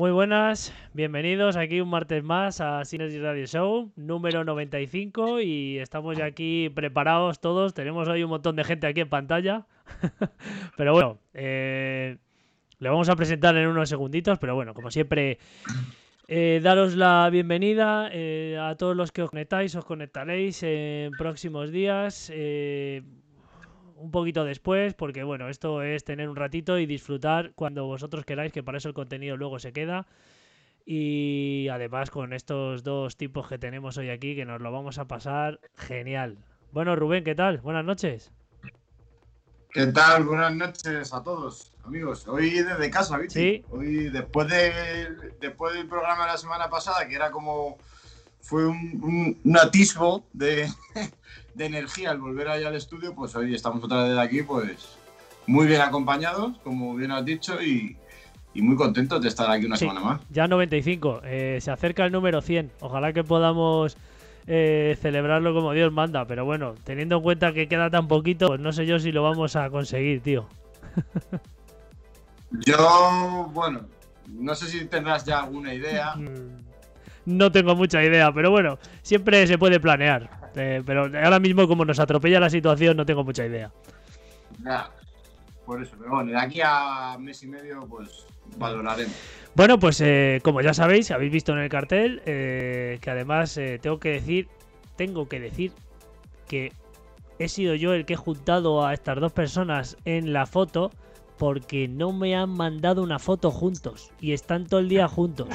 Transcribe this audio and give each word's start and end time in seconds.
Muy 0.00 0.12
buenas, 0.12 0.72
bienvenidos 0.94 1.58
aquí 1.58 1.82
un 1.82 1.90
martes 1.90 2.24
más 2.24 2.62
a 2.62 2.82
Synergy 2.86 3.18
Radio 3.18 3.44
Show, 3.44 3.92
número 3.96 4.44
95 4.44 5.42
y 5.42 5.76
estamos 5.76 6.16
ya 6.16 6.24
aquí 6.24 6.70
preparados 6.70 7.38
todos, 7.38 7.74
tenemos 7.74 8.08
hoy 8.08 8.22
un 8.22 8.30
montón 8.30 8.56
de 8.56 8.64
gente 8.64 8.86
aquí 8.86 9.02
en 9.02 9.10
pantalla, 9.10 9.66
pero 10.78 10.94
bueno, 10.94 11.18
eh, 11.34 12.16
le 12.78 12.88
vamos 12.88 13.10
a 13.10 13.14
presentar 13.14 13.54
en 13.58 13.68
unos 13.68 13.90
segunditos, 13.90 14.38
pero 14.38 14.54
bueno, 14.54 14.72
como 14.72 14.90
siempre, 14.90 15.36
eh, 16.28 16.60
daros 16.62 16.96
la 16.96 17.28
bienvenida 17.28 18.08
eh, 18.10 18.58
a 18.58 18.76
todos 18.76 18.96
los 18.96 19.12
que 19.12 19.20
os 19.20 19.28
conectáis, 19.28 19.74
os 19.74 19.84
conectaréis 19.84 20.62
en 20.62 21.10
próximos 21.12 21.70
días 21.70 22.32
un 24.00 24.10
poquito 24.10 24.44
después, 24.44 24.94
porque 24.94 25.22
bueno, 25.22 25.48
esto 25.48 25.82
es 25.82 26.04
tener 26.04 26.28
un 26.28 26.36
ratito 26.36 26.78
y 26.78 26.86
disfrutar 26.86 27.52
cuando 27.54 27.84
vosotros 27.84 28.24
queráis, 28.24 28.52
que 28.52 28.62
para 28.62 28.78
eso 28.78 28.88
el 28.88 28.94
contenido 28.94 29.36
luego 29.36 29.58
se 29.58 29.72
queda. 29.72 30.06
Y 30.86 31.68
además 31.70 32.10
con 32.10 32.32
estos 32.32 32.82
dos 32.82 33.16
tipos 33.16 33.46
que 33.46 33.58
tenemos 33.58 33.98
hoy 33.98 34.08
aquí, 34.08 34.34
que 34.34 34.46
nos 34.46 34.60
lo 34.60 34.72
vamos 34.72 34.98
a 34.98 35.06
pasar 35.06 35.60
genial. 35.76 36.38
Bueno, 36.72 36.96
Rubén, 36.96 37.24
¿qué 37.24 37.34
tal? 37.34 37.58
Buenas 37.58 37.84
noches. 37.84 38.32
¿Qué 39.70 39.86
tal? 39.88 40.24
Buenas 40.24 40.54
noches 40.54 41.12
a 41.12 41.22
todos, 41.22 41.74
amigos. 41.84 42.26
Hoy 42.26 42.50
desde 42.50 42.90
casa, 42.90 43.18
¿viste? 43.18 43.38
Sí. 43.38 43.64
Hoy, 43.70 44.08
después, 44.08 44.48
de, 44.48 45.32
después 45.40 45.74
del 45.74 45.86
programa 45.86 46.24
de 46.24 46.32
la 46.32 46.38
semana 46.38 46.70
pasada, 46.70 47.06
que 47.06 47.14
era 47.14 47.30
como. 47.30 47.76
Fue 48.42 48.66
un 48.66 49.38
atisbo 49.60 50.24
de, 50.32 50.66
de 51.60 51.66
energía 51.66 52.10
al 52.10 52.18
volver 52.18 52.48
allá 52.48 52.68
al 52.68 52.74
estudio, 52.74 53.14
pues 53.14 53.36
hoy 53.36 53.54
estamos 53.54 53.84
otra 53.84 54.04
vez 54.04 54.16
aquí, 54.16 54.42
pues 54.42 54.96
muy 55.46 55.66
bien 55.66 55.82
acompañados, 55.82 56.56
como 56.64 56.94
bien 56.94 57.12
has 57.12 57.24
dicho, 57.24 57.62
y, 57.62 57.96
muy 58.54 58.76
contentos 58.76 59.20
de 59.20 59.28
estar 59.28 59.50
aquí 59.50 59.66
una 59.66 59.76
semana 59.76 60.00
más. 60.00 60.20
Ya 60.30 60.48
95, 60.48 61.20
eh, 61.24 61.58
se 61.60 61.70
acerca 61.70 62.06
el 62.06 62.12
número 62.12 62.40
100. 62.40 62.72
Ojalá 62.80 63.12
que 63.12 63.24
podamos 63.24 63.96
eh, 64.46 64.96
celebrarlo 65.00 65.54
como 65.54 65.72
Dios 65.72 65.92
manda, 65.92 66.24
pero 66.24 66.46
bueno, 66.46 66.74
teniendo 66.82 67.18
en 67.18 67.22
cuenta 67.22 67.52
que 67.52 67.68
queda 67.68 67.90
tan 67.90 68.08
poquito, 68.08 68.48
pues 68.48 68.60
no 68.60 68.72
sé 68.72 68.86
yo 68.86 68.98
si 68.98 69.12
lo 69.12 69.22
vamos 69.22 69.54
a 69.54 69.68
conseguir, 69.68 70.22
tío. 70.22 70.48
yo, 72.66 73.50
bueno, 73.52 73.82
no 74.28 74.54
sé 74.54 74.66
si 74.66 74.86
tendrás 74.86 75.26
ya 75.26 75.40
alguna 75.40 75.74
idea. 75.74 76.14
No 77.26 77.52
tengo 77.52 77.76
mucha 77.76 78.02
idea, 78.02 78.32
pero 78.32 78.50
bueno, 78.50 78.78
siempre 79.02 79.46
se 79.46 79.58
puede 79.58 79.78
planear. 79.78 80.39
Eh, 80.56 80.82
pero 80.84 81.02
ahora 81.02 81.38
mismo, 81.38 81.66
como 81.68 81.84
nos 81.84 81.98
atropella 81.98 82.40
la 82.40 82.50
situación, 82.50 82.96
no 82.96 83.06
tengo 83.06 83.24
mucha 83.24 83.44
idea. 83.46 83.70
por 85.64 85.82
eso, 85.82 85.94
pero 85.98 86.10
bueno, 86.10 86.30
de 86.32 86.38
aquí 86.38 86.60
a 86.64 87.16
mes 87.18 87.42
y 87.42 87.48
medio, 87.48 87.86
pues 87.88 88.26
valoraremos. 88.56 89.14
Bueno, 89.54 89.78
pues 89.78 90.00
eh, 90.00 90.40
como 90.42 90.60
ya 90.60 90.74
sabéis, 90.74 91.10
habéis 91.10 91.32
visto 91.32 91.52
en 91.52 91.58
el 91.58 91.68
cartel, 91.68 92.22
eh, 92.26 92.98
que 93.00 93.10
además 93.10 93.58
tengo 93.80 93.98
que 93.98 94.10
decir, 94.10 94.48
tengo 94.96 95.28
que 95.28 95.40
decir 95.40 95.72
que 96.48 96.72
he 97.38 97.48
sido 97.48 97.74
yo 97.74 97.94
el 97.94 98.04
que 98.04 98.14
he 98.14 98.16
juntado 98.16 98.86
a 98.86 98.92
estas 98.92 99.18
dos 99.18 99.32
personas 99.32 99.96
en 100.04 100.32
la 100.32 100.46
foto 100.46 100.90
porque 101.40 101.88
no 101.88 102.12
me 102.12 102.36
han 102.36 102.50
mandado 102.50 103.02
una 103.02 103.18
foto 103.18 103.50
juntos 103.50 104.12
y 104.20 104.34
están 104.34 104.66
todo 104.66 104.78
el 104.78 104.90
día 104.90 105.08
juntos. 105.08 105.48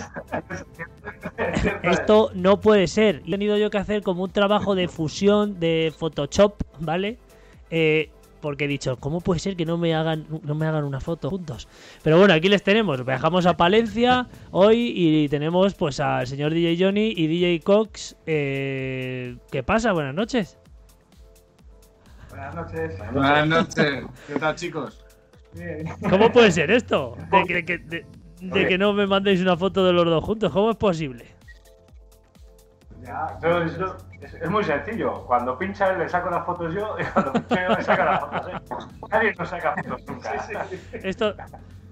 Esto 1.84 2.32
no 2.34 2.60
puede 2.60 2.88
ser. 2.88 3.22
He 3.28 3.30
tenido 3.30 3.56
yo 3.56 3.70
que 3.70 3.78
hacer 3.78 4.02
como 4.02 4.24
un 4.24 4.32
trabajo 4.32 4.74
de 4.74 4.88
fusión 4.88 5.60
de 5.60 5.94
Photoshop, 5.96 6.56
¿vale? 6.80 7.20
Eh, 7.70 8.10
porque 8.42 8.66
he 8.66 8.68
dicho, 8.68 8.98
¿cómo 8.98 9.22
puede 9.22 9.40
ser 9.40 9.56
que 9.56 9.64
no 9.64 9.78
me 9.78 9.94
hagan 9.94 10.26
no 10.42 10.56
me 10.56 10.66
hagan 10.66 10.86
una 10.86 11.00
foto 11.00 11.30
juntos? 11.30 11.68
Pero 12.02 12.18
bueno, 12.18 12.34
aquí 12.34 12.50
les 12.50 12.64
tenemos. 12.64 13.06
Viajamos 13.06 13.46
a 13.46 13.56
Palencia 13.56 14.28
hoy 14.50 14.92
y 14.96 15.30
tenemos 15.30 15.76
pues 15.76 16.00
al 16.00 16.26
señor 16.26 16.52
DJ 16.52 16.84
Johnny 16.84 17.14
y 17.16 17.28
DJ 17.28 17.60
Cox. 17.60 18.16
Eh, 18.26 19.38
¿Qué 19.52 19.62
pasa? 19.62 19.92
Buenas 19.92 20.16
noches. 20.16 20.58
Buenas 22.32 22.56
noches. 22.56 22.98
Buenas 23.14 23.48
noches. 23.48 24.06
¿Qué 24.28 24.40
tal, 24.40 24.56
chicos? 24.56 25.05
¿Cómo 26.10 26.32
puede 26.32 26.52
ser 26.52 26.72
esto? 26.72 27.16
De 28.42 28.68
que, 28.68 28.78
no 28.78 28.94
me 28.94 29.08
mandéis 29.08 29.42
una 29.42 29.56
foto 29.56 29.86
de 29.86 29.94
los 29.94 30.06
dos 30.06 30.24
juntos. 30.24 30.52
¿Cómo 30.52 30.72
es 30.72 30.78
posible? 30.78 31.26
Ya, 33.02 33.40
es, 34.42 34.50
muy 34.50 34.64
sencillo. 34.64 35.26
Cuando 35.26 35.58
pincha 35.58 35.94
le 35.94 36.10
saco 36.10 36.30
las 36.30 36.46
fotos 36.46 36.74
yo 36.74 36.96
y 37.00 37.04
cuando 37.06 37.34
pincha 37.34 37.68
yo 37.68 37.76
le 37.76 37.84
saco 37.84 38.04
las 38.04 38.20
fotos 38.20 38.48
él. 38.48 39.00
Nadie 39.10 39.36
nos 39.36 39.50
saca 39.50 39.76
fotos 39.76 40.06
nunca. 40.08 40.34
Esto... 40.94 41.36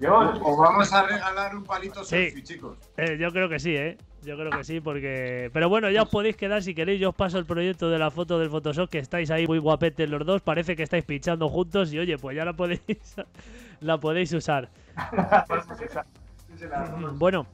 Os 0.05 0.57
vamos 0.57 0.91
a 0.91 1.03
regalar 1.03 1.55
un 1.55 1.63
palito 1.63 2.03
selfie, 2.03 2.43
chicos. 2.43 2.77
Eh, 2.97 3.17
yo 3.17 3.31
creo 3.31 3.47
que 3.47 3.59
sí, 3.59 3.75
¿eh? 3.75 3.97
Yo 4.25 4.37
creo 4.37 4.51
que 4.51 4.63
sí, 4.63 4.79
porque. 4.79 5.49
Pero 5.53 5.69
bueno, 5.69 5.89
ya 5.89 6.03
os 6.03 6.09
podéis 6.09 6.37
quedar 6.37 6.63
si 6.63 6.73
queréis. 6.73 6.99
Yo 6.99 7.09
os 7.09 7.15
paso 7.15 7.37
el 7.37 7.45
proyecto 7.45 7.89
de 7.89 7.99
la 7.99 8.11
foto 8.11 8.39
del 8.39 8.49
Photoshop, 8.49 8.89
que 8.89 8.99
estáis 8.99 9.31
ahí 9.31 9.47
muy 9.47 9.59
guapetes 9.59 10.09
los 10.09 10.25
dos. 10.25 10.41
Parece 10.41 10.75
que 10.75 10.83
estáis 10.83 11.03
pinchando 11.03 11.49
juntos 11.49 11.91
y 11.93 11.99
oye, 11.99 12.17
pues 12.17 12.35
ya 12.35 12.45
la 12.45 12.53
podéis, 12.53 12.81
la 13.81 13.97
podéis 13.97 14.31
usar. 14.33 14.69
bueno, 17.15 17.45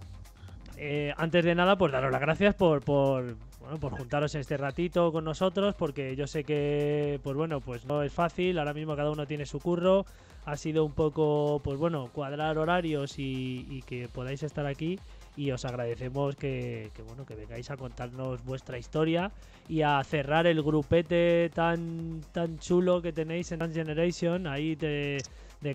eh, 0.77 1.13
antes 1.18 1.44
de 1.44 1.56
nada, 1.56 1.77
pues 1.77 1.92
daros 1.92 2.12
las 2.12 2.21
gracias 2.21 2.56
por, 2.56 2.83
por, 2.83 3.36
bueno, 3.60 3.80
por 3.80 3.94
juntaros 3.94 4.36
este 4.36 4.57
ratito 4.57 5.12
con 5.12 5.24
nosotros, 5.24 5.75
porque 5.75 6.15
yo 6.15 6.27
sé 6.27 6.44
que, 6.44 7.19
pues 7.24 7.36
bueno, 7.36 7.62
pues 7.62 7.86
no 7.86 8.04
es 8.04 8.13
fácil. 8.13 8.60
Ahora 8.60 8.74
mismo 8.74 8.95
cada 8.95 9.12
uno 9.12 9.25
tiene 9.25 9.45
su 9.45 9.60
curro. 9.60 10.06
Ha 10.45 10.56
sido 10.56 10.86
un 10.86 10.94
poco, 10.94 11.62
pues 11.63 11.77
bueno, 11.77 12.10
cuadrar 12.13 12.57
horarios 12.57 13.15
y 13.18 13.83
que 13.88 14.07
podáis 14.07 14.44
estar 14.44 14.65
aquí 14.65 15.00
y 15.39 15.51
os 15.51 15.63
agradecemos 15.63 16.36
que, 16.36 16.91
bueno 17.07 17.25
que 17.25 17.33
vengáis 17.33 17.71
a 17.71 17.77
contarnos 17.77 18.44
vuestra 18.44 18.77
historia 18.77 19.31
y 19.69 19.83
a 19.83 20.03
cerrar 20.03 20.45
el 20.47 20.62
grupete 20.62 21.50
tan 21.56 22.19
tan 22.33 22.59
chulo 22.59 23.01
que 23.01 23.13
tenéis 23.13 23.50
en 23.53 23.74
Generation 23.74 24.47
ahí 24.47 24.75
de, 24.75 25.24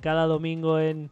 cada 0.03 0.27
domingo 0.27 0.79
en 0.79 1.09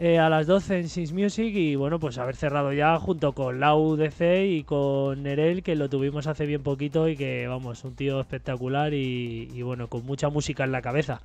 eh, 0.00 0.18
a 0.18 0.28
las 0.28 0.48
12 0.48 0.80
en 0.80 0.88
Six 0.88 1.12
Music 1.12 1.54
y 1.54 1.76
bueno 1.76 2.00
pues 2.00 2.18
haber 2.18 2.34
cerrado 2.34 2.72
ya 2.72 2.98
junto 2.98 3.34
con 3.34 3.60
la 3.60 3.76
UDC 3.76 4.48
y 4.48 4.64
con 4.64 5.22
Nerel 5.22 5.62
que 5.62 5.76
lo 5.76 5.88
tuvimos 5.88 6.26
hace 6.26 6.46
bien 6.46 6.64
poquito 6.64 7.08
y 7.08 7.16
que 7.16 7.46
vamos 7.46 7.84
un 7.84 7.94
tío 7.94 8.18
espectacular 8.18 8.94
y, 8.94 9.48
y 9.54 9.62
bueno 9.62 9.86
con 9.86 10.04
mucha 10.04 10.28
música 10.28 10.64
en 10.64 10.72
la 10.72 10.82
cabeza. 10.82 11.20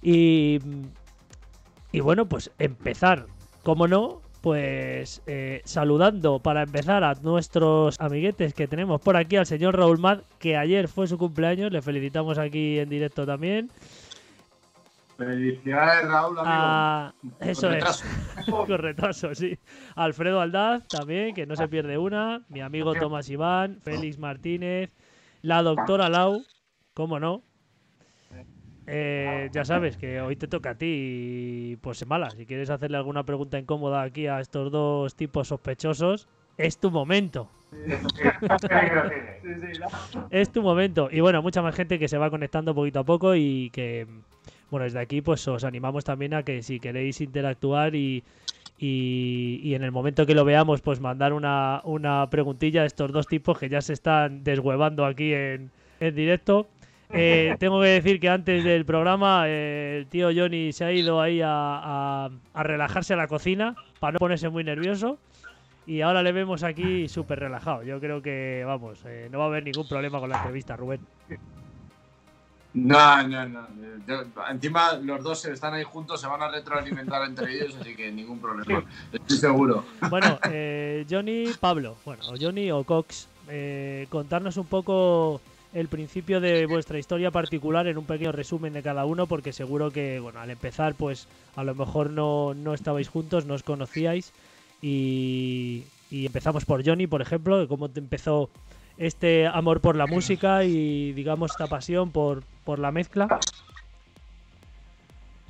Y 0.00 0.60
y 1.92 2.00
bueno 2.00 2.26
pues 2.26 2.52
empezar 2.58 3.26
como 3.62 3.86
no 3.86 4.22
pues 4.40 5.22
eh, 5.26 5.62
saludando 5.64 6.38
para 6.38 6.62
empezar 6.62 7.04
a 7.04 7.14
nuestros 7.14 8.00
amiguetes 8.00 8.54
que 8.54 8.66
tenemos 8.66 9.00
por 9.00 9.16
aquí, 9.16 9.36
al 9.36 9.46
señor 9.46 9.76
Raúl 9.76 9.98
Mad, 9.98 10.20
que 10.38 10.56
ayer 10.56 10.88
fue 10.88 11.06
su 11.06 11.18
cumpleaños, 11.18 11.72
le 11.72 11.82
felicitamos 11.82 12.38
aquí 12.38 12.78
en 12.78 12.88
directo 12.88 13.26
también. 13.26 13.70
Felicidades, 15.18 16.08
Raúl, 16.08 16.38
amigo. 16.38 16.44
Ah, 16.46 17.12
eso 17.40 17.70
es. 17.70 18.04
Con 18.50 18.66
retraso, 18.66 19.34
sí. 19.34 19.58
Alfredo 19.94 20.40
Aldaz 20.40 20.88
también, 20.88 21.34
que 21.34 21.44
no 21.44 21.56
se 21.56 21.68
pierde 21.68 21.98
una. 21.98 22.42
Mi 22.48 22.62
amigo 22.62 22.94
Tomás 22.94 23.28
Iván, 23.28 23.80
Félix 23.82 24.18
Martínez, 24.18 24.96
la 25.42 25.62
doctora 25.62 26.08
Lau, 26.08 26.42
cómo 26.94 27.20
no, 27.20 27.42
eh, 28.86 29.48
ya 29.52 29.64
sabes 29.64 29.96
que 29.96 30.20
hoy 30.20 30.36
te 30.36 30.48
toca 30.48 30.70
a 30.70 30.74
ti, 30.74 31.76
pues 31.80 32.06
mala. 32.06 32.30
Si 32.30 32.46
quieres 32.46 32.70
hacerle 32.70 32.96
alguna 32.96 33.24
pregunta 33.24 33.58
incómoda 33.58 34.02
aquí 34.02 34.26
a 34.26 34.40
estos 34.40 34.70
dos 34.72 35.14
tipos 35.14 35.48
sospechosos, 35.48 36.28
es 36.56 36.78
tu 36.78 36.90
momento. 36.90 37.48
es 40.30 40.50
tu 40.50 40.62
momento. 40.62 41.08
Y 41.10 41.20
bueno, 41.20 41.42
mucha 41.42 41.62
más 41.62 41.74
gente 41.74 41.98
que 41.98 42.08
se 42.08 42.18
va 42.18 42.30
conectando 42.30 42.74
poquito 42.74 43.00
a 43.00 43.04
poco 43.04 43.34
y 43.34 43.70
que, 43.70 44.06
bueno, 44.70 44.84
desde 44.84 45.00
aquí 45.00 45.22
pues 45.22 45.46
os 45.48 45.64
animamos 45.64 46.04
también 46.04 46.34
a 46.34 46.42
que 46.42 46.62
si 46.62 46.80
queréis 46.80 47.20
interactuar 47.20 47.94
y, 47.94 48.24
y, 48.78 49.74
en 49.74 49.84
el 49.84 49.92
momento 49.92 50.26
que 50.26 50.34
lo 50.34 50.44
veamos, 50.44 50.80
pues 50.80 51.00
mandar 51.00 51.32
una, 51.32 51.80
una 51.84 52.28
preguntilla 52.30 52.82
a 52.82 52.86
estos 52.86 53.12
dos 53.12 53.26
tipos 53.26 53.58
que 53.58 53.68
ya 53.68 53.80
se 53.80 53.92
están 53.92 54.42
deshuevando 54.42 55.04
aquí 55.04 55.32
en, 55.32 55.70
en 56.00 56.14
directo. 56.14 56.68
Eh, 57.12 57.56
tengo 57.58 57.80
que 57.80 57.88
decir 57.88 58.20
que 58.20 58.28
antes 58.28 58.62
del 58.62 58.84
programa 58.84 59.44
eh, 59.46 59.98
el 59.98 60.06
tío 60.06 60.30
Johnny 60.34 60.72
se 60.72 60.84
ha 60.84 60.92
ido 60.92 61.20
ahí 61.20 61.40
a, 61.44 62.30
relajarse 62.54 63.14
a 63.14 63.16
la 63.16 63.26
cocina 63.26 63.74
para 63.98 64.12
no 64.12 64.18
ponerse 64.18 64.48
muy 64.48 64.64
nervioso. 64.64 65.18
Y 65.86 66.02
ahora 66.02 66.22
le 66.22 66.30
vemos 66.30 66.62
aquí 66.62 67.08
súper 67.08 67.40
relajado. 67.40 67.82
Yo 67.82 67.98
creo 67.98 68.22
que, 68.22 68.62
vamos, 68.64 69.00
eh, 69.06 69.28
no 69.32 69.38
va 69.38 69.44
a 69.44 69.48
haber 69.48 69.64
ningún 69.64 69.88
problema 69.88 70.20
con 70.20 70.30
la 70.30 70.36
entrevista, 70.36 70.76
Rubén. 70.76 71.00
No, 72.72 73.26
no, 73.26 73.48
no. 73.48 73.66
encima 74.48 74.92
los 74.92 75.24
dos 75.24 75.44
están 75.46 75.74
ahí 75.74 75.82
juntos, 75.82 76.20
se 76.20 76.28
van 76.28 76.40
a 76.42 76.48
retroalimentar 76.48 77.24
entre 77.24 77.52
ellos, 77.54 77.76
así 77.80 77.96
que 77.96 78.12
ningún 78.12 78.38
problema. 78.38 78.84
Estoy 79.12 79.36
seguro. 79.36 79.84
Bueno, 80.08 80.38
Johnny, 81.10 81.46
Pablo, 81.58 81.96
bueno, 82.04 82.22
o 82.28 82.34
Johnny 82.40 82.70
o 82.70 82.84
Cox, 82.84 83.28
contarnos 84.10 84.56
un 84.58 84.66
poco 84.66 85.40
el 85.72 85.88
principio 85.88 86.40
de 86.40 86.66
vuestra 86.66 86.98
historia 86.98 87.30
particular 87.30 87.86
en 87.86 87.98
un 87.98 88.04
pequeño 88.04 88.32
resumen 88.32 88.72
de 88.72 88.82
cada 88.82 89.04
uno, 89.04 89.26
porque 89.26 89.52
seguro 89.52 89.90
que, 89.90 90.18
bueno, 90.18 90.40
al 90.40 90.50
empezar, 90.50 90.94
pues 90.94 91.28
a 91.56 91.64
lo 91.64 91.74
mejor 91.74 92.10
no, 92.10 92.54
no 92.54 92.74
estabais 92.74 93.08
juntos, 93.08 93.46
no 93.46 93.54
os 93.54 93.62
conocíais. 93.62 94.32
y, 94.82 95.84
empezamos 96.10 96.64
por 96.64 96.84
Johnny, 96.84 97.06
por 97.06 97.22
ejemplo, 97.22 97.68
cómo 97.68 97.88
te 97.88 98.00
empezó 98.00 98.50
este 99.00 99.46
amor 99.46 99.80
por 99.80 99.96
la 99.96 100.06
música 100.06 100.64
y 100.64 101.12
digamos 101.14 101.52
esta 101.52 101.66
pasión 101.66 102.10
por, 102.10 102.42
por 102.64 102.78
la 102.78 102.92
mezcla. 102.92 103.28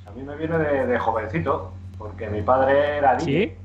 A 0.05 0.11
mí 0.11 0.23
me 0.23 0.35
viene 0.37 0.57
de, 0.57 0.99
jovencito, 0.99 1.73
porque 1.97 2.29
mi 2.29 2.41
padre 2.41 2.97
era 2.97 3.15
DJ. 3.17 3.57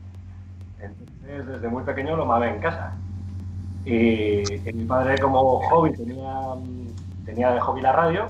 Entonces, 0.81 1.47
desde 1.47 1.69
muy 1.69 1.85
pequeño 1.85 2.17
lo 2.17 2.27
mamé 2.27 2.49
en 2.49 2.61
casa. 2.61 2.97
Y, 3.87 4.43
mi 4.75 4.85
padre, 4.85 5.17
como 5.19 5.61
hobby, 5.61 5.93
tenía, 5.93 6.41
tenía 7.25 7.53
de 7.53 7.61
hobby 7.61 7.81
la 7.81 7.93
radio. 7.93 8.27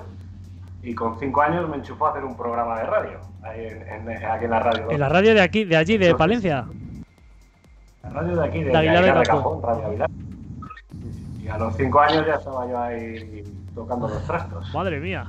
Y 0.83 0.95
con 0.95 1.19
cinco 1.19 1.41
años 1.41 1.67
me 1.69 1.77
enchufó 1.77 2.07
a 2.07 2.11
hacer 2.11 2.25
un 2.25 2.37
programa 2.37 2.79
de 2.79 2.85
radio. 2.85 3.21
aquí 3.43 4.45
en 4.45 4.51
la 4.51 4.61
radio. 4.61 4.91
¿En 4.91 5.01
la 5.01 5.09
radio 5.09 5.33
de 5.33 5.41
aquí, 5.41 5.65
de 5.65 5.77
allí, 5.77 5.97
de 5.97 6.15
Palencia? 6.15 6.67
La 8.03 8.11
radio 8.11 8.37
de 8.37 8.47
aquí, 8.47 8.63
de, 8.65 8.77
Aguilar 8.77 9.19
de, 9.19 9.23
Cajón, 9.25 9.63
Radio 9.63 9.87
Aguilar. 9.87 10.11
Y 11.43 11.49
a 11.49 11.57
los 11.57 11.75
cinco 11.75 12.01
años 12.01 12.27
ya 12.27 12.35
estaba 12.35 12.69
yo 12.69 12.79
ahí 12.79 13.43
tocando 13.75 14.09
los 14.09 14.23
trastos. 14.27 14.75
Madre 14.75 15.01
mía. 15.01 15.27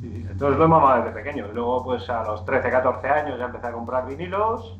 entonces 0.00 0.56
lo 0.56 0.64
he 0.64 0.68
mamado 0.68 1.02
desde 1.02 1.20
pequeño. 1.20 1.48
Luego, 1.52 1.82
pues 1.82 2.08
a 2.08 2.22
los 2.22 2.44
13, 2.44 2.70
14 2.70 3.08
años 3.08 3.38
ya 3.40 3.46
empecé 3.46 3.66
a 3.66 3.72
comprar 3.72 4.06
vinilos 4.06 4.78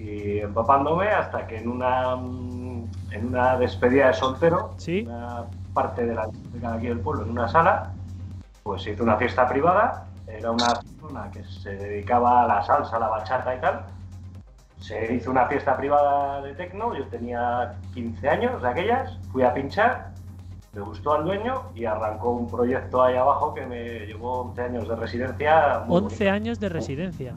y 0.00 0.38
empapándome 0.38 1.08
hasta 1.08 1.46
que 1.46 1.58
en 1.58 1.68
una 1.68 2.14
en 3.10 3.26
una 3.26 3.56
despedida 3.56 4.08
de 4.08 4.14
soltero, 4.14 4.74
¿Sí? 4.76 5.04
una 5.06 5.44
parte 5.74 6.06
de 6.06 6.14
la 6.14 6.28
de 6.28 6.66
aquí 6.66 6.86
del 6.88 7.00
pueblo, 7.00 7.24
en 7.24 7.30
una 7.30 7.48
sala, 7.48 7.92
pues 8.62 8.86
hizo 8.86 9.02
una 9.02 9.16
fiesta 9.16 9.48
privada. 9.48 10.06
Era 10.26 10.52
una 10.52 10.80
zona 11.00 11.30
que 11.32 11.42
se 11.44 11.70
dedicaba 11.70 12.44
a 12.44 12.46
la 12.46 12.62
salsa, 12.62 12.96
a 12.96 13.00
la 13.00 13.08
bachata 13.08 13.54
y 13.54 13.60
tal 13.60 13.84
se 14.80 15.14
hizo 15.14 15.30
una 15.30 15.46
fiesta 15.46 15.76
privada 15.76 16.40
de 16.40 16.54
tecno, 16.54 16.96
yo 16.96 17.06
tenía 17.08 17.74
15 17.94 18.28
años 18.28 18.62
de 18.62 18.68
aquellas, 18.68 19.18
fui 19.30 19.42
a 19.42 19.52
pinchar, 19.52 20.10
me 20.72 20.80
gustó 20.80 21.14
al 21.14 21.24
dueño 21.24 21.62
y 21.74 21.84
arrancó 21.84 22.30
un 22.30 22.48
proyecto 22.48 23.02
ahí 23.02 23.16
abajo 23.16 23.52
que 23.52 23.66
me 23.66 24.06
llevó 24.06 24.40
11 24.42 24.62
años 24.62 24.88
de 24.88 24.96
residencia. 24.96 25.84
11 25.88 26.30
años 26.30 26.60
de 26.60 26.68
residencia. 26.68 27.34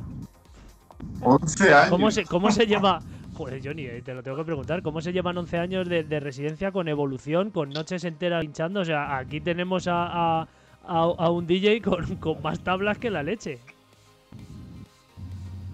11 1.22 1.74
años. 1.74 1.89
¿Cómo 1.89 2.12
se, 2.12 2.25
cómo 2.25 2.51
se 2.51 2.67
llama? 2.67 3.00
Joder, 3.36 3.62
Johnny, 3.63 3.86
eh, 3.86 4.01
te 4.03 4.13
lo 4.13 4.22
tengo 4.22 4.38
que 4.38 4.43
preguntar. 4.43 4.81
¿Cómo 4.83 5.01
se 5.01 5.12
llevan 5.12 5.38
11 5.38 5.57
años 5.57 5.89
de, 5.89 6.19
residencia 6.19 6.72
con 6.72 6.88
evolución, 6.88 7.50
con 7.50 7.69
noches 7.69 8.03
enteras 8.03 8.41
pinchando? 8.41 8.81
O 8.81 8.86
sea, 8.86 9.17
aquí 9.17 9.41
tenemos 9.41 9.88
a, 9.89 10.48
un 10.88 11.48
DJ 11.48 11.81
con, 11.81 12.15
con 12.17 12.41
más 12.41 12.60
tablas 12.60 12.98
que 12.98 13.10
la 13.10 13.24
leche. 13.24 13.60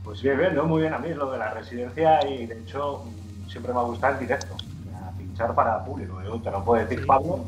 Pues 0.04 0.22
bien, 0.22 0.38
bien, 0.38 0.56
¿no? 0.56 0.66
muy 0.66 0.82
bien 0.82 0.94
a 0.94 1.00
mí 1.00 1.14
lo 1.14 1.32
de 1.32 1.38
la 1.38 1.54
residencia 1.54 2.26
y 2.28 2.48
de 2.48 2.60
hecho 2.62 3.04
siempre 3.48 3.74
me 3.74 3.80
ha 3.80 3.84
gustado 3.84 4.14
el 4.14 4.20
directo, 4.22 4.56
a 4.96 5.16
pinchar 5.18 5.54
para 5.54 5.84
público. 5.84 6.22
Yo 6.24 6.40
te 6.42 6.50
lo 6.50 6.64
puedo 6.64 6.84
decir, 6.84 7.06
Pablo. 7.06 7.46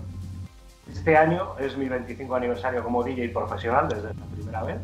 Este 0.91 1.15
año 1.15 1.57
es 1.57 1.77
mi 1.77 1.87
25 1.87 2.35
aniversario 2.35 2.83
como 2.83 3.03
DJ 3.03 3.29
profesional 3.29 3.87
desde 3.87 4.13
la 4.13 4.25
primera 4.35 4.63
vez. 4.63 4.77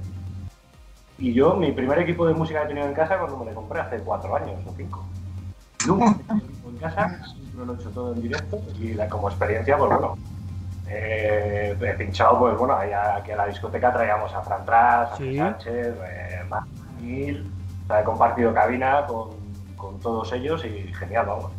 Y 1.19 1.33
yo, 1.33 1.55
mi 1.55 1.71
primer 1.71 1.99
equipo 1.99 2.27
de 2.27 2.33
música 2.33 2.59
que 2.59 2.65
he 2.65 2.67
tenido 2.69 2.87
en 2.87 2.93
casa 2.93 3.17
cuando 3.17 3.37
me 3.37 3.45
lo 3.45 3.55
compré 3.55 3.79
hace 3.79 3.97
cuatro 3.99 4.35
años 4.35 4.59
o 4.65 4.73
cinco. 4.75 5.03
Nunca 5.87 6.15
he 6.29 6.69
en 6.69 6.77
casa, 6.77 7.23
siempre 7.23 7.65
lo 7.65 7.73
he 7.73 7.75
hecho 7.75 7.89
todo 7.89 8.13
en 8.13 8.21
directo 8.21 8.59
y 8.79 8.95
como 9.09 9.29
experiencia, 9.29 9.77
pues 9.77 9.89
bueno, 9.89 10.17
eh, 10.87 11.75
he 11.79 11.93
pinchado, 11.93 12.39
pues 12.39 12.57
bueno, 12.57 12.75
aquí 12.75 13.31
a 13.31 13.35
la 13.35 13.47
discoteca 13.47 13.91
traíamos 13.93 14.33
a 14.33 14.41
Fran 14.41 14.65
Tras, 14.65 15.11
a 15.13 15.17
Sánchez, 15.17 15.95
eh, 16.05 16.43
he 17.03 18.03
compartido 18.03 18.53
cabina 18.53 19.05
con, 19.07 19.29
con 19.75 19.99
todos 19.99 20.31
ellos 20.33 20.63
y 20.65 20.93
genial, 20.93 21.25
vamos. 21.25 21.56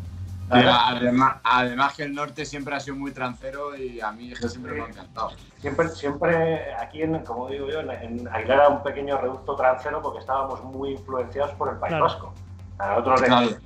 Además, 0.50 1.37
además, 1.43 1.95
que 1.95 2.02
el 2.05 2.14
norte 2.14 2.45
siempre 2.45 2.75
ha 2.75 2.81
sido 2.81 2.97
muy 2.97 3.12
trancero 3.12 3.76
y 3.76 4.00
a 4.00 4.12
mí 4.12 4.35
siempre 4.35 4.73
me 4.73 4.83
ha 4.83 4.87
encantado. 4.87 5.31
Siempre, 5.59 5.88
siempre 5.88 6.75
aquí, 6.75 7.02
en, 7.02 7.19
como 7.25 7.49
digo 7.49 7.69
yo, 7.69 7.81
en, 7.81 8.28
Aguilar 8.28 8.59
era 8.59 8.69
un 8.69 8.83
pequeño 8.83 9.19
reducto 9.19 9.57
trancero 9.57 10.00
porque 10.00 10.21
estábamos 10.21 10.62
muy 10.64 10.93
influenciados 10.93 11.52
por 11.52 11.71
el 11.71 11.76
País 11.78 11.99
Vasco. 11.99 12.33
Nosotros 12.78 13.59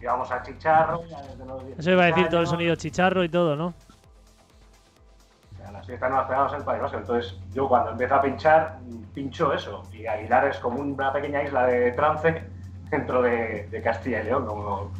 íbamos 0.00 0.30
a 0.30 0.42
Chicharro. 0.42 1.02
Eso 1.78 1.90
iba 1.90 2.02
a 2.02 2.06
decir 2.06 2.28
todo 2.28 2.40
el 2.40 2.46
sonido 2.46 2.76
Chicharro 2.76 3.24
y 3.24 3.28
todo, 3.28 3.56
¿no? 3.56 3.74
las 5.72 5.86
fiestas 5.86 6.10
nos 6.10 6.26
pegamos 6.26 6.52
en 6.52 6.58
el 6.58 6.64
País 6.64 6.82
Vasco. 6.82 6.98
Entonces, 6.98 7.38
yo 7.52 7.68
cuando 7.68 7.92
empiezo 7.92 8.14
a 8.14 8.22
pinchar, 8.22 8.78
pincho 9.14 9.52
eso. 9.52 9.82
Y 9.92 10.06
Aguilar 10.06 10.48
es 10.48 10.58
como 10.58 10.80
una 10.80 11.12
pequeña 11.12 11.42
isla 11.42 11.66
de 11.66 11.92
trance 11.92 12.44
dentro 12.90 13.22
de, 13.22 13.80
Castilla 13.82 14.20
y 14.20 14.24
León, 14.24 14.46
como 14.46 14.92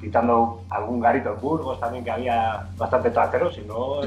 quitando 0.00 0.64
algún 0.70 1.00
garito 1.00 1.34
en 1.34 1.40
Burgos 1.40 1.78
también, 1.78 2.04
que 2.04 2.10
había 2.10 2.68
bastante 2.76 3.10
tranceros, 3.10 3.58
y 3.58 3.62
no... 3.62 4.00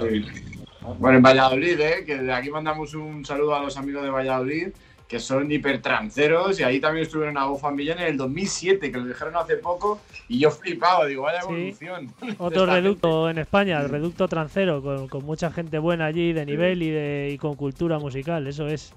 Bueno, 1.00 1.18
en 1.18 1.24
Valladolid, 1.24 1.80
¿eh? 1.80 2.04
que 2.06 2.18
de 2.18 2.34
aquí 2.34 2.50
mandamos 2.50 2.94
un 2.94 3.24
saludo 3.24 3.56
a 3.56 3.62
los 3.62 3.78
amigos 3.78 4.04
de 4.04 4.10
Valladolid, 4.10 4.68
que 5.08 5.18
son 5.18 5.50
hipertranceros, 5.50 6.60
y 6.60 6.64
ahí 6.64 6.82
también 6.82 7.06
estuvieron 7.06 7.38
a 7.38 7.46
Bofan 7.46 7.76
Millán 7.76 8.00
en 8.00 8.08
el 8.08 8.18
2007, 8.18 8.92
que 8.92 8.98
lo 8.98 9.06
dijeron 9.06 9.36
hace 9.38 9.56
poco, 9.56 10.02
y 10.28 10.40
yo 10.40 10.52
flipaba, 10.52 11.06
digo, 11.06 11.24
vaya 11.24 11.40
evolución. 11.40 12.12
Otro 12.38 12.66
reducto 12.66 13.30
en 13.30 13.38
España, 13.38 13.80
el 13.80 13.88
reducto 13.88 14.28
trancero, 14.28 14.82
con, 14.82 15.26
mucha 15.26 15.52
gente 15.52 15.80
buena 15.80 16.06
allí, 16.06 16.34
de 16.34 16.46
nivel 16.46 16.84
y, 16.84 16.90
de, 16.90 17.30
y 17.32 17.38
con 17.38 17.56
cultura 17.56 17.98
musical, 17.98 18.46
eso 18.48 18.68
es 18.68 18.94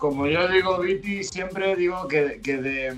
como 0.00 0.26
yo 0.26 0.48
digo, 0.48 0.78
Viti, 0.78 1.22
siempre 1.22 1.76
digo 1.76 2.08
que, 2.08 2.40
de, 2.42 2.96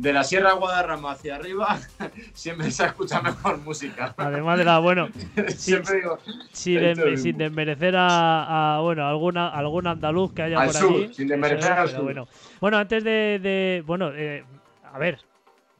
la 0.00 0.24
Sierra 0.24 0.52
Guadarrama 0.52 1.12
hacia 1.12 1.36
arriba 1.36 1.78
siempre 2.32 2.70
se 2.70 2.86
escucha 2.86 3.20
mejor 3.20 3.58
música. 3.58 4.14
Además 4.16 4.58
de 4.58 4.64
la, 4.64 4.78
bueno, 4.78 5.08
siempre 5.56 5.96
digo, 5.96 6.18
sin, 6.52 7.36
desmerecer 7.36 7.94
a, 7.96 8.78
bueno, 8.82 9.06
alguna, 9.06 9.48
algún 9.48 9.86
andaluz 9.86 10.32
que 10.32 10.42
haya 10.42 10.64
por 10.64 10.74
sur, 10.74 11.14
Sin 11.14 11.28
desmerecer 11.28 11.72
al 11.72 11.88
sur. 11.88 12.02
Bueno. 12.02 12.28
bueno, 12.60 12.78
antes 12.78 13.04
de, 13.04 13.82
bueno, 13.86 14.10
eh, 14.14 14.44
a 14.92 14.98
ver, 14.98 15.18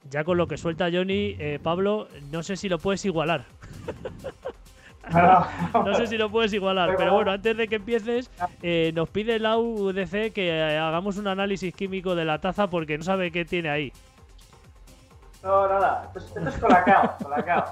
ya 0.08 0.24
con 0.24 0.36
lo 0.36 0.46
que 0.46 0.56
suelta 0.56 0.90
Johnny, 0.92 1.36
eh, 1.38 1.58
Pablo, 1.62 2.08
no 2.30 2.42
sé 2.42 2.56
si 2.56 2.68
lo 2.68 2.78
puedes 2.78 3.04
igualar. 3.04 3.44
no 5.74 5.94
sé 5.94 6.06
si 6.06 6.16
lo 6.16 6.30
puedes 6.30 6.52
igualar, 6.52 6.94
pero 6.96 7.14
bueno, 7.14 7.32
antes 7.32 7.56
de 7.56 7.68
que 7.68 7.76
empieces, 7.76 8.30
eh, 8.62 8.92
nos 8.94 9.08
pide 9.08 9.38
la 9.38 9.58
UDC 9.58 10.32
que 10.32 10.48
eh, 10.48 10.78
hagamos 10.78 11.16
un 11.16 11.26
análisis 11.26 11.74
químico 11.74 12.14
de 12.14 12.24
la 12.24 12.40
taza 12.40 12.68
porque 12.68 12.96
no 12.96 13.04
sabe 13.04 13.30
qué 13.30 13.44
tiene 13.44 13.68
ahí. 13.70 13.92
No, 15.42 15.68
nada, 15.68 16.10
esto 16.14 16.40
es, 16.40 16.58
colacao, 16.58 17.16
colacao. 17.22 17.64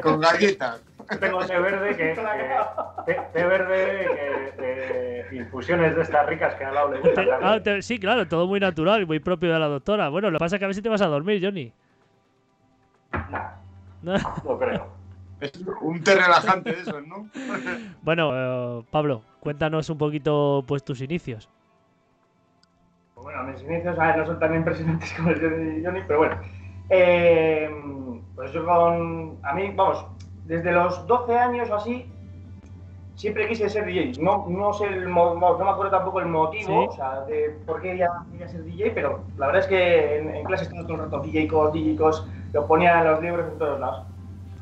con 0.00 0.20
galletas. 0.20 0.80
Tengo 1.18 1.44
té 1.44 1.58
verde 1.58 1.96
que, 1.96 2.14
té, 3.32 3.44
verde 3.44 5.26
que, 5.28 5.36
infusiones 5.36 5.96
de 5.96 6.02
estas 6.02 6.26
ricas 6.26 6.54
que 6.54 6.64
al 6.64 6.74
lado 6.74 6.92
le 6.92 7.00
gustan. 7.00 7.26
Ah, 7.42 7.58
sí, 7.80 7.98
claro, 7.98 8.28
todo 8.28 8.46
muy 8.46 8.60
natural 8.60 9.02
y 9.02 9.06
muy 9.06 9.18
propio 9.18 9.52
de 9.52 9.58
la 9.58 9.66
doctora. 9.66 10.08
Bueno, 10.08 10.30
lo 10.30 10.38
que 10.38 10.44
pasa 10.44 10.56
es 10.56 10.60
que 10.60 10.64
a 10.66 10.68
ver 10.68 10.74
si 10.76 10.82
te 10.82 10.88
vas 10.88 11.02
a 11.02 11.06
dormir, 11.06 11.40
Johnny. 11.42 11.72
No, 14.02 14.14
no 14.44 14.58
creo. 14.58 15.00
Es 15.40 15.52
un 15.80 16.04
té 16.04 16.16
relajante 16.16 16.68
eso, 16.68 17.00
¿no? 17.00 17.26
bueno, 18.02 18.30
eh, 18.34 18.84
Pablo, 18.90 19.22
cuéntanos 19.40 19.88
un 19.88 19.96
poquito 19.96 20.62
pues 20.68 20.84
tus 20.84 21.00
inicios. 21.00 21.48
Pues 23.14 23.24
bueno, 23.24 23.44
mis 23.44 23.62
inicios 23.62 23.96
no 23.96 24.26
son 24.26 24.38
tan 24.38 24.54
impresionantes 24.54 25.10
como 25.14 25.30
el 25.30 25.40
de 25.40 25.82
Johnny, 25.82 26.02
pero 26.06 26.18
bueno. 26.18 26.59
Eh, 26.90 27.70
pues 28.34 28.52
yo 28.52 28.64
con... 28.64 29.38
A 29.42 29.54
mí, 29.54 29.72
vamos, 29.74 30.04
desde 30.44 30.72
los 30.72 31.06
12 31.06 31.38
años 31.38 31.70
o 31.70 31.76
así, 31.76 32.10
siempre 33.14 33.46
quise 33.48 33.68
ser 33.68 33.86
DJ. 33.86 34.20
No, 34.20 34.46
no 34.48 34.72
sé 34.72 34.86
el 34.86 35.08
no 35.08 35.34
me 35.36 35.46
acuerdo 35.46 35.90
tampoco 35.90 36.20
el 36.20 36.26
motivo, 36.26 36.86
o 36.86 36.92
sea, 36.92 37.20
de 37.22 37.56
por 37.66 37.80
qué 37.80 37.90
quería, 37.90 38.10
ser 38.48 38.64
DJ, 38.64 38.90
pero 38.92 39.20
la 39.36 39.46
verdad 39.46 39.62
es 39.62 39.68
que 39.68 40.18
en, 40.18 40.34
en 40.34 40.44
clase 40.44 40.64
estaba 40.64 40.82
todo 40.82 40.94
el 40.94 41.02
rato 41.02 41.20
DJ 41.20 41.46
cos, 41.48 41.72
DJ 41.72 41.96
cos, 41.96 42.26
lo 42.52 42.66
ponían 42.66 42.98
en 42.98 43.12
los 43.12 43.22
libros 43.22 43.46
en 43.52 43.58
todos 43.58 43.78
lados. 43.78 44.06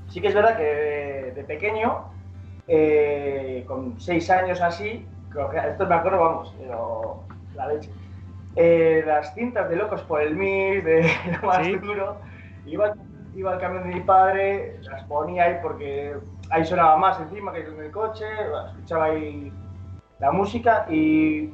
Sí 0.09 0.21
que 0.21 0.29
es 0.29 0.35
verdad 0.35 0.57
que 0.57 1.33
de, 1.35 1.45
pequeño, 1.45 2.05
eh, 2.67 3.65
con 3.67 4.01
seis 4.01 4.29
años 4.31 4.61
así, 4.61 5.07
esto 5.67 5.87
me 5.87 5.95
acuerdo, 5.95 6.19
vamos, 6.19 6.55
pero 6.59 7.23
la 7.55 7.69
leche. 7.69 7.91
Eh, 8.61 9.05
las 9.07 9.35
cintas 9.35 9.71
de 9.71 9.77
Locos 9.77 10.03
por 10.03 10.21
el 10.21 10.35
Mix, 10.35 10.85
de 10.85 11.09
lo 11.41 11.47
más 11.47 11.65
duro, 11.81 12.17
iba, 12.67 12.93
iba 13.37 13.53
al 13.53 13.61
camión 13.61 13.89
de 13.89 13.95
mi 13.95 14.01
padre, 14.01 14.81
las 14.83 15.05
ponía 15.05 15.45
ahí 15.45 15.59
porque 15.63 16.17
ahí 16.51 16.65
sonaba 16.65 16.97
más 16.97 17.21
encima 17.21 17.53
que 17.53 17.61
en 17.61 17.81
el 17.81 17.93
coche, 17.93 18.25
escuchaba 18.73 19.05
ahí 19.05 19.53
la 20.19 20.33
música 20.33 20.87
y, 20.91 21.53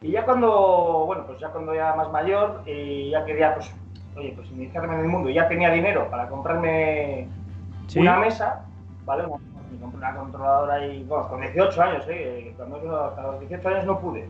y 0.00 0.10
ya 0.10 0.24
cuando, 0.24 1.04
bueno, 1.06 1.26
pues 1.28 1.38
ya 1.38 1.50
cuando 1.50 1.72
era 1.74 1.94
más 1.94 2.10
mayor 2.10 2.62
y 2.66 3.10
ya 3.10 3.24
quería, 3.24 3.54
pues, 3.54 3.72
oye, 4.16 4.32
pues 4.34 4.50
iniciarme 4.50 4.94
en 4.94 5.02
el 5.02 5.08
mundo, 5.08 5.30
y 5.30 5.34
ya 5.34 5.46
tenía 5.46 5.70
dinero 5.70 6.10
para 6.10 6.28
comprarme 6.28 7.28
una 7.94 8.18
mesa, 8.18 8.64
¿vale? 9.04 9.22
Me 9.22 9.78
compré 9.78 9.98
una 9.98 10.16
controladora 10.16 10.84
y, 10.84 11.04
bueno, 11.04 11.28
con 11.28 11.40
18 11.40 11.82
años, 11.82 12.04
¿eh? 12.08 12.52
Cuando 12.56 13.04
hasta 13.04 13.22
los 13.22 13.38
18 13.38 13.68
años 13.68 13.84
no 13.86 14.00
pude. 14.00 14.28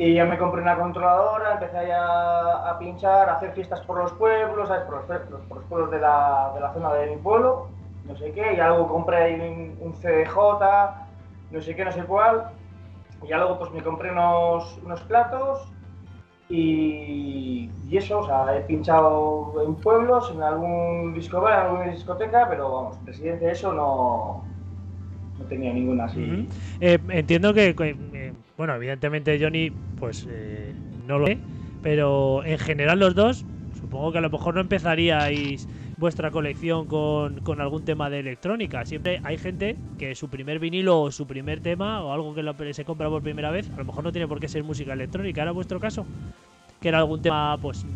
Y 0.00 0.14
ya 0.14 0.24
me 0.24 0.38
compré 0.38 0.62
una 0.62 0.78
controladora, 0.78 1.52
empecé 1.52 1.92
a, 1.92 2.70
a 2.70 2.78
pinchar, 2.78 3.28
a 3.28 3.34
hacer 3.34 3.52
fiestas 3.52 3.82
por 3.82 3.98
los 3.98 4.10
pueblos, 4.14 4.66
¿sabes? 4.66 4.84
Por, 4.84 4.94
los, 4.94 5.42
por 5.42 5.58
los 5.58 5.66
pueblos 5.66 5.90
de 5.90 6.00
la, 6.00 6.52
de 6.54 6.60
la, 6.60 6.72
zona 6.72 6.94
de 6.94 7.10
mi 7.10 7.16
pueblo, 7.18 7.68
no 8.06 8.16
sé 8.16 8.32
qué, 8.32 8.54
y 8.54 8.56
luego 8.56 8.88
compré 8.88 9.34
un, 9.34 9.76
un, 9.78 9.92
CDJ, 9.92 10.36
no 11.50 11.60
sé 11.60 11.76
qué, 11.76 11.84
no 11.84 11.92
sé 11.92 12.02
cuál, 12.04 12.46
y 13.22 13.28
ya 13.28 13.36
luego 13.36 13.58
pues 13.58 13.72
me 13.72 13.82
compré 13.82 14.10
unos, 14.10 14.78
unos 14.82 15.02
platos 15.02 15.70
y, 16.48 17.68
y, 17.90 17.96
eso, 17.98 18.20
o 18.20 18.26
sea, 18.26 18.56
he 18.56 18.62
pinchado 18.62 19.52
en 19.66 19.74
pueblos, 19.74 20.32
en 20.34 20.42
algún 20.42 21.12
disco 21.12 21.42
bar, 21.42 21.58
en 21.58 21.66
alguna 21.66 21.92
discoteca, 21.92 22.48
pero 22.48 22.72
vamos, 22.72 22.96
presidente 23.04 23.50
eso 23.50 23.70
no, 23.74 24.44
no 25.38 25.44
tenía 25.44 25.74
ninguna 25.74 26.06
así. 26.06 26.22
Uh 26.22 26.26
-huh. 26.26 26.48
eh, 26.80 26.98
entiendo 27.10 27.52
que, 27.52 27.74
bueno, 28.60 28.74
evidentemente 28.74 29.38
Johnny, 29.40 29.72
pues 29.98 30.26
eh, 30.28 30.74
no 31.06 31.18
lo 31.18 31.28
sé, 31.28 31.38
pero 31.80 32.44
en 32.44 32.58
general 32.58 32.98
los 32.98 33.14
dos, 33.14 33.46
supongo 33.80 34.12
que 34.12 34.18
a 34.18 34.20
lo 34.20 34.28
mejor 34.28 34.54
no 34.54 34.60
empezaríais 34.60 35.66
vuestra 35.96 36.30
colección 36.30 36.86
con, 36.86 37.40
con, 37.40 37.62
algún 37.62 37.84
tema 37.84 38.10
de 38.10 38.18
electrónica. 38.18 38.84
Siempre 38.84 39.18
hay 39.24 39.38
gente 39.38 39.78
que 39.96 40.14
su 40.14 40.28
primer 40.28 40.58
vinilo 40.58 41.00
o 41.00 41.10
su 41.10 41.26
primer 41.26 41.62
tema 41.62 42.02
o 42.02 42.12
algo 42.12 42.34
que 42.34 42.74
se 42.74 42.84
compra 42.84 43.08
por 43.08 43.22
primera 43.22 43.50
vez, 43.50 43.70
a 43.70 43.78
lo 43.78 43.86
mejor 43.86 44.04
no 44.04 44.12
tiene 44.12 44.28
por 44.28 44.38
qué 44.38 44.46
ser 44.46 44.62
música 44.62 44.92
electrónica. 44.92 45.40
¿Era 45.40 45.52
vuestro 45.52 45.80
caso? 45.80 46.04
Que 46.82 46.88
era 46.88 46.98
algún 46.98 47.22
tema, 47.22 47.56
pues 47.62 47.86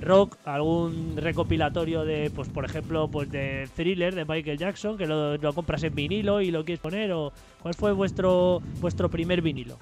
rock, 0.00 0.36
algún 0.44 1.14
recopilatorio 1.16 2.04
de, 2.04 2.30
pues 2.34 2.48
por 2.48 2.64
ejemplo, 2.64 3.08
pues 3.08 3.30
de 3.30 3.68
Thriller 3.74 4.14
de 4.14 4.24
Michael 4.24 4.58
Jackson, 4.58 4.96
que 4.96 5.06
lo, 5.06 5.36
lo 5.36 5.52
compras 5.52 5.82
en 5.82 5.94
vinilo 5.94 6.40
y 6.40 6.50
lo 6.50 6.64
quieres 6.64 6.80
poner, 6.80 7.12
o 7.12 7.32
¿cuál 7.62 7.74
fue 7.74 7.92
vuestro 7.92 8.60
vuestro 8.80 9.08
primer 9.08 9.42
vinilo? 9.42 9.76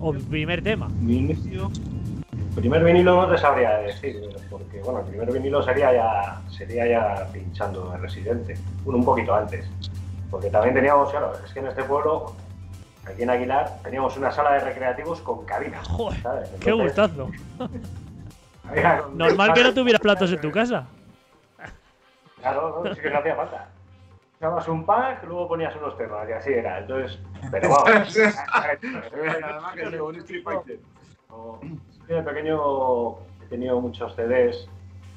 O 0.00 0.12
primer 0.12 0.62
tema. 0.62 0.88
Primer 2.54 2.82
vinilo 2.82 3.22
no 3.22 3.30
te 3.30 3.38
sabría 3.38 3.78
decir, 3.78 4.20
porque 4.50 4.80
bueno, 4.80 5.00
el 5.00 5.06
primer 5.06 5.32
vinilo 5.32 5.62
sería 5.62 5.92
ya 5.92 6.40
sería 6.50 6.86
ya 6.86 7.28
pinchando 7.32 7.90
de 7.90 7.98
residente, 7.98 8.54
un 8.84 9.04
poquito 9.04 9.34
antes. 9.34 9.66
Porque 10.30 10.50
también 10.50 10.74
teníamos, 10.74 11.10
claro, 11.10 11.32
es 11.44 11.52
que 11.52 11.60
en 11.60 11.68
este 11.68 11.84
pueblo, 11.84 12.34
aquí 13.06 13.22
en 13.22 13.30
Aguilar, 13.30 13.78
teníamos 13.82 14.16
una 14.16 14.30
sala 14.30 14.54
de 14.54 14.60
recreativos 14.60 15.20
con 15.20 15.44
cabina. 15.46 15.82
Joder, 15.84 16.20
¿sabes? 16.20 16.50
Entonces, 16.52 16.64
¡Qué 16.64 16.72
gustazo! 16.72 17.30
Normal 19.14 19.52
que 19.54 19.62
no 19.62 19.74
tuvieras 19.74 20.00
platos 20.00 20.32
en 20.32 20.40
tu 20.40 20.50
casa. 20.50 20.86
Claro, 22.40 22.82
no, 22.84 22.94
sí 22.94 23.00
que 23.00 23.10
no 23.10 23.18
hacía 23.18 23.34
falta. 23.34 23.68
Echabas 24.36 24.68
un 24.68 24.86
pack, 24.86 25.24
luego 25.24 25.48
ponías 25.48 25.74
unos 25.76 25.96
temas 25.96 26.28
y 26.28 26.32
así 26.32 26.52
era. 26.52 26.78
Entonces, 26.78 27.18
pero 27.50 27.70
vamos. 27.70 28.14
de 32.06 32.22
pequeño 32.22 33.18
he 33.42 33.46
tenido 33.50 33.80
muchos 33.80 34.14
CDs, 34.14 34.68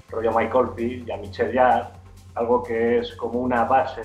rollo 0.09 0.31
Michael 0.31 0.69
Field 0.75 1.07
y 1.07 1.11
a 1.11 1.17
Michelle 1.17 1.53
Yard, 1.53 1.87
algo 2.35 2.63
que 2.63 2.99
es 2.99 3.15
como 3.15 3.39
una 3.39 3.63
base 3.63 4.01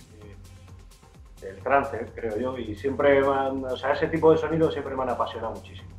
del 1.40 1.58
trance, 1.62 2.06
creo 2.14 2.38
yo, 2.38 2.58
y 2.58 2.74
siempre, 2.76 3.22
man, 3.22 3.64
o 3.64 3.76
sea, 3.76 3.92
ese 3.92 4.06
tipo 4.08 4.30
de 4.32 4.38
sonidos 4.38 4.72
siempre 4.72 4.94
me 4.94 5.02
han 5.02 5.10
apasionado 5.10 5.54
muchísimo 5.54 5.95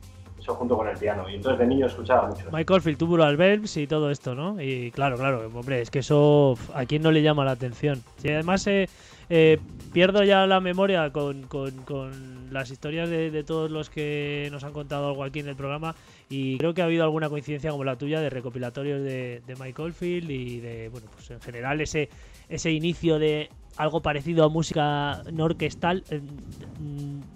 junto 0.56 0.78
con 0.78 0.88
el 0.88 0.98
piano. 0.98 1.30
Y 1.30 1.36
entonces 1.36 1.60
de 1.60 1.68
niño 1.68 1.86
escuchaba 1.88 2.28
mucho. 2.28 2.46
Michael 2.52 2.82
Field, 2.82 2.98
Tubular 2.98 3.36
Bells 3.36 3.78
y 3.78 3.88
todo 3.88 4.12
esto, 4.12 4.36
¿no? 4.36 4.62
Y 4.62 4.92
claro, 4.92 5.18
claro, 5.18 5.50
hombre, 5.54 5.82
es 5.82 5.90
que 5.90 6.00
eso 6.00 6.58
a 6.74 6.86
quién 6.86 7.02
no 7.02 7.12
le 7.12 7.22
llama 7.22 7.46
la 7.46 7.52
atención. 7.52 8.04
Y 8.24 8.30
además 8.30 8.66
eh, 8.68 8.88
eh, 9.30 9.60
pierdo 9.92 10.24
ya 10.24 10.48
la 10.48 10.60
memoria 10.60 11.12
con, 11.12 11.44
con, 11.44 12.48
las 12.52 12.72
historias 12.72 13.10
de, 13.10 13.30
de, 13.30 13.44
todos 13.44 13.70
los 13.70 13.90
que 13.90 14.48
nos 14.52 14.64
han 14.64 14.72
contado 14.72 15.10
algo 15.10 15.24
aquí 15.24 15.40
en 15.40 15.50
el 15.50 15.56
programa 15.56 15.96
y 16.30 16.58
creo 16.58 16.74
que 16.74 16.82
ha 16.82 16.86
habido 16.86 17.04
alguna 17.04 17.30
coincidencia 17.30 17.72
como 17.72 17.84
la 17.84 17.98
tuya 17.98 18.22
de 18.22 18.30
recopilatorios 18.30 19.04
de, 19.04 19.42
de 19.46 19.56
Michael 19.58 19.94
Field 19.94 20.32
y 20.32 20.60
de, 20.62 20.88
bueno, 20.90 21.08
pues 21.14 21.30
en 21.32 21.42
general 21.42 21.82
ese, 21.82 22.10
ese 22.48 22.72
inicio 22.72 23.20
de 23.20 23.50
algo 23.78 24.02
parecido 24.02 24.46
a 24.46 24.50
música 24.50 25.22
no 25.32 25.46
orquestal, 25.46 26.04
eh, 26.10 26.22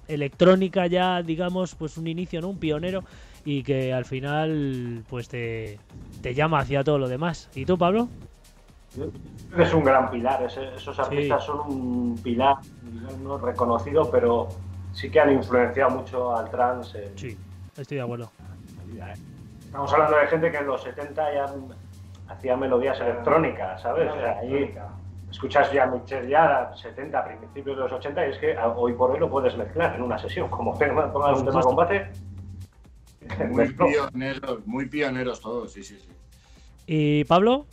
electrónica 0.08 0.88
ya, 0.88 1.22
digamos, 1.22 1.76
pues 1.76 1.98
un 1.98 2.08
inicio, 2.08 2.42
¿no? 2.42 2.50
Un 2.50 2.58
pionero 2.58 3.04
y 3.46 3.64
que 3.64 3.94
al 3.94 4.06
final 4.06 5.04
pues 5.10 5.28
te, 5.30 5.80
te 6.22 6.34
llama 6.34 6.60
hacia 6.60 6.84
todo 6.84 6.98
lo 6.98 7.08
demás. 7.08 7.50
¿Y 7.56 7.66
tú, 7.66 7.78
Pablo? 7.78 8.08
Es 9.58 9.74
un 9.74 9.84
gran 9.84 10.12
pilar, 10.12 10.44
esos 10.44 11.00
artistas 11.00 11.42
sí. 11.42 11.48
son 11.48 11.60
un 11.72 12.20
pilar 12.22 12.58
no 13.24 13.38
reconocido, 13.38 14.12
pero 14.12 14.50
sí 14.92 15.10
que 15.10 15.20
han 15.20 15.32
influenciado 15.32 15.92
mucho 15.92 16.36
al 16.36 16.50
trance. 16.50 17.06
En... 17.06 17.18
Sí, 17.18 17.38
estoy 17.78 17.98
de 17.98 18.04
acuerdo. 18.04 18.32
Estamos 19.66 19.94
hablando 19.94 20.18
de 20.18 20.28
gente 20.28 20.52
que 20.52 20.58
en 20.58 20.68
los 20.68 20.84
70 20.84 21.34
ya 21.34 21.46
hacía 22.28 22.58
melodías 22.58 23.00
electrónicas, 23.00 23.82
¿sabes? 23.82 24.12
O 24.12 24.16
sea, 24.16 24.40
ahí 24.40 24.76
escuchas 25.32 25.72
ya 25.72 25.86
Michel 25.86 26.28
ya 26.28 26.72
70, 26.76 27.26
principios 27.26 27.78
de 27.78 27.84
los 27.84 27.92
80 27.92 28.28
y 28.28 28.32
es 28.32 28.38
que 28.38 28.58
hoy 28.58 28.94
por 28.94 29.12
hoy 29.12 29.20
lo 29.20 29.30
puedes 29.30 29.56
mezclar 29.58 29.96
en 29.96 30.04
una 30.04 30.20
sesión, 30.20 30.50
como 30.50 30.78
pongas 30.78 31.40
un 31.40 31.46
tema 31.46 31.62
combate. 31.62 32.12
Muy 33.50 33.70
pioneros, 33.74 34.68
muy 34.68 34.86
pioneros 34.88 35.40
todos, 35.42 35.72
sí, 35.72 35.84
sí, 35.84 35.98
sí. 35.98 36.10
¿Y 36.86 37.24
Pablo? 37.24 37.66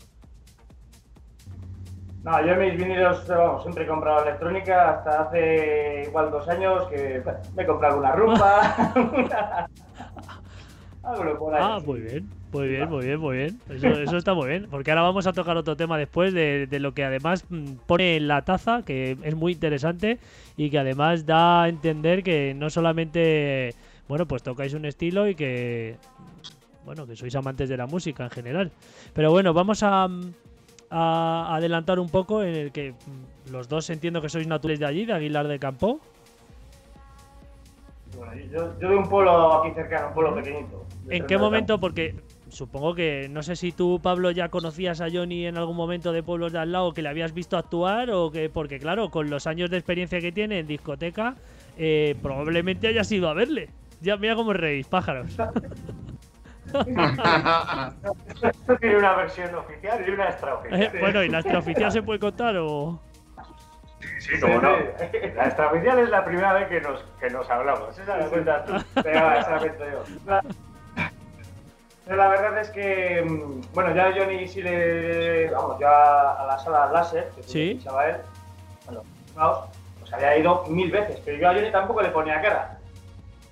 No, 2.23 2.45
yo 2.45 2.57
mis 2.57 2.77
vinilos, 2.77 3.27
vamos, 3.27 3.63
siempre 3.63 3.85
he 3.85 3.87
comprado 3.87 4.23
electrónica 4.23 4.91
hasta 4.91 5.23
hace 5.23 6.05
igual 6.07 6.31
dos 6.31 6.49
años 6.49 6.87
que 6.89 7.23
me 7.55 7.63
he 7.63 7.67
comprado 7.67 7.95
alguna 7.95 8.13
rumba. 8.13 9.67
Algo 11.03 11.39
por 11.39 11.55
ahí. 11.55 11.63
Ah, 11.63 11.81
muy 11.85 12.01
bien. 12.01 12.29
Muy 12.51 12.69
bien, 12.69 12.89
muy 12.89 13.05
bien, 13.05 13.21
muy 13.21 13.37
bien. 13.37 13.61
Eso, 13.69 13.89
eso, 13.89 14.17
está 14.17 14.33
muy 14.33 14.49
bien. 14.49 14.69
Porque 14.71 14.91
ahora 14.91 15.03
vamos 15.03 15.27
a 15.27 15.33
tocar 15.33 15.57
otro 15.57 15.77
tema 15.77 15.99
después 15.99 16.33
de, 16.33 16.67
de, 16.67 16.81
lo 16.81 16.95
que 16.95 17.05
además 17.05 17.45
mm, 17.49 17.73
pone 17.87 18.17
en 18.17 18.27
la 18.27 18.43
taza, 18.43 18.83
que 18.85 19.17
es 19.23 19.35
muy 19.35 19.53
interesante 19.53 20.19
y 20.57 20.71
que 20.71 20.79
además 20.79 21.27
da 21.27 21.65
a 21.65 21.69
entender 21.69 22.23
que 22.23 22.55
no 22.55 22.71
solamente, 22.71 23.75
bueno, 24.09 24.27
pues 24.27 24.43
tocáis 24.43 24.73
un 24.73 24.87
estilo 24.87 25.29
y 25.29 25.35
que, 25.35 25.97
bueno, 26.87 27.07
que 27.07 27.17
sois 27.17 27.35
amantes 27.37 27.69
de 27.69 27.77
la 27.77 27.87
música 27.87 28.25
en 28.25 28.31
general. 28.31 28.73
Pero 29.13 29.31
bueno, 29.31 29.53
vamos 29.53 29.83
a, 29.83 30.09
a 30.91 31.55
adelantar 31.55 31.99
un 31.99 32.09
poco 32.09 32.43
en 32.43 32.55
el 32.55 32.73
que 32.73 32.93
mm, 32.93 33.53
los 33.53 33.69
dos 33.69 33.91
entiendo 33.91 34.23
que 34.23 34.31
sois 34.31 34.47
naturales 34.47 34.81
de 34.81 34.87
allí, 34.87 35.05
de 35.05 35.13
Aguilar 35.13 35.49
de 35.49 35.59
Campo. 35.59 36.01
Bueno, 38.19 38.35
yo, 38.35 38.79
yo 38.81 38.89
de 38.89 38.97
un 38.97 39.09
pueblo 39.09 39.63
aquí 39.63 39.73
cercano, 39.75 40.09
un 40.09 40.15
pueblo 40.15 40.35
pequeñito. 40.35 40.85
¿En 41.09 41.27
qué 41.27 41.39
momento? 41.39 41.79
Porque 41.79 42.17
supongo 42.49 42.95
que 42.95 43.29
no 43.31 43.43
sé 43.43 43.57
si 43.57 43.73
tú, 43.73 44.01
Pablo, 44.03 44.31
ya 44.31 44.49
conocías 44.49 45.01
a 45.01 45.09
Johnny 45.11 45.47
en 45.47 45.57
algún 45.57 45.77
momento 45.77 46.13
de 46.13 46.23
pueblos 46.23 46.53
de 46.53 46.59
al 46.59 46.73
lado, 46.73 46.93
que 46.93 47.03
le 47.03 47.09
habías 47.09 47.33
visto 47.33 47.57
actuar 47.57 48.11
o 48.11 48.31
que, 48.31 48.51
porque 48.51 48.79
claro, 48.79 49.11
con 49.11 49.31
los 49.31 49.47
años 49.47 49.71
de 49.71 49.77
experiencia 49.79 50.21
que 50.21 50.33
tiene 50.33 50.59
en 50.59 50.67
discoteca, 50.67 51.37
eh, 51.77 52.17
probablemente 52.21 52.89
hayas 52.89 53.11
ido 53.13 53.29
a 53.29 53.35
verle. 53.35 53.71
Ya 54.01 54.17
mira 54.17 54.35
cómo 54.35 54.53
reís, 54.53 54.87
pájaros. 54.87 55.29
Esto 58.43 58.77
tiene 58.79 58.99
una 58.99 59.15
versión 59.15 59.55
oficial 59.55 60.05
y 60.07 60.11
una 60.11 60.25
extraoficial. 60.29 60.83
Eh, 60.83 60.91
bueno, 61.01 61.23
¿y 61.23 61.29
la 61.29 61.39
extraoficial 61.39 61.91
se 61.93 62.03
puede 62.03 62.19
contar 62.19 62.57
o...? 62.59 63.01
Sí, 64.19 64.35
sí, 64.35 64.41
como 64.41 64.61
no. 64.61 64.71
La 65.37 65.45
extraoficial 65.47 65.99
es 66.01 66.11
la 66.11 66.25
primera 66.25 66.53
vez 66.55 66.69
que 66.69 66.81
nos, 66.81 67.05
que 67.21 67.31
nos 67.31 67.49
hablamos. 67.49 67.99
Esa 67.99 68.17
la 68.17 68.27
cuentas 68.27 68.67
tú. 68.67 68.73
Pero 69.03 69.33
esa 69.35 69.51
la 69.51 69.59
cuento 69.59 69.85
yo. 69.85 70.41
La 72.17 72.29
verdad 72.29 72.59
es 72.59 72.71
que, 72.71 73.23
mm, 73.23 73.75
bueno, 73.75 73.95
ya 73.95 74.13
Johnny 74.17 74.49
sí 74.49 74.63
le. 74.63 75.51
Vamos, 75.51 75.79
ya 75.79 76.33
a 76.33 76.47
la 76.47 76.59
sala 76.59 76.91
láser, 76.91 77.31
que 77.37 77.43
¿Sí? 77.43 77.69
pinchaba 77.75 78.09
él, 78.09 78.17
bueno, 78.87 79.03
pues 80.01 80.13
había 80.13 80.39
ido 80.39 80.65
mil 80.69 80.91
veces, 80.91 81.21
pero 81.25 81.37
yo 81.37 81.49
a 81.51 81.55
Johnny 81.55 81.71
tampoco 81.71 82.01
le 82.01 82.09
ponía 82.09 82.41
cara. 82.41 82.79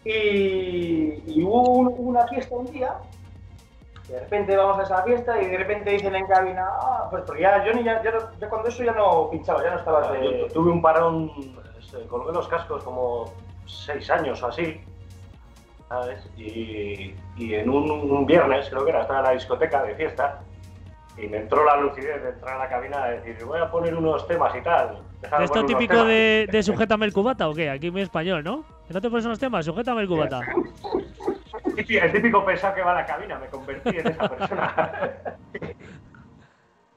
Y, 0.04 1.22
y 1.26 1.42
hubo 1.42 1.68
un, 1.68 1.94
una 1.98 2.26
fiesta 2.28 2.54
un 2.54 2.72
día, 2.72 2.94
de 4.08 4.20
repente 4.20 4.56
vamos 4.56 4.78
a 4.78 4.82
esa 4.82 5.02
fiesta 5.02 5.40
y 5.42 5.46
de 5.46 5.58
repente 5.58 5.90
dicen 5.90 6.14
en 6.14 6.26
cabina, 6.26 6.64
ah, 6.68 7.08
pues 7.10 7.24
porque 7.24 7.42
ya 7.42 7.62
Johnny, 7.66 7.82
ya, 7.82 8.02
ya, 8.02 8.12
ya 8.40 8.48
cuando 8.48 8.68
eso 8.68 8.84
ya 8.84 8.92
no 8.92 9.28
pinchaba, 9.30 9.62
ya 9.62 9.70
no 9.70 9.78
estaba 9.78 10.12
de. 10.12 10.40
Yo 10.40 10.46
tuve 10.48 10.70
un 10.70 10.80
parón, 10.80 11.32
este, 11.78 12.06
coloqué 12.06 12.32
los 12.32 12.48
cascos 12.48 12.84
como 12.84 13.32
seis 13.66 14.08
años 14.10 14.42
o 14.42 14.46
así. 14.46 14.80
¿sabes? 15.88 16.28
Y, 16.36 17.14
y 17.36 17.54
en 17.54 17.70
un, 17.70 17.90
un, 17.90 18.26
viernes, 18.26 18.68
creo 18.68 18.84
que 18.84 18.90
era, 18.90 19.02
estaba 19.02 19.20
en 19.20 19.24
la 19.26 19.30
discoteca 19.32 19.84
de 19.84 19.94
fiesta 19.94 20.40
y 21.16 21.28
me 21.28 21.38
entró 21.38 21.64
la 21.64 21.76
lucidez 21.76 22.22
de 22.22 22.30
entrar 22.30 22.56
a 22.56 22.58
la 22.64 22.68
cabina 22.68 23.04
a 23.04 23.10
decir, 23.10 23.36
voy 23.44 23.60
a 23.60 23.70
poner 23.70 23.94
unos 23.94 24.26
temas 24.26 24.54
y 24.56 24.62
tal. 24.62 25.00
¿De 25.38 25.44
esto 25.44 25.64
típico 25.64 26.04
de, 26.04 26.48
de, 26.50 26.62
sujétame 26.62 27.06
el 27.06 27.12
cubata 27.12 27.48
o 27.48 27.54
qué? 27.54 27.70
Aquí 27.70 27.90
muy 27.90 28.02
español, 28.02 28.44
¿no? 28.44 28.64
¿Que 28.86 28.94
no 28.94 29.00
te 29.00 29.08
pones 29.08 29.24
unos 29.24 29.38
temas? 29.38 29.64
Sujétame 29.64 30.02
el 30.02 30.08
cubata. 30.08 30.40
El 31.76 32.12
típico 32.12 32.44
pesado 32.44 32.74
que 32.74 32.82
va 32.82 32.92
a 32.92 33.02
la 33.02 33.06
cabina, 33.06 33.38
me 33.38 33.48
convertí 33.48 33.90
en 33.98 34.06
esa 34.06 34.28
persona. 34.28 35.36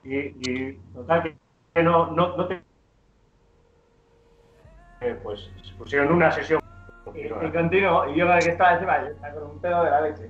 y, 0.04 0.18
y 0.18 0.80
total, 0.94 1.36
que 1.74 1.84
no, 1.84 2.12
no, 2.12 2.38
no 2.38 2.48
te... 2.48 2.62
Eh, 5.02 5.18
pues 5.24 5.50
pusieron 5.78 6.12
una 6.12 6.30
sesión 6.32 6.62
Y, 7.14 7.20
y 7.22 7.52
continuó, 7.52 8.10
y 8.10 8.16
yo 8.16 8.28
que 8.40 8.50
estaba 8.50 8.74
encima, 8.74 9.00
con 9.34 9.52
un 9.52 9.60
pedo 9.60 9.84
de 9.84 9.92
la 9.92 10.02
leche. 10.02 10.30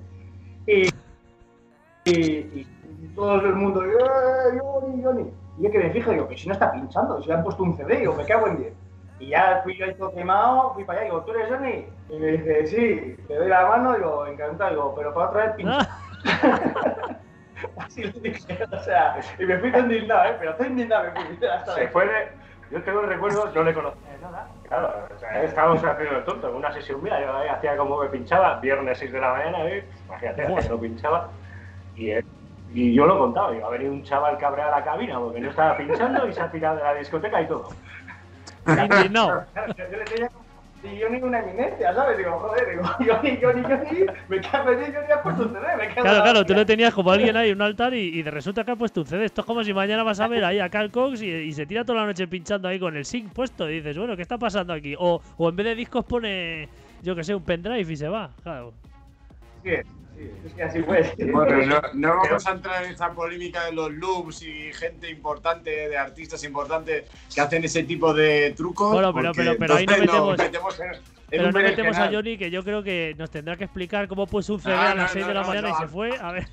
Y, 0.66 0.88
y, 2.04 2.66
todo 3.14 3.40
el 3.40 3.54
mundo, 3.54 3.84
¡eh, 3.84 4.58
Johnny, 4.60 5.02
Johnny! 5.02 5.32
Y 5.58 5.64
yo 5.64 5.70
que 5.70 5.78
me 5.78 5.90
fijo, 5.90 6.10
digo, 6.12 6.28
que 6.28 6.36
si 6.36 6.46
no 6.46 6.54
está 6.54 6.70
pinchando, 6.72 7.20
si 7.20 7.28
le 7.28 7.34
han 7.34 7.42
puesto 7.42 7.62
un 7.62 7.76
CD, 7.76 7.98
digo, 7.98 8.14
me 8.14 8.24
cago 8.24 8.46
en 8.46 8.58
10. 8.58 8.72
Y 9.20 9.28
ya 9.28 9.60
fui 9.62 9.76
yo 9.76 9.94
todo 9.96 10.14
quemado, 10.14 10.72
fui 10.72 10.84
para 10.84 11.00
allá, 11.00 11.10
digo, 11.10 11.22
¿tú 11.24 11.32
eres 11.32 11.50
Johnny? 11.50 11.86
Y 12.08 12.18
me 12.18 12.26
dice, 12.28 12.66
sí, 12.66 13.16
te 13.28 13.34
doy 13.36 13.48
la 13.48 13.66
mano, 13.66 13.94
digo, 13.94 14.26
encantado, 14.26 14.70
digo, 14.70 14.94
pero 14.96 15.14
para 15.14 15.28
otra 15.28 15.46
vez 15.46 15.54
pincha. 15.56 15.88
Así 17.76 18.04
lo 18.04 18.18
dije, 18.20 18.58
o 18.72 18.82
sea, 18.82 19.20
y 19.38 19.44
me 19.44 19.58
fui 19.58 19.70
tan 19.70 19.82
indignado, 19.82 20.30
¿eh? 20.30 20.36
Pero 20.38 20.52
estoy 20.52 20.68
indignado, 20.68 21.04
me 21.04 21.10
fui. 21.10 21.46
Hasta 21.46 21.74
Se 21.74 21.88
fue 21.88 22.06
de... 22.06 22.40
Yo 22.70 22.82
tengo 22.82 23.02
recuerdo, 23.02 23.50
no 23.54 23.62
le 23.62 23.74
conocía 23.74 24.00
nada. 24.22 24.48
Claro, 24.68 24.94
o 25.14 25.18
sea, 25.18 25.42
estábamos 25.42 25.84
haciendo 25.84 26.18
el 26.18 26.24
tonto 26.24 26.48
en 26.48 26.54
una 26.54 26.72
sesión 26.72 27.02
mía, 27.02 27.20
yo 27.20 27.52
hacía 27.52 27.76
como 27.76 28.00
me 28.00 28.08
pinchaba, 28.08 28.60
viernes 28.60 28.98
6 28.98 29.12
de 29.12 29.20
la 29.20 29.32
mañana, 29.32 29.66
¿eh? 29.66 29.84
imagínate, 30.06 30.46
que 30.46 30.68
no 30.68 30.78
pinchaba. 30.78 31.28
Y, 31.96 32.12
y 32.72 32.94
yo 32.94 33.04
lo 33.04 33.18
contaba, 33.18 33.54
iba 33.54 33.66
a 33.66 33.70
venir 33.70 33.90
un 33.90 34.02
chaval 34.04 34.38
cabreado 34.38 34.72
a 34.72 34.78
la 34.78 34.84
cabina 34.84 35.18
porque 35.18 35.40
no 35.40 35.50
estaba 35.50 35.76
pinchando 35.76 36.26
y 36.28 36.32
se 36.32 36.40
ha 36.40 36.50
tirado 36.50 36.76
de 36.76 36.84
la 36.84 36.94
discoteca 36.94 37.42
y 37.42 37.46
todo. 37.48 37.68
No. 39.10 39.44
yo 39.76 39.98
le 39.98 40.04
tenía 40.04 40.28
y 40.82 40.98
yo 40.98 41.10
ni 41.10 41.20
una 41.20 41.40
eminencia, 41.40 41.94
¿sabes? 41.94 42.16
Digo, 42.16 42.38
joder, 42.38 42.70
digo, 42.70 42.82
yo 43.00 43.22
ni, 43.22 43.38
yo 43.38 43.52
ni, 43.52 43.62
yo 43.62 43.76
ni, 43.76 44.06
me 44.28 44.40
cago 44.40 44.72
en 44.72 44.80
yo 44.80 45.00
ni 45.00 45.12
he 45.12 45.16
puesto 45.22 45.42
un 45.42 45.52
CD, 45.52 45.76
me 45.76 45.88
cago 45.88 46.02
Claro, 46.02 46.22
claro, 46.22 46.46
tú 46.46 46.54
lo 46.54 46.64
tenías 46.64 46.94
como 46.94 47.10
alguien 47.10 47.36
ahí, 47.36 47.52
un 47.52 47.60
altar, 47.60 47.92
y, 47.92 48.18
y 48.18 48.22
de 48.22 48.30
resulta 48.30 48.64
que 48.64 48.70
ha 48.70 48.76
puesto 48.76 49.02
un 49.02 49.06
CD. 49.06 49.26
Esto 49.26 49.42
es 49.42 49.46
como 49.46 49.62
si 49.62 49.74
mañana 49.74 50.02
vas 50.04 50.20
a 50.20 50.28
ver 50.28 50.42
ahí 50.42 50.58
a 50.58 50.70
Carl 50.70 50.90
Cox 50.90 51.20
y, 51.20 51.30
y, 51.30 51.52
se 51.52 51.66
tira 51.66 51.84
toda 51.84 52.00
la 52.00 52.06
noche 52.06 52.26
pinchando 52.26 52.66
ahí 52.66 52.80
con 52.80 52.96
el 52.96 53.04
sync 53.04 53.30
puesto. 53.32 53.68
Y 53.68 53.74
dices, 53.74 53.98
bueno, 53.98 54.16
¿qué 54.16 54.22
está 54.22 54.38
pasando 54.38 54.72
aquí? 54.72 54.94
O, 54.98 55.20
o 55.36 55.48
en 55.50 55.56
vez 55.56 55.66
de 55.66 55.74
discos 55.74 56.04
pone, 56.06 56.68
yo 57.02 57.14
que 57.14 57.24
sé, 57.24 57.34
un 57.34 57.44
pendrive 57.44 57.92
y 57.92 57.96
se 57.96 58.08
va, 58.08 58.30
claro. 58.42 58.72
Sí 59.62 59.70
es 60.44 60.54
que 60.54 60.62
así 60.62 60.82
fue. 60.82 61.14
Bueno, 61.32 61.80
no, 61.94 62.16
vamos 62.16 62.46
a 62.46 62.52
entrar 62.52 62.84
en 62.84 62.90
esta 62.90 63.12
polémica 63.12 63.64
de 63.66 63.72
los 63.72 63.90
loops 63.92 64.42
y 64.42 64.72
gente 64.72 65.10
importante, 65.10 65.88
de 65.88 65.96
artistas 65.96 66.42
importantes 66.44 67.04
que 67.34 67.40
hacen 67.40 67.64
ese 67.64 67.82
tipo 67.84 68.12
de 68.12 68.52
trucos. 68.56 68.92
Bueno, 68.92 69.14
pero, 69.14 69.32
pero, 69.32 69.56
pero 69.58 69.74
ahí 69.76 69.86
no 69.86 69.96
metemos, 69.98 70.36
pero 71.28 71.52
no 71.52 71.60
metemos 71.60 71.96
a 71.96 72.10
Johnny, 72.10 72.36
que 72.36 72.50
yo 72.50 72.64
creo 72.64 72.82
que 72.82 73.14
nos 73.16 73.30
tendrá 73.30 73.56
que 73.56 73.64
explicar 73.64 74.08
cómo 74.08 74.26
puso 74.26 74.54
un 74.54 74.60
CD 74.60 74.74
a 74.74 74.94
las 74.94 75.12
6 75.12 75.26
de 75.26 75.34
la 75.34 75.44
mañana 75.44 75.70
y 75.70 75.74
se 75.74 75.88
fue. 75.88 76.18
A 76.18 76.32
ver. 76.32 76.48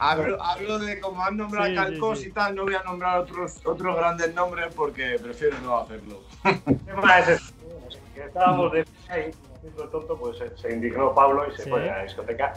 Hablo, 0.00 0.40
hablo, 0.40 0.78
de 0.78 1.00
como 1.00 1.24
han 1.24 1.36
nombrado 1.36 1.66
sí, 1.66 1.74
Calcos 1.74 2.24
y 2.24 2.30
tal, 2.30 2.54
no 2.54 2.62
voy 2.62 2.74
a 2.74 2.84
nombrar 2.84 3.18
otros, 3.18 3.60
otros 3.64 3.96
grandes 3.96 4.32
nombres 4.32 4.72
porque 4.74 5.18
prefiero 5.20 5.58
no 5.60 5.78
hacerlo. 5.78 6.22
estábamos 8.14 8.72
de 8.72 8.84
ahí 9.08 9.32
haciendo 9.68 9.90
tonto, 9.90 10.16
pues 10.16 10.38
se, 10.56 10.72
indignó 10.72 11.14
Pablo 11.14 11.46
y 11.48 11.56
se 11.56 11.68
fue 11.68 11.88
a 11.88 11.98
la 11.98 12.02
discoteca. 12.02 12.52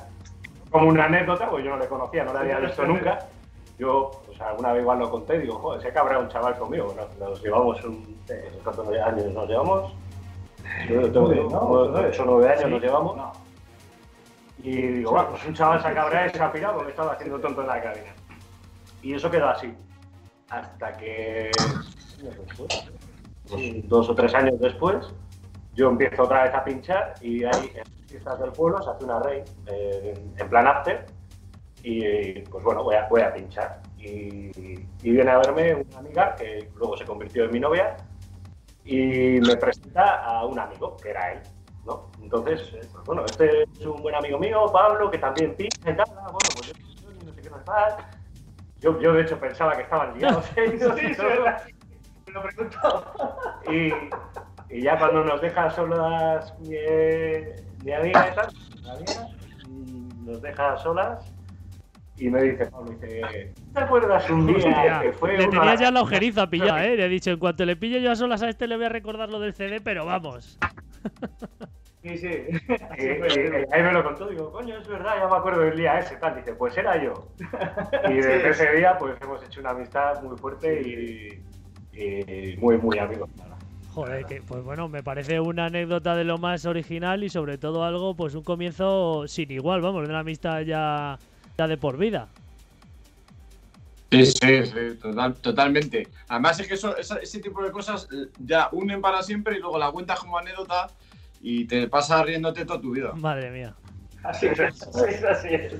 Como 0.70 0.88
una 0.88 1.06
anécdota, 1.06 1.50
pues 1.50 1.64
yo 1.64 1.72
no 1.72 1.78
le 1.78 1.88
conocía, 1.88 2.24
no 2.24 2.34
le 2.34 2.40
había 2.40 2.60
visto 2.60 2.86
nunca. 2.86 3.28
Yo, 3.78 4.12
pues 4.26 4.40
alguna 4.42 4.74
vez 4.74 4.82
igual 4.82 5.00
lo 5.00 5.10
conté 5.10 5.36
y 5.36 5.40
digo, 5.40 5.56
joder, 5.56 5.82
se 5.82 5.92
cabrea 5.92 6.20
un 6.20 6.30
chaval 6.30 6.58
conmigo. 6.58 6.96
Nos, 7.20 7.42
llevamos 7.42 7.84
un. 7.84 8.22
¿Cuántos 8.64 8.88
años 8.88 9.34
nos 9.34 9.50
llevamos? 9.50 9.94
Yo 10.88 11.12
tengo 11.12 11.28
8 11.28 12.24
o 12.24 12.26
9 12.26 12.50
años 12.50 12.70
nos 12.70 12.82
llevamos. 12.82 13.38
Y 14.64 14.72
digo, 14.72 15.12
bueno, 15.12 15.30
pues 15.32 15.46
un 15.46 15.54
chaval 15.56 15.82
se 15.82 15.88
ha 15.88 15.94
cabreado 15.94 16.28
y 16.28 16.30
se 16.30 16.44
ha 16.44 16.52
pirado 16.52 16.76
porque 16.76 16.92
estaba 16.92 17.14
haciendo 17.14 17.40
tonto 17.40 17.62
en 17.62 17.68
la 17.68 17.82
cabina. 17.82 18.14
Y 19.02 19.14
eso 19.14 19.32
quedó 19.32 19.50
así. 19.50 19.74
Hasta 20.50 20.98
que. 20.98 21.52
Pues, 23.50 23.90
dos 23.90 24.10
o 24.10 24.16
tres 24.16 24.34
años 24.36 24.60
después, 24.60 25.12
yo 25.74 25.90
empiezo 25.90 26.24
otra 26.24 26.44
vez 26.44 26.54
a 26.54 26.64
pinchar 26.64 27.14
y 27.22 27.44
ahí 27.44 27.72
en 27.74 27.78
las 27.78 27.90
fiestas 28.08 28.40
del 28.40 28.52
pueblo 28.52 28.82
se 28.82 28.90
hace 28.90 29.06
una 29.06 29.20
rey 29.20 29.44
eh, 29.68 30.14
en 30.38 30.50
plan 30.50 30.68
after 30.68 31.06
y 31.84 32.42
pues 32.42 32.64
bueno, 32.64 32.84
voy 32.84 32.96
a, 32.96 33.08
voy 33.08 33.22
a 33.22 33.34
pinchar. 33.34 33.82
Y, 33.98 34.52
viene 35.02 35.32
a 35.32 35.38
verme 35.38 35.76
una 35.76 36.00
amiga 36.00 36.36
que 36.36 36.70
luego 36.76 36.98
se 36.98 37.06
convirtió 37.06 37.46
en 37.46 37.52
mi 37.52 37.60
novia 37.60 37.98
y 38.84 39.40
me 39.42 39.56
presenta 39.58 40.24
a 40.24 40.46
un 40.46 40.60
amigo, 40.60 40.96
que 40.98 41.10
era 41.10 41.34
él. 41.34 41.40
¿no? 41.86 42.12
Entonces, 42.22 42.70
pues 42.92 43.06
bueno, 43.06 43.26
este 43.26 43.64
es 43.64 43.86
un 43.86 44.02
buen 44.02 44.16
amigo 44.16 44.38
mío, 44.38 44.66
Pablo, 44.72 45.10
que 45.10 45.18
también 45.18 45.56
pincha 45.56 45.90
y 45.90 45.96
tal. 45.96 46.06
Ah, 46.18 46.32
bueno, 46.32 46.50
pues 46.56 46.68
yo 46.68 47.12
no 47.26 47.34
sé 47.34 47.42
qué 47.42 47.50
más 47.50 47.96
Yo, 48.80 49.00
yo 49.00 49.14
de 49.14 49.22
hecho 49.24 49.40
pensaba 49.40 49.76
que 49.76 49.84
estaban 49.84 50.14
ligados 50.14 50.46
ellos. 50.56 50.94
sí, 50.98 51.14
sí, 51.14 51.22
me 52.28 52.34
lo 52.34 52.44
preguntó. 52.44 53.14
Y, 53.72 53.92
y 54.72 54.82
ya 54.82 54.98
cuando 54.98 55.24
nos 55.24 55.42
deja 55.42 55.70
solas 55.70 56.54
mi, 56.62 56.76
mi 57.84 57.92
amiga 57.92 58.30
y 58.32 58.36
tal, 58.36 58.48
nos 60.26 60.42
deja 60.42 60.78
solas 60.78 61.34
y 62.22 62.30
me 62.30 62.44
dice 62.44 62.68
Pablo, 62.68 62.92
dice, 62.92 63.52
¿te 63.74 63.80
acuerdas 63.80 64.30
un 64.30 64.46
día 64.46 65.00
que 65.02 65.12
fue 65.14 65.38
Le 65.38 65.48
tenía 65.48 65.74
ya 65.74 65.90
la 65.90 66.04
ojeriza 66.04 66.48
pillada, 66.52 66.86
¿eh? 66.86 66.96
Le 66.96 67.06
he 67.06 67.10
dicho, 67.10 67.32
en 67.32 67.40
cuanto 67.40 67.66
le 67.66 67.76
pille 67.76 68.00
yo 68.00 68.12
a 68.12 68.16
solas 68.16 68.44
a 68.44 68.50
este 68.50 68.68
le 68.68 68.76
voy 68.76 68.86
a 68.86 68.90
recordar 68.90 69.30
lo 69.30 69.40
del 69.40 69.56
CD, 69.56 69.82
pero 69.82 70.06
vamos. 70.06 70.60
Sí, 72.04 72.18
sí. 72.18 72.30
Y, 72.98 73.08
ahí 73.74 73.84
me 73.84 73.92
lo 73.92 74.04
contó, 74.04 74.28
digo, 74.28 74.52
coño, 74.52 74.78
es 74.78 74.88
verdad, 74.88 75.16
ya 75.20 75.28
me 75.28 75.36
acuerdo 75.36 75.62
del 75.62 75.78
día 75.78 75.98
ese, 75.98 76.16
tal. 76.18 76.36
Dice, 76.36 76.54
pues 76.54 76.78
era 76.78 77.02
yo. 77.02 77.28
Y 78.10 78.14
desde 78.14 78.50
ese 78.50 78.72
día, 78.74 78.98
pues 79.00 79.16
hemos 79.22 79.44
hecho 79.44 79.60
una 79.60 79.72
amistad 79.72 80.22
muy 80.22 80.38
fuerte 80.38 80.82
y, 80.82 81.44
y 81.94 82.58
muy, 82.58 82.78
muy 82.78 83.00
amigos. 83.00 83.30
Joder, 83.94 84.26
que, 84.26 84.42
pues 84.42 84.64
bueno, 84.64 84.88
me 84.88 85.04
parece 85.04 85.42
una 85.42 85.66
anécdota 85.66 86.16
de 86.16 86.24
lo 86.24 86.38
más 86.38 86.66
original 86.66 87.24
y 87.26 87.30
sobre 87.30 87.58
todo 87.58 87.84
algo, 87.84 88.16
pues 88.16 88.36
un 88.36 88.44
comienzo 88.44 89.28
sin 89.28 89.52
igual, 89.52 89.82
vamos, 89.82 90.04
de 90.04 90.10
una 90.10 90.20
amistad 90.20 90.62
ya, 90.62 91.20
ya 91.58 91.68
de 91.68 91.78
por 91.78 91.98
vida. 91.98 92.30
Sí, 94.12 94.26
sí, 94.26 94.66
sí, 94.66 94.98
total, 95.02 95.36
totalmente. 95.36 96.08
Además 96.30 96.60
es 96.60 96.68
que 96.68 96.74
eso, 96.76 96.96
ese 96.98 97.40
tipo 97.40 97.64
de 97.64 97.72
cosas 97.72 98.08
eh, 98.14 98.28
ya 98.40 98.70
unen 98.72 99.02
para 99.02 99.24
siempre 99.24 99.58
y 99.58 99.60
luego 99.60 99.78
la 99.78 99.92
cuentas 99.92 100.20
como 100.20 100.38
anécdota 100.38 100.90
y 101.42 101.66
te 101.66 101.88
pasas 101.88 102.26
riéndote 102.26 102.66
toda 102.66 102.80
tu 102.80 102.92
vida. 102.92 103.12
Madre 103.14 103.52
mía. 103.52 103.76
Así 104.24 104.48
es, 104.48 104.60
así 105.30 105.48
es. 105.50 105.74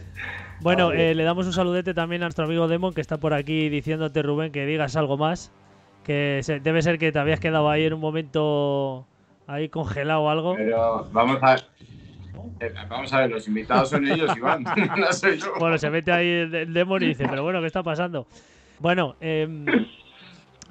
Bueno, 0.60 0.92
eh, 0.92 1.16
le 1.16 1.24
damos 1.24 1.46
un 1.46 1.54
saludete 1.54 1.94
también 1.94 2.24
a 2.24 2.26
nuestro 2.26 2.46
amigo 2.46 2.68
Demon 2.68 2.94
que 2.94 3.02
está 3.02 3.18
por 3.18 3.34
aquí 3.34 3.70
diciéndote, 3.70 4.22
Rubén, 4.22 4.52
que 4.52 4.66
digas 4.66 4.96
algo 4.96 5.18
más. 5.18 5.52
Que 6.04 6.42
debe 6.64 6.82
ser 6.82 6.98
que 6.98 7.12
te 7.12 7.20
habías 7.20 7.40
quedado 7.40 7.70
ahí 7.70 7.86
en 7.86 7.94
un 7.94 8.00
momento 8.00 9.06
ahí 9.48 9.70
congelado 9.70 10.22
o 10.22 10.30
algo. 10.30 10.56
Pero 10.56 11.08
vamos 11.12 11.38
a 11.42 11.56
ver. 11.56 11.64
Eh, 12.60 12.74
vamos 12.90 13.12
a 13.14 13.22
ver, 13.22 13.32
los 13.32 13.48
invitados 13.48 13.90
son 13.90 14.08
ellos, 14.08 14.36
Iván. 14.36 14.64
no 14.98 15.14
soy 15.14 15.38
yo. 15.38 15.54
Bueno, 15.60 15.78
se 15.78 15.90
mete 15.90 16.12
ahí 16.12 16.28
el, 16.28 16.74
demonio 16.74 17.08
y 17.08 17.10
dice, 17.10 17.28
pero 17.30 17.44
bueno, 17.44 17.60
¿qué 17.60 17.68
está 17.68 17.84
pasando? 17.84 18.26
Bueno, 18.80 19.16
eh, 19.22 19.48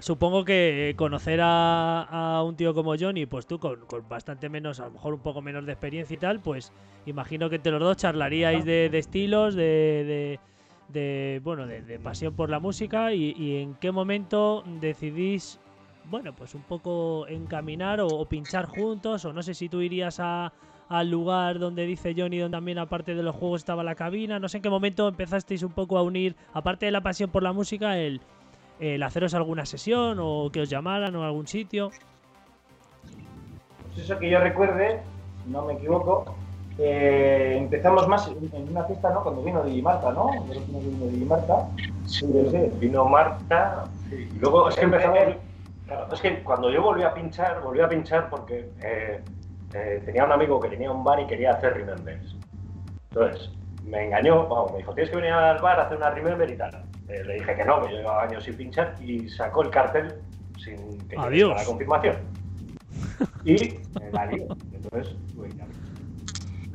supongo 0.00 0.44
que 0.44 0.94
conocer 0.96 1.40
a, 1.42 2.42
un 2.44 2.56
tío 2.56 2.74
como 2.74 2.96
Johnny, 2.98 3.26
pues 3.26 3.46
tú 3.46 3.58
con, 3.58 3.78
bastante 4.08 4.48
menos, 4.48 4.80
a 4.80 4.86
lo 4.86 4.92
mejor 4.92 5.14
un 5.14 5.20
poco 5.20 5.42
menos 5.42 5.64
de 5.66 5.72
experiencia 5.72 6.14
y 6.14 6.18
tal, 6.18 6.40
pues 6.40 6.72
imagino 7.06 7.48
que 7.48 7.56
entre 7.56 7.72
los 7.72 7.80
dos 7.80 7.96
charlaríais 7.96 8.64
de, 8.64 8.86
estilos, 8.98 9.54
de, 9.54 9.62
de 9.62 10.40
bueno, 11.42 11.66
de, 11.66 11.98
pasión 12.02 12.34
por 12.34 12.50
la 12.50 12.60
música 12.60 13.12
y, 13.12 13.56
en 13.56 13.74
qué 13.74 13.92
momento 13.92 14.62
decidís, 14.80 15.60
bueno, 16.04 16.34
pues 16.34 16.54
un 16.54 16.62
poco 16.62 17.26
encaminar 17.28 18.00
o, 18.00 18.24
pinchar 18.26 18.66
juntos 18.66 19.24
o 19.24 19.32
no 19.32 19.42
sé 19.42 19.54
si 19.54 19.68
tú 19.68 19.80
irías 19.80 20.20
a, 20.20 20.52
al 20.88 21.10
lugar 21.10 21.58
donde 21.58 21.86
dice 21.86 22.14
Johnny, 22.16 22.38
donde 22.38 22.56
también 22.56 22.78
aparte 22.78 23.14
de 23.14 23.22
los 23.22 23.36
juegos 23.36 23.60
estaba 23.60 23.84
la 23.84 23.94
cabina, 23.94 24.38
no 24.38 24.48
sé 24.48 24.58
en 24.58 24.62
qué 24.62 24.70
momento 24.70 25.08
empezasteis 25.08 25.62
un 25.62 25.72
poco 25.72 25.98
a 25.98 26.02
unir, 26.02 26.36
aparte 26.52 26.86
de 26.86 26.92
la 26.92 27.00
pasión 27.00 27.30
por 27.30 27.42
la 27.42 27.52
música, 27.52 27.96
el, 27.98 28.20
el 28.80 29.02
haceros 29.02 29.34
alguna 29.34 29.66
sesión 29.66 30.18
o 30.20 30.50
que 30.52 30.62
os 30.62 30.70
llamaran 30.70 31.14
o 31.14 31.24
algún 31.24 31.46
sitio. 31.46 31.90
Pues 33.86 34.04
eso 34.04 34.18
que 34.18 34.30
yo 34.30 34.40
recuerde, 34.40 35.00
no 35.46 35.64
me 35.64 35.74
equivoco, 35.74 36.34
eh, 36.82 37.56
empezamos 37.58 38.08
más 38.08 38.26
en, 38.28 38.68
una 38.70 38.84
fiesta, 38.84 39.10
¿no? 39.10 39.22
Cuando 39.22 39.42
vino 39.42 39.62
Marta, 39.82 40.12
¿no? 40.12 40.30
Vino 40.44 41.06
Digimarta. 41.10 41.68
Sí, 42.06 42.26
sí, 42.50 42.70
vino 42.78 43.04
Marta. 43.04 43.84
y 44.10 44.38
luego 44.38 44.68
es 44.68 44.76
que 44.76 44.84
empezamos. 44.84 45.18
Claro, 45.86 46.06
es 46.12 46.20
que 46.20 46.42
cuando 46.42 46.70
yo 46.70 46.82
volví 46.82 47.02
a 47.02 47.12
pinchar, 47.12 47.60
volví 47.62 47.80
a 47.80 47.88
pinchar 47.88 48.30
porque 48.30 48.70
eh, 48.82 49.20
eh, 49.74 50.02
tenía 50.06 50.24
un 50.24 50.32
amigo 50.32 50.58
que 50.58 50.68
tenía 50.68 50.90
un 50.90 51.04
bar 51.04 51.20
y 51.20 51.26
quería 51.26 51.52
hacer 51.52 51.74
remembers. 51.74 52.34
Entonces, 53.10 53.50
me 53.84 54.06
engañó, 54.06 54.48
me 54.70 54.78
dijo, 54.78 54.94
tienes 54.94 55.10
que 55.10 55.16
venir 55.16 55.32
al 55.32 55.60
bar 55.60 55.80
a 55.80 55.82
hacer 55.82 55.98
una 55.98 56.10
remember 56.10 56.48
y 56.48 56.56
tal. 56.56 56.84
le 57.08 57.34
dije 57.34 57.56
que 57.56 57.64
no, 57.64 57.82
que 57.82 57.90
yo 57.90 57.98
llevaba 57.98 58.22
años 58.22 58.44
sin 58.44 58.56
pinchar 58.56 58.94
y 59.02 59.28
sacó 59.28 59.62
el 59.62 59.70
cartel 59.70 60.14
sin 60.58 60.98
que 61.08 61.16
Adiós. 61.18 61.56
la 61.56 61.64
confirmación. 61.64 62.16
Y 63.44 63.80
me 63.98 64.10
la 64.12 64.30
Entonces, 64.30 65.16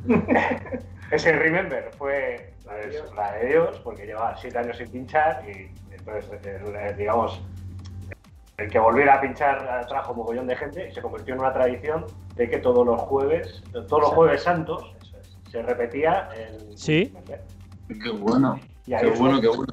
Ese 1.10 1.32
Remember 1.32 1.90
fue 1.96 2.52
la 2.64 3.32
de 3.32 3.46
Dios, 3.46 3.80
porque 3.84 4.06
llevaba 4.06 4.36
siete 4.36 4.58
años 4.58 4.76
sin 4.76 4.88
pinchar 4.90 5.44
y 5.48 5.70
entonces, 5.94 6.96
digamos, 6.96 7.40
el 8.58 8.70
que 8.70 8.78
volviera 8.78 9.14
a 9.14 9.20
pinchar 9.20 9.86
trajo 9.86 10.12
un 10.12 10.18
mogollón 10.18 10.46
de 10.46 10.56
gente 10.56 10.88
y 10.88 10.94
se 10.94 11.02
convirtió 11.02 11.34
en 11.34 11.40
una 11.40 11.52
tradición 11.52 12.06
de 12.34 12.48
que 12.48 12.58
todos 12.58 12.86
los 12.86 13.00
jueves, 13.02 13.62
todos 13.72 14.02
los 14.02 14.10
jueves 14.10 14.42
santos, 14.42 14.94
se 15.50 15.62
repetía 15.62 16.28
el. 16.34 16.76
Sí. 16.76 17.12
Qué 17.88 18.10
bueno. 18.10 18.58
Qué 18.84 19.10
bueno, 19.18 19.40
qué 19.40 19.48
bueno. 19.48 19.72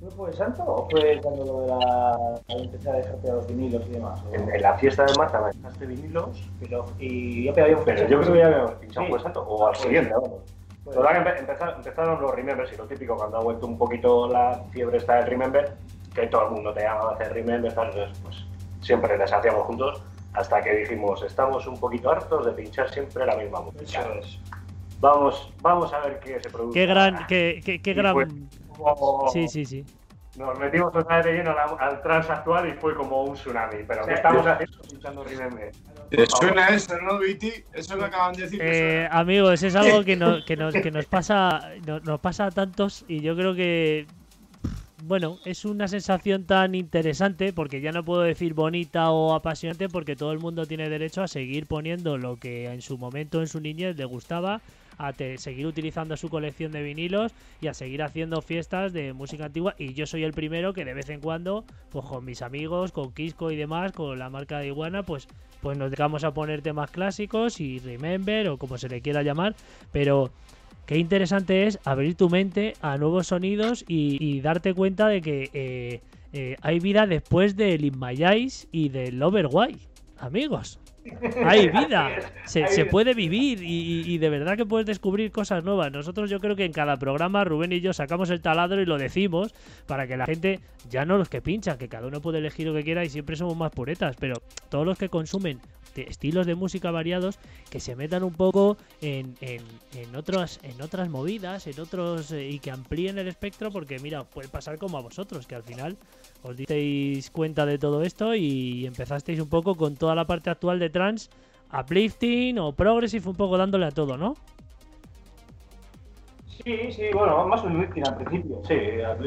¿Fue 0.00 0.10
jueves 0.10 0.36
santo 0.36 0.62
o 0.62 0.88
fue 0.90 1.18
cuando 1.22 1.44
lo 1.44 1.60
de 1.60 1.66
la, 1.68 2.40
empezar 2.48 2.94
a 2.94 2.98
dejarte 2.98 3.32
los 3.32 3.46
vinilos 3.46 3.82
y 3.88 3.92
demás? 3.92 4.20
En, 4.32 4.62
la 4.62 4.74
fiesta 4.78 5.04
de 5.04 5.14
Marta 5.16 5.40
me 5.40 5.50
dejaste 5.52 5.86
vinilos 5.86 6.50
pero, 6.60 6.84
y 6.98 7.44
yo 7.44 7.54
pedí 7.54 7.72
un 7.72 7.84
Pero 7.84 8.06
yo 8.06 8.20
creo 8.20 8.32
que 8.32 8.38
ya 8.38 8.46
habíamos 8.46 8.72
pinchado 8.72 9.06
sí. 9.06 9.10
jueves 9.10 9.22
santo 9.22 9.42
o 9.42 9.66
al 9.66 9.76
siguiente, 9.76 10.12
vamos. 10.12 10.40
Total, 10.84 11.24
que 11.24 11.40
empezaron, 11.40 11.74
empezaron 11.76 12.22
los 12.22 12.34
remembers 12.34 12.72
y 12.72 12.76
lo 12.76 12.84
típico 12.84 13.16
cuando 13.16 13.38
ha 13.38 13.40
vuelto 13.40 13.66
un 13.66 13.76
poquito 13.76 14.28
la 14.28 14.62
fiebre 14.70 14.98
está 14.98 15.16
del 15.16 15.26
remember, 15.26 15.76
que 16.14 16.26
todo 16.28 16.44
el 16.44 16.50
mundo 16.52 16.72
te 16.72 16.82
llama 16.82 17.10
a 17.10 17.14
hacer 17.14 17.32
remembers, 17.32 17.74
pues 18.22 18.46
siempre 18.82 19.18
les 19.18 19.32
hacíamos 19.32 19.62
juntos 19.66 20.02
hasta 20.34 20.62
que 20.62 20.76
dijimos, 20.76 21.22
estamos 21.22 21.66
un 21.66 21.80
poquito 21.80 22.10
hartos 22.10 22.46
de 22.46 22.52
pinchar 22.52 22.88
siempre 22.90 23.26
la 23.26 23.36
misma 23.36 23.62
música. 23.62 24.06
Vamos, 25.00 25.52
vamos 25.60 25.92
a 25.92 26.00
ver 26.00 26.20
qué 26.20 26.40
se 26.40 26.50
produce. 26.50 26.78
Qué 26.78 26.86
gran, 26.86 27.26
qué, 27.26 27.60
qué, 27.64 27.82
qué 27.82 27.94
gran... 27.94 28.48
sí, 29.32 29.48
sí, 29.48 29.64
sí. 29.64 29.84
Nos 30.36 30.58
metimos 30.58 30.94
otra 30.94 31.16
vez 31.16 31.26
de 31.26 31.32
lleno 31.32 31.52
al, 31.52 31.76
al 31.78 32.02
trans 32.02 32.28
actual 32.28 32.68
y 32.68 32.72
fue 32.72 32.94
como 32.94 33.24
un 33.24 33.34
tsunami. 33.34 33.84
Pero 33.88 34.04
¿qué 34.04 34.14
estamos 34.14 34.46
haciendo 34.46 34.78
pinchando 34.82 35.24
Remember? 35.24 35.72
¿Te 36.10 36.26
suena 36.26 36.68
eso, 36.68 36.94
no, 37.00 37.18
Viti? 37.18 37.52
Eso 37.72 37.96
que 37.96 38.04
acaban 38.04 38.34
de 38.34 38.42
decir. 38.42 38.60
Eh, 38.62 39.08
amigos, 39.10 39.62
es 39.62 39.74
algo 39.74 40.04
que 40.04 40.14
nos, 40.16 40.44
que 40.46 40.56
nos, 40.56 40.74
que 40.74 40.90
nos 40.90 41.06
pasa, 41.06 41.70
nos, 41.86 42.04
nos 42.04 42.20
pasa 42.20 42.46
a 42.46 42.50
tantos 42.50 43.04
y 43.08 43.20
yo 43.20 43.34
creo 43.34 43.54
que 43.54 44.06
bueno, 45.06 45.38
es 45.44 45.64
una 45.64 45.88
sensación 45.88 46.44
tan 46.44 46.74
interesante 46.74 47.52
porque 47.52 47.80
ya 47.80 47.92
no 47.92 48.04
puedo 48.04 48.22
decir 48.22 48.54
bonita 48.54 49.10
o 49.10 49.34
apasionante 49.34 49.88
porque 49.88 50.16
todo 50.16 50.32
el 50.32 50.38
mundo 50.38 50.66
tiene 50.66 50.88
derecho 50.88 51.22
a 51.22 51.28
seguir 51.28 51.66
poniendo 51.66 52.18
lo 52.18 52.36
que 52.36 52.66
en 52.66 52.82
su 52.82 52.98
momento, 52.98 53.40
en 53.40 53.46
su 53.46 53.60
niñez, 53.60 53.96
le 53.96 54.04
gustaba, 54.04 54.60
a 54.98 55.12
seguir 55.36 55.66
utilizando 55.66 56.16
su 56.16 56.28
colección 56.28 56.72
de 56.72 56.82
vinilos 56.82 57.32
y 57.60 57.68
a 57.68 57.74
seguir 57.74 58.02
haciendo 58.02 58.40
fiestas 58.42 58.92
de 58.92 59.12
música 59.12 59.46
antigua. 59.46 59.74
Y 59.78 59.94
yo 59.94 60.06
soy 60.06 60.24
el 60.24 60.32
primero 60.32 60.72
que 60.72 60.84
de 60.84 60.94
vez 60.94 61.08
en 61.10 61.20
cuando, 61.20 61.64
pues 61.90 62.04
con 62.04 62.24
mis 62.24 62.42
amigos, 62.42 62.92
con 62.92 63.12
Kisco 63.12 63.50
y 63.50 63.56
demás, 63.56 63.92
con 63.92 64.18
la 64.18 64.30
marca 64.30 64.58
de 64.58 64.68
Iguana, 64.68 65.02
pues, 65.02 65.28
pues 65.60 65.78
nos 65.78 65.90
dedicamos 65.90 66.24
a 66.24 66.32
poner 66.32 66.62
temas 66.62 66.90
clásicos 66.90 67.60
y 67.60 67.78
Remember 67.78 68.48
o 68.48 68.58
como 68.58 68.78
se 68.78 68.88
le 68.88 69.00
quiera 69.00 69.22
llamar, 69.22 69.54
pero 69.92 70.30
qué 70.86 70.98
interesante 70.98 71.66
es 71.66 71.78
abrir 71.84 72.14
tu 72.14 72.28
mente 72.28 72.74
a 72.80 72.96
nuevos 72.96 73.28
sonidos 73.28 73.84
y, 73.88 74.40
darte 74.40 74.74
cuenta 74.74 75.08
de 75.08 75.20
que 75.20 75.50
eh, 75.52 76.00
eh, 76.32 76.56
hay 76.62 76.80
vida 76.80 77.06
después 77.06 77.56
del 77.56 77.84
In 77.84 77.98
My 77.98 78.14
Eyes 78.22 78.68
y 78.72 78.88
del 78.88 79.22
Overwhy, 79.22 79.78
amigos. 80.18 80.78
Hay 81.44 81.68
vida, 81.88 82.10
se, 82.44 82.84
puede 82.86 83.14
vivir 83.14 83.60
y, 83.62 84.18
de 84.18 84.30
verdad 84.30 84.56
que 84.56 84.66
puedes 84.66 84.86
descubrir 84.86 85.30
cosas 85.30 85.64
nuevas. 85.64 85.92
Nosotros 85.92 86.30
yo 86.30 86.40
creo 86.40 86.56
que 86.56 86.64
en 86.64 86.72
cada 86.72 86.96
programa 86.96 87.44
Rubén 87.44 87.72
y 87.72 87.80
yo 87.80 87.92
sacamos 87.92 88.30
el 88.30 88.40
taladro 88.40 88.80
y 88.80 88.86
lo 88.86 88.98
decimos 88.98 89.54
para 89.86 90.06
que 90.06 90.16
la 90.16 90.26
gente, 90.26 90.60
ya 90.88 91.04
no 91.04 91.18
los 91.18 91.28
que 91.28 91.40
pinchan, 91.40 91.78
que 91.78 91.88
cada 91.88 92.06
uno 92.06 92.20
puede 92.20 92.38
elegir 92.38 92.66
lo 92.66 92.74
que 92.74 92.84
quiera 92.84 93.04
y 93.04 93.08
siempre 93.08 93.36
somos 93.36 93.56
más 93.56 93.72
puretas, 93.72 94.16
pero 94.18 94.42
todos 94.68 94.86
los 94.86 94.98
que 94.98 95.08
consumen 95.08 95.60
estilos 96.02 96.46
de 96.46 96.54
música 96.54 96.90
variados 96.90 97.38
que 97.70 97.80
se 97.80 97.96
metan 97.96 98.22
un 98.22 98.34
poco 98.34 98.76
en, 99.00 99.34
en, 99.40 99.62
en, 99.94 100.14
otras, 100.14 100.60
en 100.62 100.80
otras 100.82 101.08
movidas, 101.08 101.66
en 101.66 101.80
otros 101.80 102.32
eh, 102.32 102.48
y 102.48 102.58
que 102.58 102.70
amplíen 102.70 103.18
el 103.18 103.28
espectro 103.28 103.70
porque 103.70 103.98
mira, 103.98 104.24
puede 104.24 104.48
pasar 104.48 104.78
como 104.78 104.98
a 104.98 105.00
vosotros, 105.00 105.46
que 105.46 105.54
al 105.54 105.62
final 105.62 105.96
os 106.42 106.56
disteis 106.56 107.30
cuenta 107.30 107.66
de 107.66 107.78
todo 107.78 108.02
esto 108.02 108.34
y 108.34 108.86
empezasteis 108.86 109.40
un 109.40 109.48
poco 109.48 109.74
con 109.74 109.96
toda 109.96 110.14
la 110.14 110.26
parte 110.26 110.50
actual 110.50 110.78
de 110.78 110.90
trans, 110.90 111.30
uplifting 111.72 112.58
o 112.58 112.72
progressive, 112.72 113.28
un 113.28 113.36
poco 113.36 113.58
dándole 113.58 113.86
a 113.86 113.90
todo, 113.90 114.16
¿no? 114.16 114.34
Sí, 116.64 116.90
sí, 116.90 117.04
bueno, 117.12 117.46
más 117.46 117.62
un 117.64 117.76
uplifting 117.76 118.06
al 118.06 118.16
principio. 118.16 118.60
Sí, 118.66 118.74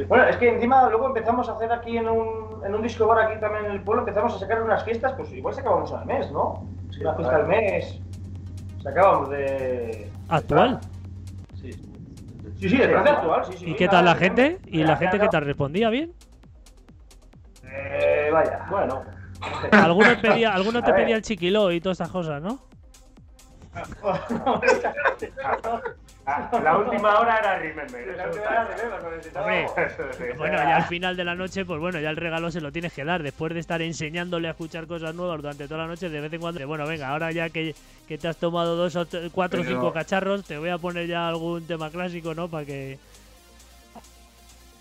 bueno, 0.08 0.26
es 0.26 0.38
que 0.38 0.50
encima 0.50 0.90
luego 0.90 1.08
empezamos 1.08 1.48
a 1.48 1.54
hacer 1.54 1.72
aquí 1.72 1.98
en 1.98 2.10
un, 2.10 2.66
en 2.66 2.76
un 2.76 2.82
disco 2.82 3.06
bar 3.08 3.20
aquí 3.28 3.40
también 3.40 3.66
en 3.66 3.72
el 3.72 3.82
pueblo, 3.82 4.02
empezamos 4.02 4.36
a 4.36 4.40
sacar 4.40 4.62
unas 4.62 4.84
fiestas, 4.84 5.14
pues 5.16 5.32
igual 5.32 5.54
sacábamos 5.54 5.92
al 5.94 6.06
mes, 6.06 6.32
¿no? 6.32 6.66
Sí, 6.92 7.02
Una 7.02 7.14
fiesta 7.16 7.36
al 7.36 7.48
mes. 7.48 8.00
Sacábamos 8.82 9.30
de. 9.30 10.10
¿Actual? 10.30 10.80
Sí. 11.62 11.72
Sí, 11.72 12.70
sí, 12.70 12.78
de 12.78 12.94
actual, 12.94 13.46
sí, 13.46 13.54
sí. 13.58 13.70
¿Y 13.72 13.76
qué 13.76 13.88
tal 13.88 14.06
la 14.06 14.16
gente? 14.16 14.60
¿Y 14.66 14.84
la 14.84 14.98
gente 14.98 15.20
que 15.20 15.28
te 15.28 15.40
respondía 15.40 15.90
bien? 15.90 16.14
Eh, 17.80 18.30
vaya. 18.32 18.66
Bueno. 18.70 19.04
Alguno, 19.72 20.10
pedía, 20.22 20.54
alguno 20.54 20.84
te 20.84 20.94
pedía 20.94 21.16
el 21.16 21.22
chiquiló 21.22 21.72
y 21.72 21.80
todas 21.80 22.00
esas 22.00 22.12
cosas, 22.12 22.42
¿no? 22.42 22.60
La 26.64 26.78
última 26.78 27.20
hora 27.20 27.40
era 27.40 27.58
Remember. 27.58 28.00
bueno, 30.38 30.58
ya 30.58 30.76
al 30.76 30.84
final 30.84 31.18
de 31.18 31.24
la 31.24 31.34
noche, 31.34 31.66
pues 31.66 31.80
bueno, 31.80 32.00
ya 32.00 32.12
el 32.12 32.18
regalo 32.18 32.52
se 32.52 32.62
lo 32.62 32.72
tienes 32.72 32.94
que 32.94 33.04
dar. 33.04 33.24
Después 33.24 33.54
de 33.54 33.60
estar 33.60 33.82
enseñándole 33.82 34.48
a 34.48 34.52
escuchar 34.52 34.86
cosas 34.86 35.16
nuevas 35.16 35.42
durante 35.42 35.68
toda 35.68 35.82
la 35.82 35.88
noche, 35.88 36.10
de 36.10 36.22
vez 36.22 36.32
en 36.32 36.40
cuando, 36.40 36.66
bueno, 36.68 36.86
venga, 36.86 37.10
ahora 37.10 37.32
ya 37.32 37.50
que, 37.50 37.74
que 38.08 38.18
te 38.18 38.28
has 38.28 38.38
tomado 38.38 38.76
dos 38.76 38.96
o 38.96 39.08
cuatro 39.32 39.62
o 39.62 39.64
cinco 39.64 39.92
cacharros, 39.92 40.44
te 40.44 40.58
voy 40.58 40.70
a 40.70 40.78
poner 40.78 41.08
ya 41.08 41.28
algún 41.28 41.66
tema 41.66 41.90
clásico, 41.90 42.36
¿no? 42.36 42.48
Para 42.48 42.66
que. 42.66 43.00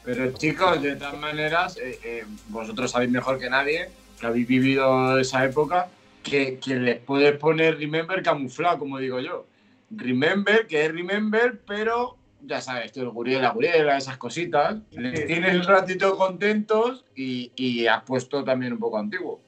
Pero 0.08 0.32
chicos, 0.32 0.80
de 0.80 0.96
todas 0.96 1.18
maneras, 1.18 1.76
eh, 1.76 2.00
eh, 2.02 2.24
vosotros 2.48 2.90
sabéis 2.90 3.10
mejor 3.10 3.38
que 3.38 3.50
nadie 3.50 3.90
que 4.18 4.26
habéis 4.26 4.48
vivido 4.48 5.18
esa 5.18 5.44
época 5.44 5.88
que, 6.22 6.58
que 6.58 6.76
les 6.76 6.98
puedes 6.98 7.36
poner 7.36 7.76
Remember 7.76 8.22
camuflado, 8.22 8.78
como 8.78 8.96
digo 8.96 9.20
yo. 9.20 9.44
Remember, 9.90 10.66
que 10.66 10.86
es 10.86 10.92
Remember, 10.94 11.60
pero 11.66 12.16
ya 12.40 12.62
sabes, 12.62 12.96
el 12.96 13.10
Guriela, 13.10 13.50
Guriela, 13.50 13.98
esas 13.98 14.16
cositas. 14.16 14.78
Les 14.92 15.26
tienes 15.26 15.54
un 15.54 15.64
ratito 15.64 16.16
contentos 16.16 17.04
y, 17.14 17.52
y 17.54 17.86
has 17.86 18.02
puesto 18.04 18.42
también 18.42 18.72
un 18.72 18.78
poco 18.78 18.96
antiguo. 18.96 19.42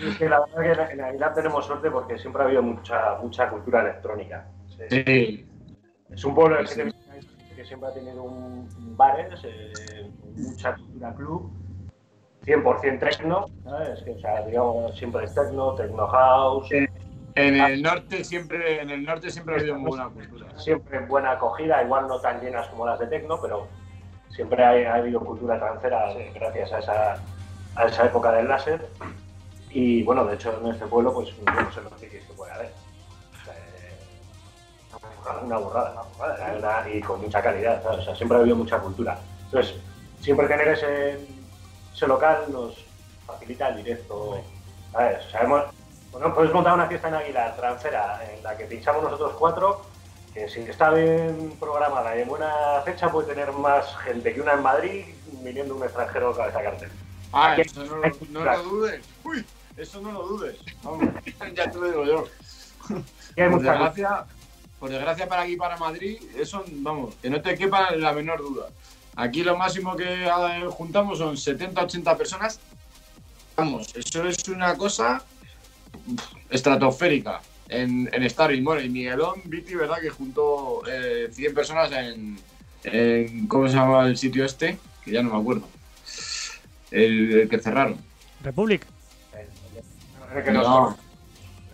Es 0.00 0.16
que 0.18 0.28
la 0.28 0.38
verdad 0.54 0.86
que 0.86 0.92
en 0.92 0.98
Navidad 0.98 1.34
tenemos 1.34 1.66
suerte 1.66 1.90
porque 1.90 2.16
siempre 2.16 2.42
ha 2.42 2.44
habido 2.44 2.62
mucha, 2.62 3.16
mucha 3.20 3.50
cultura 3.50 3.80
electrónica. 3.80 4.46
Sí. 4.88 5.46
Es 6.14 6.24
un 6.24 6.34
pueblo 6.36 6.58
que, 6.58 6.92
siempre 7.64 7.88
ha 7.88 7.94
tenido 7.94 8.22
un, 8.22 8.68
bares, 8.96 9.40
eh, 9.44 10.10
mucha 10.36 10.74
cultura 10.76 11.14
club, 11.14 11.50
100% 12.44 12.98
techno, 12.98 13.46
¿sabes? 13.64 14.02
Que, 14.02 14.10
o 14.12 14.20
sea, 14.20 14.42
digamos, 14.46 14.96
siempre 14.96 15.24
es 15.24 15.34
techno, 15.34 15.74
techno 15.74 16.06
house. 16.08 16.68
En 17.34 17.60
el 17.60 17.82
norte 17.82 18.24
siempre, 18.24 18.82
en 18.82 18.90
el 18.90 19.04
norte 19.04 19.30
siempre 19.30 19.54
ha 19.54 19.58
habido 19.58 19.78
muy 19.78 19.90
buena 19.90 20.08
cultura. 20.10 20.58
Siempre 20.58 21.00
buena 21.06 21.32
acogida, 21.32 21.82
igual 21.82 22.06
no 22.08 22.20
tan 22.20 22.40
llenas 22.40 22.66
como 22.68 22.86
las 22.86 22.98
de 22.98 23.06
Tecno, 23.06 23.40
pero 23.40 23.68
siempre 24.28 24.62
ha, 24.62 24.94
habido 24.94 25.20
cultura 25.20 25.58
transera 25.58 26.12
gracias 26.34 26.72
a 26.72 26.78
esa, 26.78 27.22
a 27.76 27.86
esa 27.86 28.06
época 28.06 28.32
del 28.32 28.48
láser. 28.48 28.86
Y 29.70 30.02
bueno, 30.02 30.26
de 30.26 30.34
hecho 30.34 30.58
en 30.62 30.72
este 30.72 30.86
pueblo 30.86 31.14
pues 31.14 31.32
no 31.42 31.72
sé 31.72 31.80
lo 31.80 31.90
que 31.96 32.20
se 32.20 32.32
puede 32.36 32.52
haber. 32.52 32.81
Una 35.42 35.58
burrada, 35.58 36.04
una 36.18 36.52
burrada, 36.54 36.88
y 36.90 37.00
con 37.00 37.20
mucha 37.20 37.42
calidad, 37.42 37.84
O 37.86 38.02
sea, 38.02 38.14
siempre 38.14 38.36
ha 38.36 38.40
habido 38.40 38.56
mucha 38.56 38.78
cultura. 38.78 39.18
Entonces, 39.44 39.74
siempre 40.20 40.48
tener 40.48 40.68
ese, 40.68 41.18
ese 41.94 42.06
local 42.06 42.44
nos 42.50 42.84
facilita 43.26 43.68
el 43.68 43.76
directo. 43.76 44.40
¿sabes? 44.92 45.18
Sabemos, 45.30 45.64
bueno, 46.10 46.34
puedes 46.34 46.52
montar 46.52 46.74
una 46.74 46.86
fiesta 46.86 47.08
en 47.08 47.14
Aguilar, 47.14 47.56
transfera, 47.56 48.20
en 48.30 48.42
la 48.42 48.56
que 48.56 48.64
pinchamos 48.64 49.02
nosotros 49.02 49.34
cuatro, 49.38 49.82
que 50.34 50.48
si 50.48 50.60
está 50.60 50.90
bien 50.90 51.56
programada 51.58 52.16
y 52.16 52.22
en 52.22 52.28
buena 52.28 52.80
fecha 52.84 53.10
puede 53.10 53.28
tener 53.28 53.52
más 53.52 53.96
gente 53.98 54.32
que 54.32 54.40
una 54.40 54.54
en 54.54 54.62
Madrid 54.62 55.04
viniendo 55.42 55.74
un 55.74 55.82
extranjero 55.82 56.34
cabeza 56.34 56.62
cartel. 56.62 56.90
Ah, 57.32 57.56
eso 57.56 57.84
no, 57.84 58.44
lo 58.44 58.62
dudes. 58.62 59.00
Uy, 59.24 59.44
eso 59.76 60.00
no 60.00 60.12
lo 60.12 60.22
dudes. 60.26 60.58
ya 61.54 61.70
te 61.70 61.78
lo 61.78 61.86
digo 61.86 62.04
yo. 62.04 62.24
por, 63.36 63.62
desgracia, 63.62 64.24
por 64.82 64.90
desgracia 64.90 65.28
para 65.28 65.42
aquí, 65.42 65.54
para 65.54 65.76
Madrid, 65.76 66.16
eso, 66.36 66.64
vamos, 66.68 67.14
que 67.22 67.30
no 67.30 67.40
te 67.40 67.54
quepa 67.54 67.94
la 67.94 68.12
menor 68.12 68.40
duda. 68.40 68.68
Aquí 69.14 69.44
lo 69.44 69.56
máximo 69.56 69.94
que 69.94 70.28
juntamos 70.70 71.18
son 71.18 71.36
70-80 71.36 72.16
personas. 72.16 72.58
Vamos, 73.56 73.94
eso 73.94 74.26
es 74.26 74.48
una 74.48 74.76
cosa 74.76 75.22
estratosférica 76.50 77.42
en, 77.68 78.10
en 78.12 78.28
Starry 78.28 78.60
Bueno, 78.60 78.82
y 78.82 78.88
Miguelón, 78.88 79.42
Viti, 79.44 79.76
¿verdad? 79.76 80.00
Que 80.00 80.10
juntó 80.10 80.82
eh, 80.88 81.28
100 81.30 81.54
personas 81.54 81.92
en, 81.92 82.40
en, 82.82 83.46
¿Cómo 83.46 83.68
se 83.68 83.74
llama 83.74 84.08
el 84.08 84.16
sitio 84.16 84.44
este? 84.44 84.80
Que 85.04 85.12
ya 85.12 85.22
no 85.22 85.32
me 85.32 85.40
acuerdo. 85.40 85.68
El, 86.90 87.46
que 87.48 87.58
cerraron. 87.60 87.98
Republic. 88.42 88.84
No. 90.52 90.98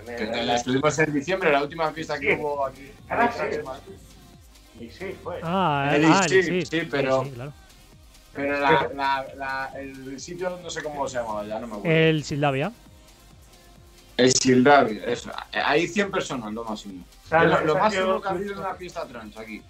Que 0.05 0.27
la 0.27 0.57
estuvimos 0.57 0.99
en 0.99 1.13
diciembre, 1.15 1.51
la 1.51 1.63
última 1.63 1.91
fiesta 1.93 2.21
que 2.21 2.35
hubo 2.35 2.67
aquí. 2.67 2.91
Ah, 3.11 3.31
sí, 4.79 5.17
fue. 5.23 5.41
Ah, 5.43 5.97
ah 6.05 6.29
sí, 6.29 6.65
sí, 6.65 6.81
pero. 6.91 7.23
claro. 7.35 7.53
Pero 8.35 8.61
la, 8.61 8.91
la, 8.95 9.27
la, 9.37 9.73
el 9.81 10.21
sitio 10.21 10.61
no 10.63 10.71
sé 10.71 10.83
cómo 10.83 11.09
se 11.09 11.17
llamaba, 11.19 11.45
ya 11.45 11.59
no 11.59 11.67
me 11.67 11.77
acuerdo. 11.77 11.97
El 11.97 12.23
Sildavia. 12.23 12.73
El 14.19 14.35
silbar, 14.35 14.91
eso. 14.91 15.31
Hay 15.53 15.87
100 15.87 16.11
personas, 16.11 16.53
lo 16.53 16.65
máximo. 16.65 17.05
lo, 17.31 17.79
máximo 17.79 18.21
que 18.21 18.27
ha 18.27 18.33
habido 18.33 18.53
en 18.53 18.59
una 18.59 18.75
fiesta 18.75 19.07
trans 19.07 19.37
aquí. 19.37 19.63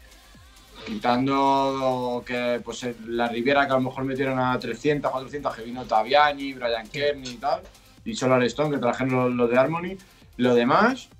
Quitando 0.87 2.25
que 2.27 2.59
pues 2.65 2.87
la 3.07 3.29
Riviera 3.29 3.67
que 3.67 3.73
a 3.73 3.75
lo 3.75 3.83
mejor 3.83 4.05
metieron 4.05 4.39
a 4.39 4.59
300, 4.59 5.11
400, 5.11 5.55
que 5.55 5.63
vino 5.63 5.85
Taviani, 5.85 6.55
Brian 6.55 6.89
Kearney 6.89 7.33
y 7.33 7.37
tal, 7.37 7.61
y 8.07 8.15
Solar 8.15 8.43
Stone 8.45 8.71
que 8.71 8.79
trajeron 8.79 9.37
los, 9.37 9.51
de 9.51 9.59
Harmony. 9.59 9.99
Lo 10.39 10.55
demás, 10.55 11.11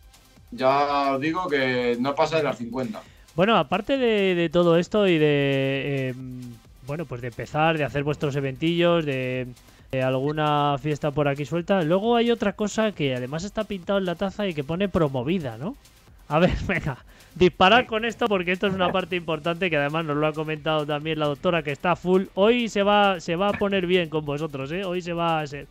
ya 0.51 1.13
os 1.15 1.21
digo 1.21 1.49
que 1.49 1.97
no 2.01 2.15
pasa 2.15 2.39
de 2.39 2.43
las 2.43 2.59
50. 2.59 3.01
Bueno, 3.35 3.57
aparte 3.57 3.97
de, 3.97 4.49
todo 4.51 4.79
esto 4.79 5.07
y 5.07 5.19
de 5.19 6.09
em, 6.09 6.41
bueno, 6.87 7.05
pues 7.05 7.21
de 7.21 7.29
empezar, 7.29 7.79
de 7.79 7.85
hacer 7.85 8.03
vuestros 8.03 8.35
eventillos, 8.35 9.05
de 9.05 9.47
eh, 9.93 10.03
alguna 10.03 10.77
fiesta 10.79 11.11
por 11.11 11.29
aquí 11.29 11.45
suelta. 11.45 11.83
Luego 11.83 12.17
hay 12.17 12.31
otra 12.31 12.55
cosa 12.55 12.93
que 12.93 13.15
además 13.15 13.45
está 13.45 13.65
pintado 13.65 13.99
en 13.99 14.07
la 14.07 14.17
taza 14.17 14.47
y 14.49 14.55
que 14.55 14.65
pone 14.65 14.89
promovida, 14.89 15.57
¿no? 15.59 15.77
A 16.29 16.39
ver, 16.39 16.53
venga, 16.67 16.99
disparar 17.35 17.87
con 17.87 18.05
esto 18.05 18.27
porque 18.27 18.53
esto 18.53 18.67
es 18.67 18.75
una 18.75 18.91
parte 18.91 19.17
importante 19.17 19.71
que 19.71 19.77
además 19.77 20.05
nos 20.05 20.17
lo 20.17 20.27
ha 20.27 20.33
comentado 20.33 20.85
también 20.87 21.19
la 21.19 21.27
doctora 21.27 21.63
que 21.63 21.73
está 21.73 21.95
full. 21.95 22.25
Hoy 22.35 22.69
se 22.69 22.83
va, 22.83 23.21
se 23.21 23.37
va 23.37 23.51
a 23.51 23.53
poner 23.53 23.87
bien 23.87 24.09
con 24.09 24.25
vosotros, 24.25 24.73
¿eh? 24.73 24.85
Hoy 24.85 25.03
se 25.03 25.13
va 25.13 25.41
a 25.41 25.47
se, 25.47 25.67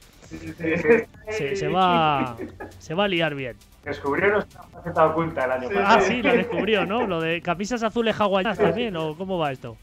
se, 1.55 1.67
va 1.67 2.37
se 2.79 2.93
va 2.93 3.05
a 3.05 3.07
liar 3.07 3.35
bien. 3.35 3.55
Descubrió 3.87 4.29
nuestra 4.31 4.63
faceta 4.63 5.05
oculta 5.05 5.45
el 5.45 5.51
año 5.51 5.69
pasado. 5.69 5.85
Ah, 5.87 6.01
sí, 6.01 6.21
la 6.21 6.33
descubrió, 6.33 6.85
¿no? 6.85 7.07
Lo 7.07 7.21
de 7.21 7.41
camisas 7.41 7.81
azules 7.83 8.19
hawaianas 8.19 8.57
también, 8.57 8.97
¿o 8.97 9.15
cómo 9.15 9.37
va 9.37 9.53
esto? 9.53 9.77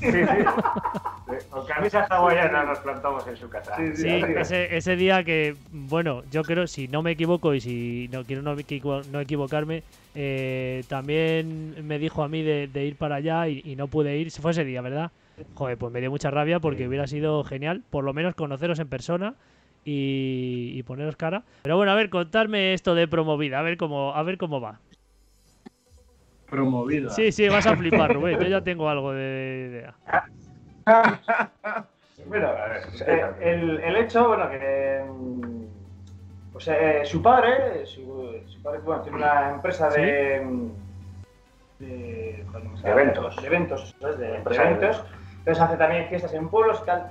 Sí, 0.00 0.12
sí. 0.12 1.44
Con 1.48 1.64
camisas 1.64 2.10
hawaianas 2.10 2.66
nos 2.66 2.78
plantamos 2.80 3.26
en 3.26 3.36
su 3.38 3.48
casa. 3.48 3.74
Sí, 3.94 4.08
ese, 4.08 4.76
ese, 4.76 4.96
día 4.96 5.24
que, 5.24 5.56
bueno, 5.70 6.22
yo 6.30 6.42
creo, 6.42 6.66
si 6.66 6.88
no 6.88 7.00
me 7.00 7.12
equivoco 7.12 7.54
y 7.54 7.62
si 7.62 8.10
no 8.12 8.24
quiero 8.24 8.42
no, 8.42 8.54
no 8.54 9.20
equivocarme, 9.20 9.82
eh, 10.14 10.84
también 10.88 11.86
me 11.86 11.98
dijo 11.98 12.22
a 12.22 12.28
mí 12.28 12.42
de, 12.42 12.84
ir 12.84 12.96
para 12.96 13.16
allá 13.16 13.48
y, 13.48 13.76
no 13.76 13.88
pude 13.88 14.18
ir. 14.18 14.30
Fue 14.30 14.50
ese 14.50 14.66
día, 14.66 14.82
¿verdad? 14.82 15.10
Joder, 15.54 15.78
pues 15.78 15.90
me 15.90 16.00
dio 16.00 16.10
mucha 16.10 16.30
rabia 16.30 16.60
porque 16.60 16.86
hubiera 16.86 17.06
sido 17.06 17.44
genial, 17.44 17.82
por 17.88 18.04
lo 18.04 18.12
menos 18.12 18.34
conoceros 18.34 18.78
en 18.78 18.88
persona. 18.88 19.34
Y, 19.90 20.72
y, 20.74 20.82
poneros 20.82 21.16
cara. 21.16 21.44
Pero 21.62 21.78
bueno, 21.78 21.92
a 21.92 21.94
ver, 21.94 22.10
contarme 22.10 22.74
esto 22.74 22.94
de 22.94 23.08
promovida, 23.08 23.58
a 23.58 23.62
ver 23.62 23.78
cómo, 23.78 24.14
a 24.14 24.22
ver 24.22 24.36
cómo 24.36 24.60
va 24.60 24.80
promovida. 26.48 27.10
Sí, 27.10 27.30
sí, 27.32 27.48
vas 27.48 27.66
a 27.66 27.76
flipar, 27.76 28.14
Rubén. 28.14 28.38
Yo 28.40 28.48
ya 28.48 28.60
tengo 28.64 28.88
algo 28.88 29.12
de 29.12 29.68
idea. 29.70 29.94
bueno, 32.26 32.48
eh, 33.06 33.24
el, 33.40 33.80
el, 33.80 33.96
hecho, 33.96 34.28
bueno, 34.28 34.48
que. 34.50 35.02
Pues 36.52 36.68
eh, 36.68 37.02
su 37.04 37.22
padre, 37.22 37.86
su, 37.86 38.40
padre, 38.62 38.80
bueno, 38.80 39.02
tiene 39.02 39.18
una 39.18 39.50
empresa 39.50 39.90
de. 39.90 40.70
De, 41.78 42.44
eventos. 42.84 43.36
De 43.36 43.46
eventos, 43.46 43.94
¿sabes? 44.00 44.18
De, 44.18 44.36
eventos. 44.36 45.04
Entonces 45.38 45.62
hace 45.62 45.76
también 45.76 46.08
fiestas 46.08 46.34
en 46.34 46.48
pueblos 46.48 46.80
y 46.82 46.86
tal. 46.86 47.10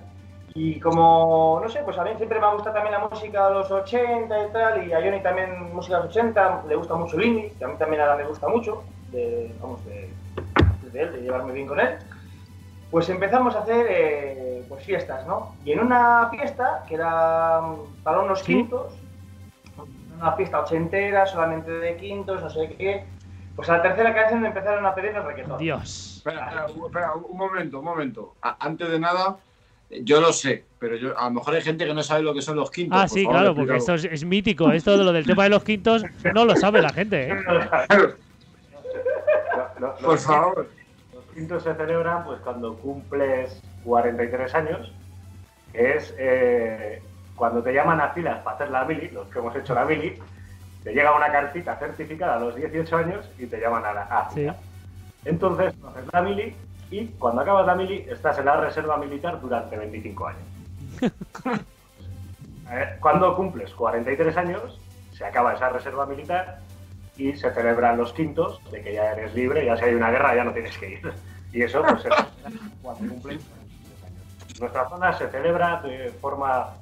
Y 0.59 0.79
como, 0.79 1.59
no 1.61 1.69
sé, 1.69 1.81
pues 1.85 1.99
a 1.99 2.03
mí 2.03 2.09
siempre 2.17 2.39
me 2.39 2.47
ha 2.47 2.53
gustado 2.53 2.73
también 2.73 2.93
la 2.93 3.07
música 3.07 3.47
de 3.47 3.53
los 3.53 3.69
80 3.69 4.47
y 4.47 4.51
tal, 4.51 4.87
y 4.87 4.91
a 4.91 4.99
Johnny 4.99 5.21
también 5.21 5.71
música 5.71 5.97
de 5.97 6.05
los 6.05 6.17
80, 6.17 6.63
le 6.67 6.75
gusta 6.75 6.95
mucho 6.95 7.15
el 7.15 7.25
indie, 7.25 7.53
que 7.59 7.63
a 7.63 7.67
mí 7.67 7.75
también 7.77 8.01
ahora 8.01 8.15
me 8.15 8.23
gusta 8.23 8.47
mucho 8.47 8.83
de, 9.11 9.55
vamos, 9.61 9.85
de, 9.85 10.09
de 10.91 10.99
él, 10.99 11.13
de 11.13 11.21
llevarme 11.21 11.53
bien 11.53 11.67
con 11.67 11.79
él, 11.79 11.99
pues 12.89 13.07
empezamos 13.09 13.55
a 13.55 13.59
hacer 13.59 13.85
eh, 13.87 14.65
pues 14.67 14.83
fiestas, 14.83 15.27
¿no? 15.27 15.53
Y 15.63 15.73
en 15.73 15.79
una 15.79 16.27
fiesta, 16.31 16.83
que 16.87 16.95
era 16.95 17.61
mm, 17.61 18.01
para 18.01 18.21
unos 18.21 18.41
quintos, 18.41 18.93
una 20.19 20.31
fiesta 20.31 20.61
ochentera, 20.61 21.27
solamente 21.27 21.69
de 21.69 21.97
quintos, 21.97 22.41
no 22.41 22.49
sé 22.49 22.73
qué, 22.75 23.05
pues 23.55 23.69
a 23.69 23.77
la 23.77 23.83
tercera 23.83 24.11
canción 24.11 24.43
empezaron 24.43 24.83
a 24.87 24.95
pedir 24.95 25.11
el 25.11 25.23
requetón. 25.23 25.59
Dios. 25.59 26.17
Espera, 26.17 26.65
espera, 26.65 27.13
un 27.13 27.37
momento, 27.37 27.77
un 27.77 27.85
momento. 27.85 28.33
antes 28.41 28.89
de 28.89 28.99
nada, 28.99 29.37
yo 29.89 30.19
lo 30.19 30.33
sé, 30.33 30.65
pero 30.79 30.95
yo, 30.97 31.17
a 31.17 31.25
lo 31.25 31.31
mejor 31.31 31.55
hay 31.55 31.61
gente 31.61 31.85
que 31.85 31.93
no 31.93 32.03
sabe 32.03 32.21
lo 32.21 32.33
que 32.33 32.41
son 32.41 32.57
los 32.57 32.69
quintos. 32.71 32.99
Ah, 32.99 33.07
sí, 33.07 33.25
claro, 33.25 33.55
porque 33.55 33.77
esto 33.77 33.93
es, 33.93 34.25
mítico. 34.25 34.71
Esto 34.71 34.97
de 34.97 35.03
lo 35.03 35.13
del 35.13 35.25
tema 35.25 35.43
de 35.43 35.49
los 35.49 35.63
quintos 35.63 36.03
no 36.33 36.45
lo 36.45 36.55
sabe 36.55 36.81
la 36.81 36.89
gente. 36.89 37.29
¿eh? 37.29 37.35
Por 40.03 40.17
favor. 40.17 40.67
Los 41.13 41.23
quintos 41.33 41.63
se 41.63 41.73
celebran 41.75 42.25
pues 42.25 42.39
cuando 42.41 42.75
cumples 42.75 43.61
43 43.85 44.55
años, 44.55 44.91
que 45.71 45.93
es 45.93 46.13
eh, 46.17 47.01
cuando 47.35 47.61
te 47.63 47.73
llaman 47.73 48.01
a 48.01 48.09
filas 48.09 48.39
para 48.43 48.55
hacer 48.55 48.71
la 48.71 48.83
mili, 48.83 49.09
los 49.09 49.27
que 49.27 49.39
hemos 49.39 49.55
hecho 49.55 49.73
la 49.73 49.85
mili, 49.85 50.19
te 50.83 50.91
llega 50.91 51.15
una 51.15 51.31
cartita 51.31 51.77
certificada 51.77 52.35
a 52.35 52.39
los 52.39 52.55
18 52.55 52.97
años 52.97 53.29
y 53.39 53.45
te 53.45 53.59
llaman 53.59 53.85
a 53.85 53.93
la 53.93 54.01
a 54.01 54.29
Entonces, 55.23 55.73
haces 55.85 56.05
la 56.11 56.21
mili 56.21 56.55
y 56.89 57.07
cuando 57.07 57.41
acabas 57.41 57.65
la 57.65 57.75
mili 57.75 58.05
estás 58.09 58.37
en 58.39 58.45
la 58.45 58.57
reserva 58.57 58.97
militar 58.97 59.39
durante 59.41 59.77
25 59.77 60.27
años. 60.27 60.41
Eh, 62.69 62.97
cuando 62.99 63.33
cumples 63.33 63.73
43 63.73 64.35
años, 64.35 64.77
se 65.13 65.23
acaba 65.23 65.53
esa 65.53 65.69
reserva 65.69 66.05
militar 66.05 66.59
y 67.15 67.33
se 67.33 67.51
celebran 67.53 67.97
los 67.97 68.11
quintos, 68.11 68.59
de 68.71 68.81
que 68.81 68.93
ya 68.93 69.13
eres 69.13 69.33
libre, 69.33 69.65
ya 69.65 69.77
si 69.77 69.85
hay 69.85 69.95
una 69.95 70.11
guerra 70.11 70.35
ya 70.35 70.43
no 70.43 70.51
tienes 70.51 70.77
que 70.77 70.89
ir. 70.89 71.13
Y 71.53 71.61
eso 71.61 71.81
pues 71.81 72.01
se 72.01 72.09
cuando 72.81 73.13
cumplen 73.13 73.37
años. 73.37 74.59
Nuestra 74.59 74.89
zona 74.89 75.17
se 75.17 75.29
celebra 75.29 75.81
de 75.81 76.11
forma... 76.19 76.73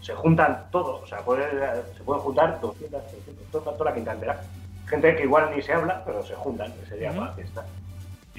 Se 0.00 0.14
juntan 0.14 0.64
todos, 0.70 1.02
o 1.02 1.06
sea, 1.06 1.18
se 1.18 2.02
pueden 2.02 2.22
juntar 2.22 2.58
200, 2.62 3.02
300, 3.10 3.76
toda, 3.76 3.90
la 3.90 3.94
quinta 3.94 4.12
entera. 4.14 4.40
Gente 4.86 5.16
que 5.16 5.24
igual 5.24 5.50
ni 5.54 5.60
se 5.60 5.74
habla, 5.74 6.02
pero 6.06 6.24
se 6.24 6.34
juntan 6.34 6.72
ese 6.82 6.96
día 6.96 7.10
para 7.10 7.26
la 7.26 7.32
fiesta. 7.34 7.66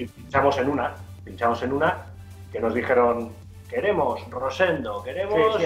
Y 0.02 0.06
pinchamos 0.08 0.58
en 0.58 0.68
una, 0.68 0.94
pinchamos 1.24 1.62
en 1.62 1.72
una, 1.72 2.06
que 2.50 2.58
nos 2.58 2.74
dijeron, 2.74 3.32
queremos 3.70 4.28
Rosendo, 4.30 5.00
queremos 5.04 5.56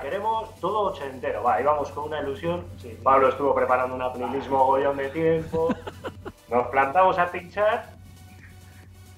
queremos 0.00 0.58
todo 0.58 0.92
ochentero. 0.92 1.42
Va, 1.42 1.60
íbamos 1.60 1.90
con 1.90 2.04
una 2.04 2.20
ilusión. 2.20 2.64
Pablo 3.02 3.28
estuvo 3.28 3.54
preparando 3.54 3.94
una 3.94 4.10
playlist 4.10 4.48
mogollón 4.48 4.96
de 4.96 5.10
tiempo. 5.10 5.74
Nos 6.50 6.68
plantamos 6.68 7.18
a 7.18 7.30
pinchar 7.30 7.90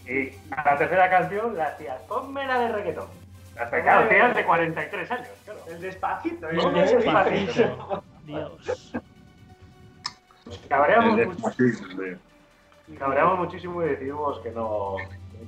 y 0.04 0.30
a 0.50 0.64
la 0.64 0.78
tercera 0.78 1.10
canción 1.10 1.56
la 1.56 1.66
hacías, 1.66 2.00
ponme 2.08 2.44
la 2.44 2.58
de 2.58 2.68
reggaetón. 2.72 3.06
Las 3.54 3.68
claro, 3.70 4.34
de 4.34 4.44
43 4.44 5.10
años, 5.12 5.28
claro. 5.44 5.60
El 5.68 5.80
despacito, 5.80 6.48
el 6.48 6.74
despacito. 6.74 8.02
Dios. 8.24 8.92
cabreamos, 10.68 11.38
muchísimo, 11.38 12.02
cabreamos 12.96 13.38
muchísimo 13.38 13.82
y 13.82 13.88
decidimos 13.88 14.38
que 14.40 14.50
no, 14.50 14.96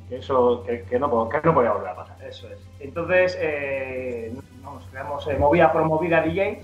que 0.09 0.17
eso 0.17 0.65
que, 0.65 0.99
no, 0.99 1.29
que 1.29 1.41
no 1.43 1.55
podía 1.55 1.73
volver 1.73 1.89
a 1.89 1.97
pasar. 1.97 2.17
Eso 2.27 2.49
es. 2.49 2.59
Entonces, 2.81 3.37
eh, 3.41 4.35
vamos, 4.63 4.85
creamos 4.91 5.27
eh, 5.29 5.39
Movida 5.39 5.73
Promovida 5.73 6.23
DJs, 6.23 6.59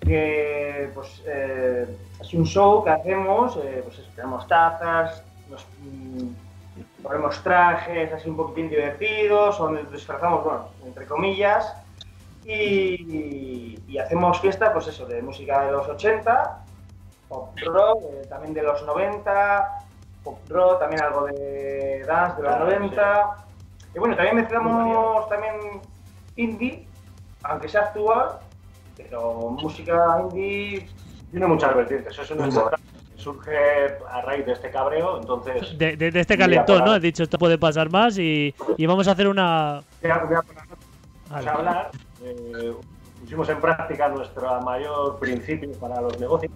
que 0.00 0.90
pues 0.94 1.22
eh, 1.26 1.86
es 2.20 2.34
un 2.34 2.46
show 2.46 2.84
que 2.84 2.90
hacemos, 2.90 3.56
eh, 3.56 3.82
pues 3.84 4.02
tenemos 4.14 4.46
tazas, 4.46 5.22
nos 5.50 5.66
mm, 5.80 7.02
ponemos 7.02 7.42
trajes 7.42 8.12
así 8.12 8.28
un 8.28 8.36
poquitín 8.36 8.68
divertidos, 8.68 9.58
o 9.60 9.70
nos 9.70 9.90
disfrazamos, 9.90 10.44
bueno, 10.44 10.68
entre 10.84 11.06
comillas, 11.06 11.74
y, 12.44 13.78
y, 13.86 13.98
hacemos 13.98 14.40
fiesta, 14.40 14.72
pues 14.72 14.86
eso, 14.86 15.04
de 15.04 15.20
música 15.20 15.66
de 15.66 15.72
los 15.72 15.86
80, 15.86 16.64
pop 17.28 17.56
rock, 17.64 18.02
también 18.28 18.54
de 18.54 18.62
los 18.62 18.82
90, 18.84 19.84
pop 20.24 20.38
rock, 20.48 20.80
también 20.80 21.02
algo 21.02 21.26
de 21.26 22.04
dance 22.06 22.40
de 22.40 22.48
los 22.48 22.58
90. 22.58 23.36
Y 23.94 23.98
bueno, 23.98 24.16
también 24.16 24.36
mezclamos 24.36 25.28
también 25.28 25.80
indie, 26.36 26.86
aunque 27.42 27.68
sea 27.68 27.82
actual, 27.82 28.38
pero 28.96 29.50
música 29.50 30.20
indie. 30.22 30.88
Tiene 31.30 31.46
muchas 31.46 31.74
vertientes, 31.74 32.12
eso 32.12 32.22
es 32.22 32.30
una 32.30 32.50
surge 33.18 33.98
a 34.10 34.22
raíz 34.22 34.46
de 34.46 34.52
este 34.52 34.70
cabreo, 34.70 35.18
entonces... 35.18 35.76
De, 35.76 35.96
de, 35.96 36.20
este 36.20 36.38
calentón, 36.38 36.84
¿no? 36.84 36.94
He 36.94 37.00
dicho, 37.00 37.24
esto 37.24 37.36
puede 37.36 37.58
pasar 37.58 37.90
más 37.90 38.16
y, 38.16 38.54
y 38.76 38.86
vamos 38.86 39.08
a 39.08 39.12
hacer 39.12 39.28
una... 39.28 39.82
Vamos 41.28 41.46
a 41.46 41.52
hablar, 41.52 41.90
eh, 42.22 42.74
pusimos 43.20 43.48
en 43.48 43.60
práctica 43.60 44.08
nuestro 44.08 44.60
mayor 44.62 45.18
principio 45.18 45.70
para 45.72 46.00
los 46.00 46.18
negocios, 46.18 46.52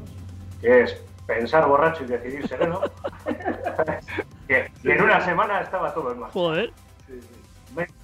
que 0.63 0.83
es 0.83 0.97
pensar 1.27 1.69
borracho 1.69 2.05
y 2.05 2.07
decidir 2.07 2.49
sereno, 2.49 2.81
que, 4.49 4.71
en 4.85 5.03
una 5.03 5.23
semana 5.25 5.61
estaba 5.61 5.93
todo 5.93 6.13
en 6.13 6.21
marcha. 6.21 6.33
Joder. 6.33 6.73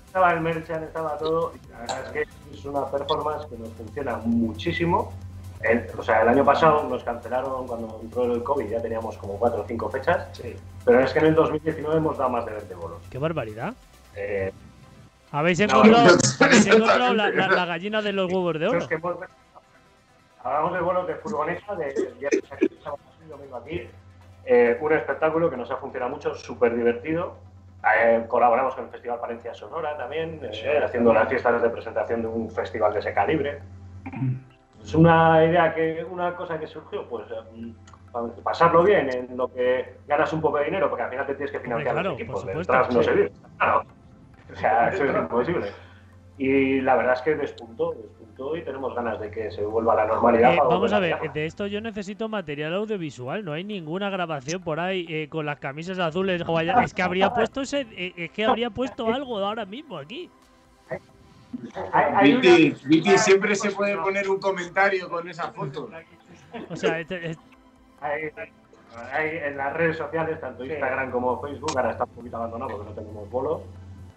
Estaba 0.06 0.32
el 0.32 0.40
merchant, 0.40 0.84
estaba 0.84 1.18
todo. 1.18 1.52
Y 1.54 1.70
la 1.70 1.80
verdad 1.80 2.06
es 2.06 2.12
que 2.12 2.56
es 2.56 2.64
una 2.64 2.86
performance 2.86 3.46
que 3.46 3.58
nos 3.58 3.68
funciona 3.74 4.16
muchísimo. 4.24 5.12
o 5.98 6.02
sea, 6.02 6.22
el 6.22 6.28
año 6.28 6.44
pasado 6.44 6.88
nos 6.88 7.04
cancelaron 7.04 7.66
cuando 7.66 8.00
entró 8.02 8.24
el 8.24 8.42
COVID, 8.42 8.68
ya 8.68 8.80
teníamos 8.80 9.18
como 9.18 9.38
4 9.38 9.60
o 9.60 9.64
5 9.66 9.90
fechas. 9.90 10.28
Sí. 10.32 10.56
Pero 10.84 11.00
es 11.00 11.12
que 11.12 11.18
en 11.18 11.26
el 11.26 11.34
2019 11.34 11.98
hemos 11.98 12.16
dado 12.16 12.30
más 12.30 12.46
de 12.46 12.52
20 12.52 12.74
bolos. 12.74 12.98
¡Qué 13.10 13.18
barbaridad! 13.18 13.74
Eh, 14.16 14.50
¿Habéis 15.30 15.60
encontrado, 15.60 16.16
la, 17.14 17.66
gallina 17.66 18.00
de 18.00 18.12
los 18.12 18.32
huevos 18.32 18.58
de 18.58 18.68
oro? 18.68 18.88
Hablamos 20.44 20.72
de 20.74 20.80
vuelos 20.80 21.06
de 21.06 21.14
furgoneta, 21.16 21.74
de 21.74 22.14
viajes 22.18 22.52
aquí, 22.52 22.68
aquí. 23.54 23.90
Eh, 24.44 24.78
un 24.80 24.92
espectáculo 24.92 25.50
que 25.50 25.56
nos 25.56 25.70
ha 25.70 25.76
funcionado 25.76 26.10
mucho, 26.10 26.34
súper 26.34 26.74
divertido. 26.74 27.36
Eh, 27.96 28.24
colaboramos 28.28 28.74
con 28.74 28.84
el 28.84 28.90
Festival 28.90 29.20
Palencia 29.20 29.54
Sonora 29.54 29.96
también, 29.96 30.40
eh, 30.42 30.80
haciendo 30.82 31.12
las 31.12 31.28
fiestas 31.28 31.62
de 31.62 31.70
presentación 31.70 32.22
de 32.22 32.28
un 32.28 32.50
festival 32.50 32.92
de 32.92 33.00
ese 33.00 33.12
calibre. 33.12 33.60
Es 34.82 34.94
una 34.94 35.44
idea 35.44 35.74
que, 35.74 36.04
una 36.04 36.34
cosa 36.34 36.58
que 36.58 36.66
surgió, 36.66 37.06
pues 37.08 37.26
pasarlo 38.42 38.82
bien 38.82 39.10
en 39.10 39.36
lo 39.36 39.52
que 39.52 39.98
ganas 40.06 40.32
un 40.32 40.40
poco 40.40 40.58
de 40.58 40.64
dinero, 40.64 40.88
porque 40.88 41.04
al 41.04 41.10
final 41.10 41.26
te 41.26 41.34
tienes 41.34 41.52
que 41.52 41.60
financiar 41.60 41.94
los 42.02 42.14
equipos, 42.14 42.46
detrás 42.46 42.92
no 42.92 43.02
se 43.02 43.12
vive. 43.12 43.32
Claro. 43.58 43.84
O 44.50 44.56
sea, 44.56 44.88
eso 44.88 45.04
es 45.04 45.14
imposible. 45.14 45.72
Y 46.38 46.80
la 46.80 46.96
verdad 46.96 47.14
es 47.14 47.22
que 47.22 47.34
despuntó, 47.34 47.94
y 48.56 48.62
tenemos 48.62 48.94
ganas 48.94 49.18
de 49.18 49.30
que 49.30 49.50
se 49.50 49.64
vuelva 49.64 49.94
a 49.94 49.96
la 49.96 50.06
normalidad. 50.06 50.54
Eh, 50.54 50.60
vamos 50.68 50.92
a 50.92 51.00
ver, 51.00 51.18
de 51.32 51.46
esto 51.46 51.66
yo 51.66 51.80
necesito 51.80 52.28
material 52.28 52.72
audiovisual, 52.74 53.44
no 53.44 53.52
hay 53.52 53.64
ninguna 53.64 54.10
grabación 54.10 54.62
por 54.62 54.78
ahí 54.78 55.06
eh, 55.08 55.28
con 55.28 55.44
las 55.44 55.58
camisas 55.58 55.98
azules. 55.98 56.42
Es 56.84 56.94
que 56.94 57.02
habría 57.02 57.30
puesto 57.34 57.62
ese, 57.62 57.86
eh, 57.90 58.12
es 58.16 58.30
que 58.30 58.44
habría 58.44 58.70
puesto 58.70 59.12
algo 59.12 59.38
ahora 59.38 59.64
mismo 59.64 59.98
aquí. 59.98 60.30
Viti, 62.84 63.18
siempre 63.18 63.56
se 63.56 63.72
puede 63.72 63.96
poner 63.96 64.28
un 64.28 64.38
comentario 64.38 65.08
con 65.08 65.28
esa 65.28 65.50
foto. 65.50 65.90
O 66.70 66.76
sea, 66.76 67.00
este, 67.00 67.36
en 69.12 69.56
las 69.56 69.72
redes 69.74 69.96
sociales, 69.96 70.40
tanto 70.40 70.64
Instagram 70.64 71.10
como 71.10 71.40
Facebook, 71.40 71.72
ahora 71.76 71.90
está 71.90 72.04
un 72.04 72.10
poquito 72.10 72.36
abandonado 72.36 72.70
porque 72.70 72.90
no 72.90 72.94
tenemos 72.94 73.30
bolos 73.30 73.62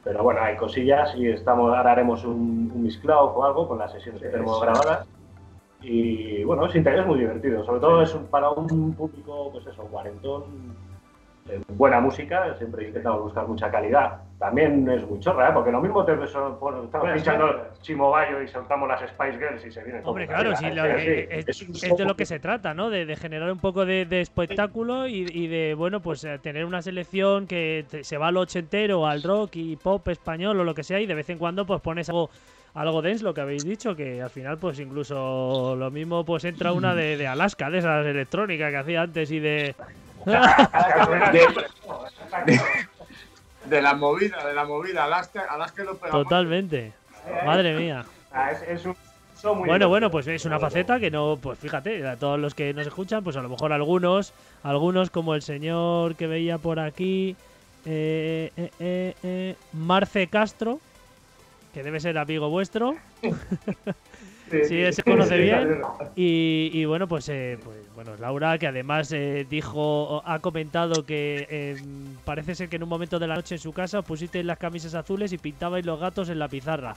pero 0.04 0.24
bueno, 0.24 0.42
hay 0.42 0.56
cosillas 0.56 1.14
y 1.16 1.28
estamos, 1.28 1.76
ahora 1.76 1.92
haremos 1.92 2.24
un, 2.26 2.72
un 2.74 2.86
o 3.08 3.44
algo 3.44 3.68
con 3.68 3.78
las 3.78 3.92
sesiones 3.92 4.22
que 4.22 4.30
tenemos 4.30 4.62
grabadas. 4.62 5.08
Y 5.82 6.44
bueno, 6.44 6.66
es, 6.66 6.76
es 6.76 7.06
muy 7.06 7.20
divertido. 7.20 7.64
Sobre 7.66 7.80
todo 7.80 8.02
es 8.02 8.12
para 8.30 8.50
un 8.50 8.94
público, 8.94 9.50
pues 9.52 9.66
eso, 9.68 9.84
cuarentón, 9.84 10.44
eh, 11.50 11.62
buena 11.76 12.00
música, 12.00 12.56
siempre 12.58 12.88
intentamos 12.88 13.24
buscar 13.24 13.48
mucha 13.48 13.72
calidad. 13.72 14.22
También 14.42 14.90
es 14.90 15.08
muy 15.08 15.20
chorra, 15.20 15.50
¿eh? 15.50 15.52
porque 15.54 15.72
lo 15.72 15.80
mismo 15.80 16.04
te 16.04 16.14
estamos 16.14 16.58
pinchando 17.14 17.68
Chimobayo 17.84 18.42
y 18.42 18.48
soltamos 18.48 18.90
las 18.90 19.02
Spice 19.02 19.38
Girls 19.38 19.64
y 19.64 19.72
se 19.72 19.84
viene 19.84 20.02
Hombre, 20.04 20.26
claro, 20.26 20.56
sí, 20.56 20.66
es, 20.66 21.96
de 21.96 22.06
lo 22.06 22.16
que 22.16 22.26
se 22.26 22.40
trata, 22.40 22.74
¿no? 22.74 22.90
De, 22.90 23.16
generar 23.16 23.52
un 23.52 23.60
poco 23.60 23.86
de, 23.86 24.08
espectáculo 24.20 25.08
y, 25.08 25.46
de, 25.46 25.76
bueno, 25.76 26.00
pues 26.00 26.24
eh, 26.24 26.40
tener 26.40 26.66
una 26.66 26.82
selección 26.82 27.46
que 27.46 27.86
se 28.02 28.18
va 28.18 28.30
al 28.30 28.38
ochentero, 28.38 29.06
al 29.06 29.22
rock 29.22 29.58
y 29.58 29.76
pop 29.76 30.08
español 30.08 30.60
o 30.60 30.64
lo 30.64 30.74
que 30.74 30.84
sea, 30.84 31.00
y 31.00 31.06
de 31.06 31.14
vez 31.14 31.30
en 31.30 31.38
cuando 31.38 31.68
pues 31.68 31.80
pones 31.80 32.10
algo 32.10 32.32
algo 32.74 33.04
dense 33.04 33.24
lo 33.24 33.36
que 33.36 33.42
habéis 33.42 33.64
dicho, 33.64 33.96
que 33.96 34.24
al 34.24 34.32
final 34.32 34.58
pues 34.58 34.80
incluso 34.80 35.76
lo 35.78 35.92
mismo 35.92 36.26
pues 36.26 36.46
entra 36.46 36.74
una 36.74 36.96
de, 36.96 37.16
de 37.16 37.28
Alaska, 37.28 37.70
de 37.70 37.78
esas 37.78 38.08
electrónicas 38.08 38.72
que 38.72 38.78
hacía 38.78 39.04
antes 39.04 39.30
y 39.30 39.40
de 39.40 39.76
de, 43.72 43.82
la 43.82 43.94
movida, 43.94 44.46
de 44.46 44.54
la 44.54 44.66
movida. 44.66 45.06
Alaska, 45.06 45.46
Alaska 45.50 45.84
lo 45.84 45.96
Totalmente. 45.96 46.92
Madre 47.46 47.74
mía. 47.74 48.06
Ah, 48.34 48.52
bueno, 49.66 49.88
bueno, 49.88 50.12
pues 50.12 50.28
es 50.28 50.46
una 50.46 50.60
faceta 50.60 51.00
que 51.00 51.10
no, 51.10 51.40
pues 51.42 51.58
fíjate, 51.58 52.06
a 52.06 52.18
todos 52.18 52.38
los 52.38 52.54
que 52.54 52.74
nos 52.74 52.86
escuchan, 52.86 53.24
pues 53.24 53.38
a 53.38 53.42
lo 53.42 53.50
mejor 53.50 53.74
algunos, 53.74 54.34
algunos 54.62 55.10
como 55.10 55.34
el 55.34 55.42
señor 55.42 56.16
que 56.16 56.28
veía 56.28 56.58
por 56.58 56.80
aquí, 56.80 57.36
eh, 57.86 58.52
eh, 58.58 59.16
eh, 59.24 59.56
Marce 59.74 60.28
Castro, 60.28 60.80
que 61.74 61.82
debe 61.82 62.00
ser 62.00 62.18
amigo 62.18 62.50
vuestro. 62.50 62.96
Sí, 64.64 64.92
se 64.92 65.04
conoce 65.04 65.38
bien. 65.38 65.82
Y, 66.16 66.86
bueno, 66.86 67.08
pues, 67.08 67.30
eh, 67.30 67.58
pues, 67.64 67.94
bueno, 67.96 68.12
Laura, 68.20 68.58
que 68.58 68.68
además 68.68 69.12
eh, 69.12 69.46
dijo, 69.50 70.22
ha 70.26 70.40
comentado 70.40 71.06
que 71.06 71.48
em, 71.50 72.16
parece 72.26 72.56
ser 72.56 72.70
que 72.70 72.76
en 72.76 72.84
un 72.84 72.90
momento 72.90 73.20
de 73.20 73.28
la 73.28 73.36
noche 73.36 73.56
en 73.56 73.60
su 73.60 73.72
casa 73.74 74.02
pusisteis 74.02 74.46
las 74.46 74.58
camisas 74.58 74.94
azules 74.96 75.32
y 75.34 75.38
pintabais 75.38 75.86
los 75.86 76.00
gatos 76.00 76.30
en 76.30 76.40
la 76.40 76.48
pizarra. 76.48 76.96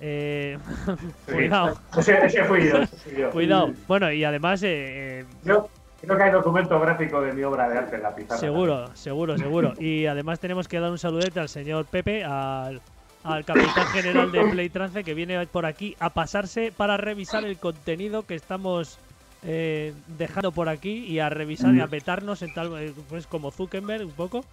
Eh, 0.00 0.58
cuidado. 1.26 1.78
Ese, 1.96 2.44
fui 2.44 2.68
yo, 2.68 3.30
Cuidado. 3.30 3.72
Bueno, 3.86 4.10
y 4.12 4.24
además. 4.24 4.60
yo 4.60 5.68
creo 6.00 6.16
que 6.16 6.22
hay 6.22 6.30
documento 6.30 6.78
gráfico 6.80 7.20
de 7.20 7.32
mi 7.32 7.42
obra 7.42 7.68
de 7.68 7.78
arte 7.78 7.96
en 7.96 8.02
la 8.02 8.14
pizarra. 8.14 8.38
Seguro, 8.38 8.96
seguro, 8.96 9.36
seguro. 9.36 9.74
Y 9.78 10.06
además 10.06 10.38
tenemos 10.40 10.68
que 10.68 10.78
dar 10.80 10.90
un 10.90 10.98
saludete 10.98 11.40
al 11.40 11.48
señor 11.48 11.86
Pepe, 11.86 12.24
al 12.24 12.80
al 13.28 13.44
capitán 13.44 13.86
general 13.88 14.32
de 14.32 14.44
Playtrance 14.44 15.04
que 15.04 15.14
viene 15.14 15.46
por 15.46 15.66
aquí 15.66 15.96
a 16.00 16.10
pasarse 16.10 16.72
para 16.74 16.96
revisar 16.96 17.44
el 17.44 17.58
contenido 17.58 18.24
que 18.24 18.34
estamos 18.34 18.98
eh, 19.44 19.94
dejando 20.18 20.50
por 20.50 20.68
aquí 20.68 21.04
y 21.04 21.20
a 21.20 21.28
revisar 21.28 21.74
y 21.74 21.80
a 21.80 21.86
petarnos 21.86 22.42
en 22.42 22.52
tal 22.52 22.76
eh, 22.78 22.92
pues 23.08 23.26
como 23.26 23.50
Zuckerberg 23.50 24.04
un 24.04 24.12
poco. 24.12 24.44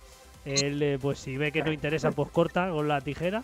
Él, 0.45 0.81
eh, 0.83 0.99
pues 1.01 1.19
si 1.19 1.37
ve 1.37 1.51
que 1.51 1.63
no 1.63 1.71
interesa, 1.71 2.11
pues 2.11 2.29
corta 2.29 2.69
con 2.69 2.87
la 2.87 3.01
tijera. 3.01 3.43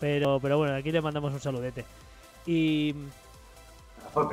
Pero, 0.00 0.40
pero 0.40 0.58
bueno, 0.58 0.74
aquí 0.74 0.90
le 0.90 1.00
mandamos 1.00 1.32
un 1.32 1.40
saludete. 1.40 1.84
Y, 2.44 2.94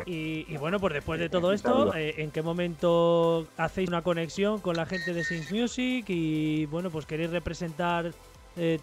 y, 0.08 0.58
bueno, 0.58 0.80
pues 0.80 0.94
después 0.96 1.20
de 1.20 1.30
todo 1.30 1.54
esto, 1.54 1.94
¿en 1.96 2.32
qué 2.32 2.42
momento 2.42 3.48
hacéis 3.58 3.88
una 3.88 4.02
conexión 4.02 4.60
con 4.60 4.76
la 4.76 4.88
gente 4.88 5.14
de 5.14 5.24
Sings 5.24 5.52
Music? 5.52 6.06
Y 6.08 6.66
bueno, 6.66 6.90
pues 6.90 7.06
queréis 7.06 7.30
representar 7.30 8.12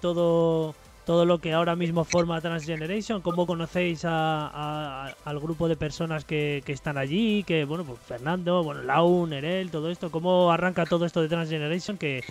todo 0.01 0.75
todo 1.09 1.25
lo 1.25 1.39
que 1.39 1.55
ahora 1.55 1.75
mismo 1.75 2.05
forma 2.05 2.39
Transgeneration, 2.43 3.23
cómo 3.23 3.47
conocéis 3.47 4.05
al 4.05 5.41
grupo 5.41 5.67
de 5.67 5.75
personas 5.75 6.27
que, 6.27 6.63
están 6.67 6.99
allí, 6.99 7.45
que 7.45 7.65
bueno, 7.65 7.83
pues 7.85 7.99
Fernando, 8.01 8.63
bueno, 8.63 8.83
Lau, 8.83 9.27
Nerel, 9.27 9.71
todo 9.71 9.91
esto, 9.91 10.11
cómo 10.11 10.53
arranca 10.53 10.85
todo 10.85 11.07
esto 11.07 11.23
de 11.23 11.29
Transgeneration, 11.31 11.97
que, 11.97 12.23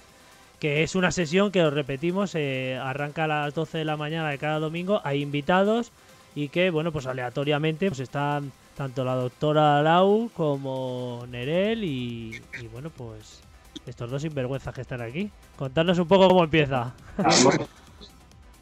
que 0.59 0.83
es 0.83 0.93
una 0.93 1.09
sesión 1.09 1.51
que 1.51 1.63
os 1.63 1.73
repetimos, 1.73 2.35
eh, 2.35 2.79
arranca 2.79 3.23
a 3.23 3.27
las 3.27 3.55
12 3.55 3.79
de 3.79 3.85
la 3.85 3.97
mañana 3.97 4.29
de 4.29 4.37
cada 4.37 4.59
domingo, 4.59 5.01
hay 5.03 5.23
invitados 5.23 5.91
y 6.35 6.49
que 6.49 6.69
bueno, 6.69 6.91
pues 6.91 7.07
aleatoriamente 7.07 7.87
pues 7.87 8.01
están 8.01 8.51
tanto 8.75 9.03
la 9.03 9.15
doctora 9.15 9.81
Lau 9.81 10.29
como 10.35 11.25
Nerel 11.31 11.83
y, 11.83 12.39
y 12.61 12.67
bueno, 12.67 12.91
pues 12.95 13.41
estos 13.87 14.11
dos 14.11 14.21
sinvergüenzas 14.21 14.71
que 14.71 14.81
están 14.81 15.01
aquí. 15.01 15.31
Contadnos 15.55 15.97
un 15.97 16.07
poco 16.07 16.27
cómo 16.27 16.43
empieza. 16.43 16.93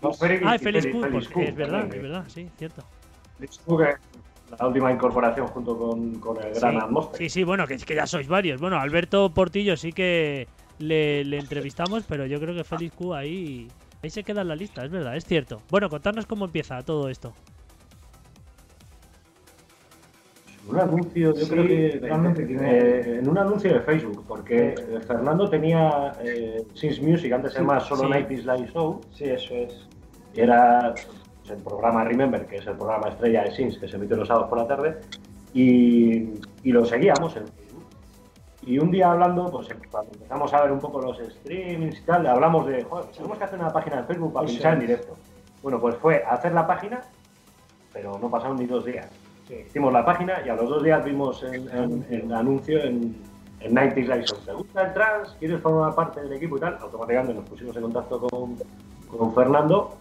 Ah, 0.10 0.58
Félix 0.60 0.86
es 0.86 1.56
verdad, 1.56 1.86
es 1.94 2.02
verdad, 2.02 2.26
sí, 2.28 2.50
cierto. 2.58 2.84
la 4.60 4.68
última 4.68 4.92
incorporación 4.92 5.48
junto 5.48 5.78
con, 5.78 6.38
el 6.44 6.54
gran 6.54 6.78
Atmósfera. 6.78 7.18
Sí, 7.18 7.30
sí, 7.30 7.44
bueno, 7.44 7.68
que, 7.68 7.78
que 7.78 7.96
ya 7.96 8.08
sois 8.08 8.28
varios. 8.28 8.60
Bueno, 8.60 8.80
Alberto 8.80 9.30
Portillo 9.34 9.78
sí 9.78 9.92
que 9.92 10.48
le, 10.80 11.22
entrevistamos, 11.38 12.04
pero 12.08 12.26
yo 12.26 12.40
creo 12.40 12.56
que 12.56 12.64
Félix 12.64 12.96
Q 12.96 13.14
ahí, 13.14 13.68
ahí 14.04 14.10
se 14.10 14.24
queda 14.24 14.42
en 14.42 14.50
la 14.50 14.56
lista, 14.56 14.84
es 14.84 14.92
verdad, 14.92 15.16
es 15.16 15.26
cierto. 15.26 15.62
Bueno, 15.70 15.90
contarnos 15.90 16.26
cómo 16.26 16.46
empieza 16.46 16.82
todo 16.84 17.10
esto. 17.10 17.34
Un 20.68 20.80
anuncio, 20.80 21.36
yo 21.36 21.48
creo 21.48 21.68
que 21.68 22.00
eh, 22.00 23.20
en 23.20 23.30
un 23.30 23.38
anuncio 23.38 23.72
de 23.72 23.82
Facebook, 23.82 24.26
porque 24.28 24.74
Fernando 25.06 25.48
tenía 25.48 26.14
eh, 26.24 26.66
Music, 27.02 27.32
antes 27.34 27.54
se 27.54 27.60
llamaba 27.60 27.82
solo 27.82 28.10
Night 28.10 28.32
is 28.32 28.46
Live 28.46 28.72
Show. 28.74 29.00
Sí, 29.14 29.26
eso 29.26 29.54
es 29.54 29.88
era 30.36 30.94
pues, 30.94 31.58
el 31.58 31.64
programa 31.64 32.04
Remember, 32.04 32.46
que 32.46 32.58
es 32.58 32.68
el 32.68 32.76
programa 32.76 33.10
estrella 33.10 33.44
de 33.44 33.52
Sims, 33.52 33.78
que 33.78 33.88
se 33.88 33.96
emite 33.96 34.16
los 34.16 34.28
sábados 34.28 34.50
por 34.50 34.58
la 34.58 34.68
tarde, 34.68 34.98
y, 35.54 36.34
lo 36.64 36.86
seguíamos 36.86 37.36
en 37.38 37.48
Facebook. 37.48 37.86
Y 38.64 38.80
un 38.80 38.92
día 38.92 39.12
hablando, 39.12 39.50
pues 39.52 39.70
cuando 39.90 40.12
empezamos 40.14 40.54
a 40.54 40.62
ver 40.62 40.72
un 40.72 40.80
poco 40.80 41.00
los 41.00 41.18
streamings 41.18 42.00
y 42.00 42.02
tal, 42.02 42.26
hablamos 42.28 42.66
de, 42.68 42.84
joder, 42.84 43.06
tenemos 43.12 43.38
que 43.38 43.44
hacer 43.44 43.60
una 43.60 43.72
página 43.72 43.98
de 43.98 44.04
Facebook 44.04 44.34
para 44.34 44.48
pinchar 44.48 44.74
en 44.74 44.80
directo. 44.80 45.14
Bueno, 45.62 45.80
pues 45.80 45.96
fue 45.98 46.24
hacer 46.28 46.52
la 46.52 46.66
página, 46.68 47.02
pero 47.94 48.18
no 48.20 48.30
pasaron 48.30 48.58
ni 48.58 48.66
dos 48.66 48.84
días. 48.84 49.08
Hicimos 49.50 49.94
la 49.94 50.04
página 50.04 50.42
y 50.44 50.50
a 50.50 50.56
los 50.56 50.68
dos 50.68 50.84
días 50.84 51.06
vimos 51.06 51.44
el, 51.44 52.34
anuncio 52.34 52.84
en, 52.84 53.16
en 53.60 53.74
90 53.74 54.00
Live. 54.00 54.26
¿Te 54.46 54.54
gusta 54.54 54.82
el 54.82 54.94
trans? 54.94 55.36
¿Quieres 55.40 55.62
formar 55.62 55.94
parte 55.94 56.22
del 56.22 56.34
equipo 56.34 56.58
y 56.58 56.60
tal? 56.60 56.78
Automáticamente 56.82 57.36
nos 57.36 57.48
pusimos 57.48 57.76
en 57.76 57.84
contacto 57.84 58.20
con, 58.28 58.58
con 59.08 59.34
Fernando 59.36 59.98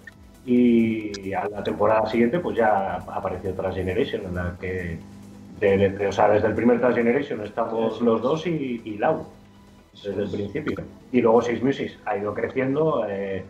y 0.46 1.32
a 1.32 1.48
la 1.48 1.62
temporada 1.62 2.06
siguiente 2.06 2.38
pues 2.38 2.56
ya 2.56 2.96
apareció 2.96 3.54
Transgeneration, 3.54 4.26
en 4.26 4.34
la 4.34 4.56
que 4.60 4.98
o 6.08 6.12
sea, 6.12 6.28
desde 6.28 6.48
el 6.48 6.54
primer 6.54 6.80
Transgeneration 6.80 7.40
estamos 7.42 8.00
los 8.00 8.20
dos 8.20 8.46
y, 8.46 8.82
y, 8.84 8.98
Lau, 8.98 9.26
desde 9.92 10.22
el 10.22 10.30
principio. 10.30 10.84
Y 11.12 11.20
luego 11.20 11.42
Six 11.42 11.62
Music 11.62 11.98
ha 12.04 12.16
ido 12.16 12.34
creciendo. 12.34 13.04
Eh, 13.08 13.44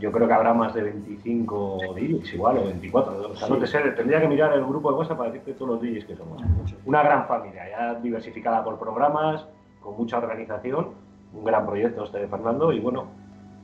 yo 0.00 0.10
creo 0.10 0.26
que 0.26 0.32
habrá 0.32 0.54
más 0.54 0.72
de 0.72 0.82
25 0.82 1.94
DJs 1.94 2.34
igual, 2.34 2.58
o 2.58 2.64
24. 2.64 3.30
O 3.32 3.36
sea, 3.36 3.48
no 3.48 3.58
te 3.58 3.66
sé, 3.66 3.78
tendría 3.90 4.20
que 4.20 4.28
mirar 4.28 4.52
el 4.54 4.64
grupo 4.64 4.90
de 4.90 4.98
WhatsApp 4.98 5.18
para 5.18 5.30
decirte 5.30 5.52
todos 5.52 5.72
los 5.72 5.82
DJs 5.82 6.04
que 6.06 6.16
somos. 6.16 6.42
Una 6.86 7.02
gran 7.02 7.26
familia, 7.26 7.68
ya 7.68 7.94
diversificada 7.94 8.64
por 8.64 8.78
programas, 8.78 9.44
con 9.80 9.96
mucha 9.96 10.18
organización, 10.18 10.88
un 11.34 11.44
gran 11.44 11.66
proyecto 11.66 12.04
este 12.04 12.18
de 12.18 12.28
Fernando 12.28 12.72
y 12.72 12.80
bueno, 12.80 13.08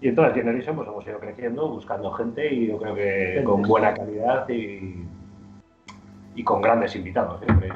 y 0.01 0.09
entonces 0.09 0.35
Generation 0.35 0.77
pues 0.77 0.89
hemos 0.89 1.07
ido 1.07 1.19
creciendo, 1.19 1.69
buscando 1.69 2.13
gente 2.13 2.53
y 2.53 2.69
yo 2.69 2.79
creo 2.79 2.95
que 2.95 3.43
con 3.45 3.63
buena 3.63 3.95
calidad 3.95 4.49
y, 4.49 5.05
y 6.35 6.45
con 6.45 6.61
grandes 6.61 6.95
invitados 6.95 7.41
siempre. 7.45 7.71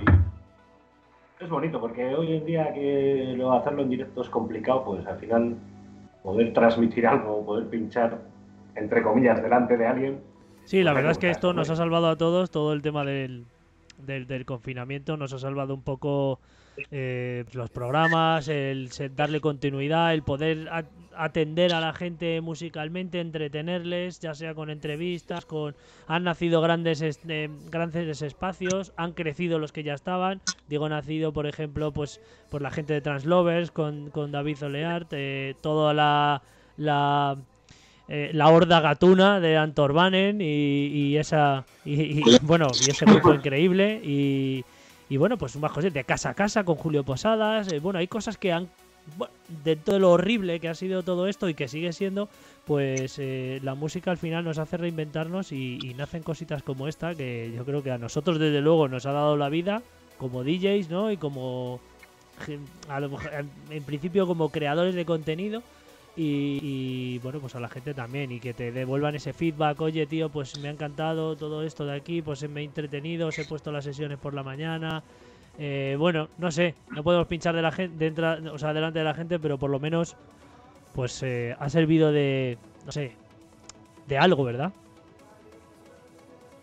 es 1.41 1.49
bonito 1.49 1.81
porque 1.81 2.15
hoy 2.15 2.37
en 2.37 2.45
día 2.45 2.73
que 2.75 3.35
lo, 3.37 3.53
hacerlo 3.53 3.83
en 3.83 3.91
directo 3.91 4.23
es 4.23 4.29
complicado, 4.29 4.85
pues 4.85 5.07
al 5.07 5.19
final 5.19 5.57
poder 6.23 6.53
transmitir 6.53 7.07
algo, 7.07 7.45
poder 7.45 7.67
pinchar 7.69 8.19
entre 8.75 9.03
comillas 9.03 9.43
delante 9.43 9.77
de 9.77 9.87
alguien. 9.87 10.21
Sí, 10.65 10.83
la 10.83 10.93
verdad 10.93 11.13
es 11.13 11.19
que 11.19 11.31
esto 11.31 11.53
nos 11.55 11.71
ha 11.71 11.77
salvado 11.77 12.09
a 12.09 12.17
todos, 12.17 12.51
todo 12.51 12.75
el 12.75 12.83
tema 12.83 13.05
del, 13.05 13.47
del, 13.99 14.45
confinamiento 14.45 15.17
nos 15.17 15.33
ha 15.33 15.39
salvado 15.39 15.75
un 15.75 15.83
poco 15.83 16.39
eh, 16.91 17.45
los 17.53 17.71
programas, 17.71 18.49
el 18.49 18.91
darle 19.17 19.41
continuidad, 19.41 20.13
el 20.13 20.23
poder 20.23 20.69
atender 21.17 21.73
a 21.73 21.81
la 21.81 21.93
gente 21.93 22.41
musicalmente, 22.41 23.21
entretenerles, 23.21 24.21
ya 24.21 24.35
sea 24.35 24.55
con 24.55 24.71
entrevistas, 24.71 25.45
con 25.47 25.75
han 26.07 26.25
nacido 26.25 26.61
grandes 26.61 27.03
este, 27.03 27.51
grandes 27.71 28.23
espacios, 28.23 28.93
han 28.97 29.13
crecido 29.13 29.59
los 29.59 29.73
que 29.73 29.83
ya 29.83 29.95
estaban. 29.95 30.41
Digo 30.69 30.89
nacido, 30.89 31.33
por 31.33 31.47
ejemplo, 31.47 31.93
pues 31.93 32.21
por 32.51 32.63
la 32.63 32.71
gente 32.71 32.93
de 32.93 33.01
Translovers 33.01 33.71
con, 33.71 34.11
con 34.11 34.33
David 34.33 34.63
Oleart, 34.63 35.09
eh, 35.13 35.55
toda 35.61 35.95
la, 35.95 36.43
la 36.77 37.37
eh, 38.13 38.31
la 38.33 38.49
horda 38.49 38.81
gatuna 38.81 39.39
de 39.39 39.57
Antor 39.57 39.93
Banen 39.93 40.41
y, 40.41 41.17
esa 41.17 41.65
y, 41.85 42.23
bueno 42.43 42.67
y 42.85 42.91
ese 42.91 43.05
grupo 43.05 43.33
increíble 43.33 44.01
y, 44.03 44.65
y 45.09 45.17
bueno 45.17 45.39
pues 45.39 45.55
más 45.59 45.71
cosas 45.71 45.93
de 45.93 46.03
casa 46.03 46.31
a 46.31 46.35
casa 46.35 46.65
con 46.65 46.75
Julio 46.75 47.05
Posadas 47.05 47.73
eh, 47.73 47.79
bueno 47.79 48.01
hay 48.01 48.09
cosas 48.09 48.37
que 48.37 48.53
han 48.53 48.69
de 49.65 49.77
todo 49.77 49.99
lo 49.99 50.13
horrible 50.13 50.61
que 50.61 50.69
ha 50.69 50.75
sido 50.75 51.03
todo 51.03 51.27
esto 51.27 51.49
y 51.49 51.55
que 51.55 51.69
sigue 51.69 51.93
siendo 51.93 52.29
pues 52.67 53.19
eh, 53.19 53.59
la 53.63 53.75
música 53.75 54.11
al 54.11 54.19
final 54.19 54.45
nos 54.45 54.59
hace 54.59 54.77
reinventarnos 54.77 55.53
y, 55.53 55.95
nacen 55.97 56.23
cositas 56.23 56.63
como 56.63 56.87
esta 56.87 57.15
que 57.15 57.53
yo 57.55 57.65
creo 57.65 57.83
que 57.83 57.91
a 57.91 57.99
nosotros 57.99 58.39
desde 58.39 58.61
luego 58.61 58.89
nos 58.89 59.07
ha 59.07 59.13
dado 59.13 59.37
la 59.37 59.49
vida 59.49 59.83
como 60.19 60.45
DJs 60.45 60.91
no 60.91 61.11
y 61.11 61.17
como 61.17 61.81
en 63.71 63.83
principio 63.85 64.27
como 64.27 64.51
creadores 64.51 64.95
de 64.95 65.05
contenido 65.05 65.63
y, 66.17 67.19
bueno, 67.21 67.41
pues 67.41 67.55
a 67.55 67.61
la 67.61 67.69
gente 67.69 67.95
también 67.95 68.31
y 68.33 68.41
que 68.41 68.53
te 68.53 68.73
devuelvan 68.73 69.15
ese 69.15 69.33
feedback, 69.33 69.81
oye 69.81 70.07
tío, 70.07 70.29
pues 70.29 70.59
me 70.59 70.69
ha 70.69 70.71
encantado 70.71 71.37
todo 71.37 71.63
esto 71.63 71.87
de 71.87 71.97
aquí, 71.97 72.21
pues 72.21 72.47
me 72.49 72.61
he 72.61 72.65
entretenido, 72.65 73.29
os 73.29 73.39
he 73.39 73.45
puesto 73.45 73.73
las 73.73 73.85
sesiones 73.85 74.19
por 74.19 74.35
la 74.35 74.43
mañana. 74.43 75.03
Eh, 75.59 75.97
bueno, 75.99 76.29
no 76.39 76.51
sé, 76.51 76.75
no 76.91 77.03
podemos 77.03 77.27
pinchar 77.27 77.55
de 77.55 77.63
la 77.63 77.73
gente, 77.73 78.11
delante 78.11 78.99
de 78.99 79.05
la 79.05 79.15
gente, 79.15 79.39
pero 79.39 79.59
por 79.59 79.71
lo 79.71 79.79
menos 79.79 80.17
pues 80.95 81.23
eh, 81.23 81.55
ha 81.59 81.69
servido 81.69 82.13
de, 82.13 82.59
no 82.87 82.93
sé, 82.93 83.13
de 84.07 84.19
algo, 84.19 84.45
¿verdad? 84.45 84.73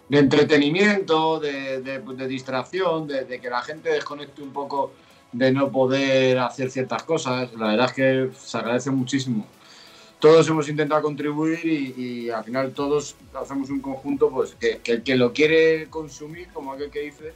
De 0.10 0.20
entretenimiento, 0.20 1.40
de, 1.40 2.28
distracción, 2.28 3.08
de, 3.08 3.26
de 3.26 3.40
que 3.40 3.50
la 3.50 3.62
gente 3.62 3.90
desconecte 3.90 4.42
un 4.42 4.52
poco 4.52 4.94
de 5.32 5.52
no 5.52 5.72
poder 5.72 6.40
hacer 6.40 6.72
ciertas 6.72 7.04
cosas. 7.04 7.54
La 7.54 7.68
verdad 7.68 7.88
es 7.88 7.94
que 7.94 8.30
se 8.38 8.58
agradece 8.58 8.90
muchísimo. 8.92 9.46
Todos 10.20 10.48
hemos 10.50 10.68
intentado 10.68 11.04
contribuir 11.04 11.64
y, 11.66 12.30
al 12.30 12.44
final 12.44 12.74
todos 12.74 13.16
hacemos 13.34 13.70
un 13.70 13.82
conjunto 13.82 14.30
pues 14.32 14.56
que, 14.56 14.82
el 14.86 15.04
que 15.04 15.16
lo 15.16 15.32
quiere 15.32 15.88
consumir, 15.90 16.48
como 16.52 16.74
aquel 16.74 16.90
que 16.90 17.02
dice, 17.02 17.34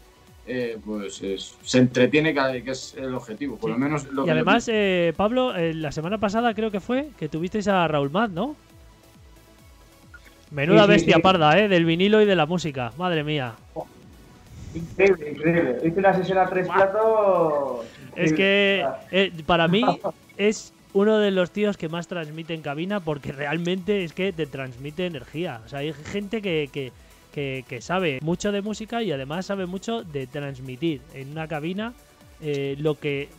eh, 0.47 0.77
pues 0.83 1.21
se 1.63 1.77
entretiene 1.77 2.33
cada 2.33 2.51
que 2.61 2.71
es 2.71 2.95
el 2.97 3.13
objetivo, 3.13 3.57
por 3.57 3.69
lo 3.69 3.77
menos 3.77 4.07
Y 4.25 4.29
además, 4.29 4.69
eh, 4.71 5.13
Pablo, 5.15 5.55
eh, 5.55 5.73
la 5.73 5.91
semana 5.91 6.17
pasada 6.17 6.53
creo 6.53 6.71
que 6.71 6.79
fue 6.79 7.09
que 7.17 7.29
tuvisteis 7.29 7.67
a 7.67 7.87
Raúl 7.87 8.09
Mad, 8.09 8.29
¿no? 8.29 8.55
Menuda 10.51 10.85
bestia 10.85 11.19
parda, 11.19 11.57
¿eh? 11.57 11.69
Del 11.69 11.85
vinilo 11.85 12.21
y 12.21 12.25
de 12.25 12.35
la 12.35 12.45
música, 12.45 12.91
madre 12.97 13.23
mía. 13.23 13.53
Increíble, 14.73 15.31
increíble. 15.31 15.77
Hice 15.83 15.99
una 15.99 16.13
sesión 16.13 16.37
a 16.37 16.49
tres 16.49 16.67
platos. 16.67 17.85
Es 18.15 18.33
que 18.33 18.85
eh, 19.11 19.31
para 19.45 19.67
mí 19.67 19.83
es 20.37 20.73
uno 20.93 21.19
de 21.19 21.31
los 21.31 21.51
tíos 21.51 21.77
que 21.77 21.87
más 21.87 22.07
transmite 22.07 22.53
en 22.53 22.61
cabina 22.61 22.99
porque 22.99 23.31
realmente 23.31 24.03
es 24.03 24.13
que 24.13 24.33
te 24.33 24.45
transmite 24.45 25.05
energía. 25.05 25.61
O 25.65 25.69
sea, 25.69 25.79
hay 25.79 25.93
gente 25.93 26.41
que, 26.41 26.69
que, 26.71 26.91
que, 27.31 27.79
sabe 27.81 28.19
mucho 28.21 28.51
de 28.51 28.61
música 28.61 29.01
y 29.03 29.11
además 29.11 29.45
sabe 29.45 29.65
mucho 29.65 30.03
de 30.03 30.27
transmitir 30.27 31.01
en 31.13 31.31
una 31.31 31.47
cabina 31.47 31.93
eh, 32.41 32.75
lo 32.79 32.99
que 32.99 33.29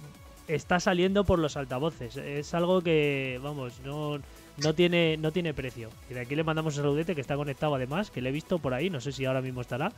está 0.48 0.80
saliendo 0.80 1.24
por 1.24 1.38
los 1.38 1.56
altavoces. 1.56 2.16
Es 2.16 2.54
algo 2.54 2.82
que, 2.82 3.38
vamos, 3.42 3.80
no, 3.84 4.18
no 4.62 4.74
tiene, 4.74 5.16
no 5.16 5.32
tiene 5.32 5.54
precio. 5.54 5.90
Y 6.10 6.14
de 6.14 6.20
aquí 6.20 6.34
le 6.34 6.44
mandamos 6.44 6.78
a 6.78 6.82
Saudete 6.82 7.14
que 7.14 7.20
está 7.20 7.36
conectado 7.36 7.74
además, 7.74 8.10
que 8.10 8.20
le 8.20 8.30
he 8.30 8.32
visto 8.32 8.58
por 8.58 8.74
ahí, 8.74 8.90
no 8.90 9.00
sé 9.00 9.12
si 9.12 9.24
ahora 9.24 9.42
mismo 9.42 9.60
estará. 9.60 9.92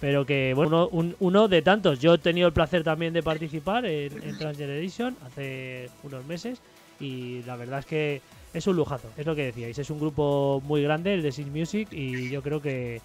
Pero 0.00 0.26
que, 0.26 0.52
bueno, 0.54 0.88
uno, 0.90 1.48
de 1.48 1.62
tantos. 1.62 2.00
Yo 2.00 2.14
he 2.14 2.18
tenido 2.18 2.48
el 2.48 2.52
placer 2.52 2.84
también 2.84 3.14
de 3.14 3.22
participar 3.22 3.86
en, 3.86 4.22
en 4.22 4.38
Transgeneration 4.38 5.16
hace 5.24 5.90
unos 6.02 6.24
meses 6.26 6.60
y 7.00 7.42
la 7.44 7.56
verdad 7.56 7.80
es 7.80 7.86
que 7.86 8.22
es 8.52 8.66
un 8.66 8.76
lujazo, 8.76 9.08
es 9.16 9.26
lo 9.26 9.34
que 9.34 9.44
decíais. 9.44 9.78
Es 9.78 9.90
un 9.90 10.00
grupo 10.00 10.62
muy 10.64 10.82
grande, 10.82 11.14
el 11.14 11.22
de 11.22 11.32
Six 11.32 11.48
Music, 11.48 11.88
y 11.92 12.30
yo 12.30 12.42
creo 12.42 12.60
que, 12.62 13.00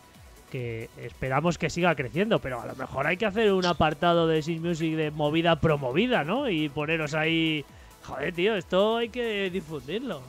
que 0.52 0.90
esperamos 0.98 1.58
que 1.58 1.70
siga 1.72 1.96
creciendo, 1.96 2.40
pero 2.40 2.62
a 2.62 2.66
lo 2.68 2.76
mejor 2.76 3.08
hay 3.08 3.18
que 3.18 3.26
hacer 3.26 3.52
un 3.54 3.66
apartado 3.66 4.28
de 4.28 4.42
Six 4.44 4.62
Music 4.62 4.96
de 4.96 5.10
movida 5.10 5.56
promovida, 5.56 6.24
¿no? 6.24 6.50
Y 6.50 6.70
poneros 6.70 7.16
ahí, 7.16 7.66
joder, 8.04 8.34
tío, 8.34 8.56
esto 8.56 8.98
hay 8.98 9.10
que 9.10 9.50
difundirlo. 9.50 10.22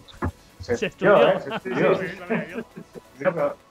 Se, 0.60 0.72
estudió, 0.86 1.28
¿eh? 1.28 1.40
Se 1.40 1.54
estudió. 1.54 1.98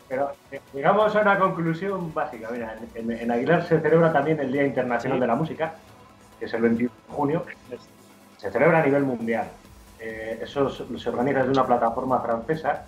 Pero 0.10 0.34
eh, 0.52 0.60
llegamos 0.74 1.16
a 1.16 1.22
una 1.22 1.40
conclusión 1.40 2.14
básica. 2.14 2.50
Mira, 2.52 2.76
en, 2.96 3.32
Aguilar 3.32 3.66
se 3.66 3.80
celebra 3.80 4.12
también 4.12 4.40
el 4.42 4.52
Día 4.52 4.66
Internacional 4.66 5.22
de 5.22 5.28
la 5.28 5.36
Música, 5.36 5.76
que 6.38 6.46
es 6.46 6.54
el 6.54 6.62
21 6.64 6.92
de 7.08 7.14
junio. 7.14 7.46
Se 8.38 8.52
celebra 8.52 8.82
a 8.82 8.86
nivel 8.86 9.04
mundial. 9.04 9.48
Eh, 10.00 10.40
eso 10.42 10.70
se 10.70 11.10
organiza 11.10 11.40
desde 11.40 11.52
una 11.52 11.66
plataforma 11.66 12.20
francesa 12.20 12.88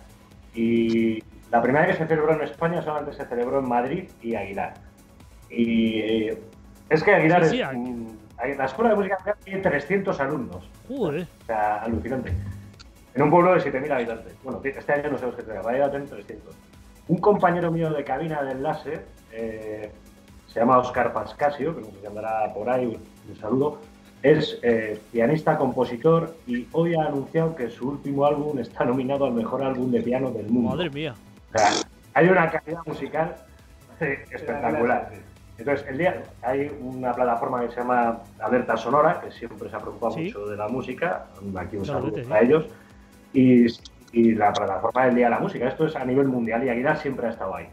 y 0.54 1.24
la 1.54 1.62
primera 1.62 1.86
vez 1.86 1.96
que 1.96 2.04
se 2.04 2.08
celebró 2.08 2.34
en 2.34 2.42
España 2.42 2.82
solamente 2.82 3.14
se 3.14 3.26
celebró 3.26 3.60
en 3.60 3.70
Madrid 3.70 4.10
y 4.24 4.34
Aguilar. 4.34 4.74
Y 5.52 6.30
es 6.90 7.04
que 7.04 7.14
Aguilar 7.14 7.44
es. 7.44 7.54
la 7.54 8.66
escuela 8.66 8.90
de 8.90 8.96
música 8.96 9.38
tiene 9.44 9.62
300 9.62 10.20
alumnos. 10.20 10.68
Joder. 10.88 11.28
O 11.44 11.46
sea, 11.46 11.84
alucinante. 11.84 12.34
En 13.14 13.22
un 13.22 13.30
pueblo 13.30 13.54
de 13.54 13.60
7.000 13.60 13.92
habitantes. 13.92 14.36
Bueno, 14.44 14.62
este 14.64 14.94
año 14.94 15.12
no 15.12 15.18
sé 15.20 15.28
qué 15.36 15.44
tener, 15.44 15.64
va 15.64 15.86
a 15.86 15.92
tener 15.92 16.10
300. 16.10 16.56
Un 17.10 17.18
compañero 17.18 17.72
mío 17.72 17.92
de 17.92 18.04
cabina 18.04 18.42
de 18.42 18.54
enlace, 18.54 19.02
eh, 19.32 19.92
se 20.48 20.60
llama 20.60 20.80
Oscar 20.80 21.14
Pascasio, 21.14 21.76
que 21.76 21.82
nos 21.82 22.02
llamará 22.02 22.52
por 22.52 22.68
ahí, 22.68 22.98
un 23.30 23.36
saludo, 23.38 23.78
es 24.24 24.58
eh, 24.64 25.00
pianista, 25.12 25.56
compositor 25.60 26.36
y 26.48 26.66
hoy 26.72 26.96
ha 26.96 27.04
anunciado 27.04 27.56
que 27.56 27.70
su 27.70 27.90
último 27.90 28.26
álbum 28.26 28.58
está 28.58 28.86
nominado 28.86 29.26
al 29.26 29.34
mejor 29.34 29.62
álbum 29.62 29.92
de 29.92 30.02
piano 30.02 30.32
del 30.32 30.48
mundo. 30.48 30.72
Madre 30.72 30.90
mía. 30.90 31.14
O 31.54 31.58
sea, 31.58 31.70
hay 32.14 32.30
una 32.30 32.50
calidad 32.50 32.82
musical 32.86 33.36
espectacular. 34.00 35.12
Entonces, 35.58 35.86
el 35.88 35.98
día 36.00 36.24
hay 36.42 36.76
una 36.82 37.14
plataforma 37.14 37.62
que 37.62 37.70
se 37.70 37.82
llama 37.82 38.20
Alerta 38.40 38.76
Sonora, 38.76 39.22
que 39.22 39.32
siempre 39.32 39.70
se 39.70 39.76
ha 39.76 39.80
preocupado 39.80 40.18
mucho 40.18 40.48
de 40.48 40.58
la 40.58 40.68
música. 40.68 41.26
Aquí 41.58 41.78
un 41.78 41.86
saludo 41.86 42.34
a 42.34 42.40
ellos. 42.42 42.66
Y 43.34 43.68
y 44.14 44.36
la 44.36 44.54
plataforma 44.54 45.06
del 45.06 45.16
Día 45.16 45.26
de 45.26 45.32
la 45.32 45.40
Música. 45.40 45.68
Esto 45.68 45.88
es 45.88 45.96
a 45.96 46.06
nivel 46.06 46.28
mundial 46.28 46.64
y 46.64 46.70
Aguilar 46.70 46.98
siempre 46.98 47.28
ha 47.28 47.32
estado 47.32 47.56
ahí. 47.56 47.68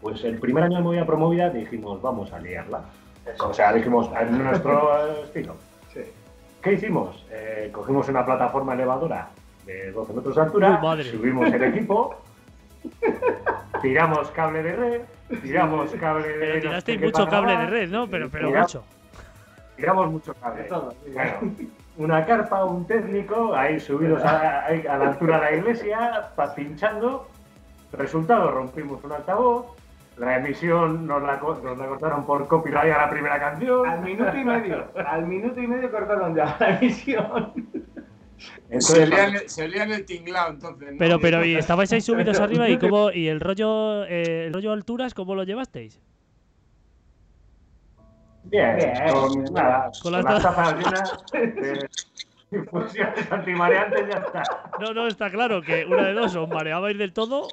Pues 0.00 0.22
el 0.24 0.38
primer 0.38 0.64
año 0.64 0.76
de 0.76 0.82
Movida 0.82 1.06
Promovida 1.06 1.50
dijimos, 1.50 2.00
vamos 2.02 2.32
a 2.32 2.38
liarla. 2.38 2.82
O 3.40 3.52
sea, 3.52 3.72
dijimos, 3.72 4.08
en 4.20 4.44
nuestro 4.44 5.22
estilo. 5.24 5.56
¿Qué 6.62 6.72
hicimos? 6.74 7.24
Eh, 7.30 7.70
cogimos 7.72 8.08
una 8.08 8.24
plataforma 8.24 8.74
elevadora 8.74 9.30
de 9.64 9.90
12 9.92 10.12
metros 10.12 10.36
de 10.36 10.42
altura, 10.42 10.80
subimos 11.04 11.52
el 11.52 11.62
equipo, 11.62 12.14
tiramos 13.82 14.30
cable 14.30 14.62
de 14.62 14.76
red, 14.76 15.00
tiramos 15.42 15.90
cable 15.92 16.28
de 16.28 16.52
red. 16.52 16.60
tirasteis 16.62 17.00
mucho 17.00 17.28
cable 17.28 17.56
de 17.56 17.66
red, 17.66 17.88
¿no? 17.88 18.08
Pero, 18.08 18.28
pero 18.30 18.50
mucho. 18.50 18.84
Tiramos 19.76 20.10
mucho 20.10 20.34
cable. 20.34 20.66
Bueno, 20.68 21.54
una 21.98 22.26
carpa, 22.26 22.64
un 22.64 22.86
técnico, 22.86 23.54
ahí 23.54 23.80
subidos 23.80 24.22
a, 24.24 24.70
la 24.70 25.08
altura 25.08 25.40
de 25.40 25.42
la 25.42 25.56
iglesia, 25.56 26.30
pinchando. 26.54 27.28
Resultado, 27.92 28.50
rompimos 28.50 29.02
un 29.04 29.12
altavoz, 29.12 29.66
la 30.18 30.38
emisión 30.38 31.06
nos 31.06 31.22
la, 31.22 31.38
cortaron 31.38 32.24
por 32.24 32.46
copyright 32.48 32.92
a 32.92 32.98
la 32.98 33.10
primera 33.10 33.38
canción. 33.38 33.86
Al 33.86 34.02
minuto 34.02 34.36
y 34.36 34.44
medio, 34.44 34.84
al 35.06 35.26
minuto 35.26 35.60
y 35.60 35.66
medio 35.66 35.90
cortaron 35.90 36.34
ya 36.34 36.56
la 36.58 36.78
emisión. 36.78 37.52
Se, 38.78 39.02
olían, 39.64 39.92
el 39.92 40.04
tinglado 40.04 40.50
entonces. 40.52 40.94
Pero, 40.98 41.20
pero, 41.20 41.44
¿y 41.44 41.54
estabais 41.56 41.92
ahí 41.92 42.00
subidos 42.00 42.40
arriba 42.40 42.68
y 42.68 42.78
cómo, 42.78 43.10
y 43.10 43.28
el 43.28 43.40
rollo, 43.40 44.04
eh, 44.04 44.46
el 44.46 44.52
rollo 44.52 44.72
alturas, 44.72 45.14
cómo 45.14 45.34
lo 45.34 45.44
llevasteis? 45.44 46.00
Bien, 48.44 48.78
con, 49.12 49.44
nada, 49.52 49.90
con, 50.02 50.12
las, 50.12 50.24
tapas 50.24 50.76
llenas 50.76 51.24
de 51.32 51.88
infusiones 52.52 53.32
antimareantes 53.32 54.08
ya 54.08 54.18
está. 54.20 54.42
No, 54.80 54.94
no, 54.94 55.08
está 55.08 55.30
claro 55.30 55.60
que 55.62 55.84
una 55.84 56.06
de 56.06 56.12
dos, 56.12 56.36
o 56.36 56.46
mareabais 56.46 56.96
del 56.96 57.12
todo 57.12 57.48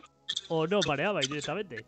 o 0.49 0.67
no 0.67 0.79
mareabais 0.87 1.27
directamente. 1.27 1.85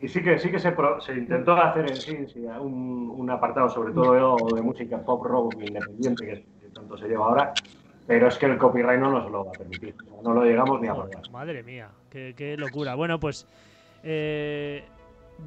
Y 0.00 0.08
sí 0.08 0.22
que 0.22 0.38
sí 0.38 0.50
que 0.50 0.58
se, 0.58 0.74
se 1.00 1.14
intentó 1.14 1.52
hacer 1.54 1.90
en 1.90 1.96
sí, 1.96 2.16
un, 2.60 3.14
un, 3.16 3.30
apartado 3.30 3.70
sobre 3.70 3.92
todo 3.92 4.54
de 4.54 4.60
música 4.60 4.98
pop 4.98 5.24
rock 5.24 5.54
independiente 5.60 6.26
que, 6.26 6.44
tanto 6.74 6.98
se 6.98 7.08
lleva 7.08 7.26
ahora, 7.26 7.54
pero 8.06 8.28
es 8.28 8.36
que 8.36 8.46
el 8.46 8.58
copyright 8.58 9.00
no 9.00 9.10
nos 9.10 9.30
lo 9.30 9.46
va 9.46 9.50
a 9.52 9.54
permitir. 9.54 9.94
No 10.22 10.34
lo 10.34 10.44
llegamos 10.44 10.80
ni 10.80 10.88
a 10.88 10.94
probar. 10.94 11.30
Madre 11.30 11.62
mía, 11.62 11.88
qué, 12.10 12.34
qué 12.36 12.56
locura. 12.58 12.94
Bueno, 12.94 13.18
pues 13.18 13.46
eh, 14.02 14.84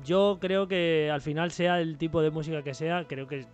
yo 0.06 0.38
creo 0.40 0.68
que 0.68 1.10
al 1.12 1.22
final 1.22 1.52
sea 1.52 1.82
el 1.82 1.98
tipo 1.98 2.22
de 2.22 2.30
música 2.30 2.62
que 2.62 2.74
sea, 2.74 3.06
creo 3.06 3.28
que, 3.28 3.46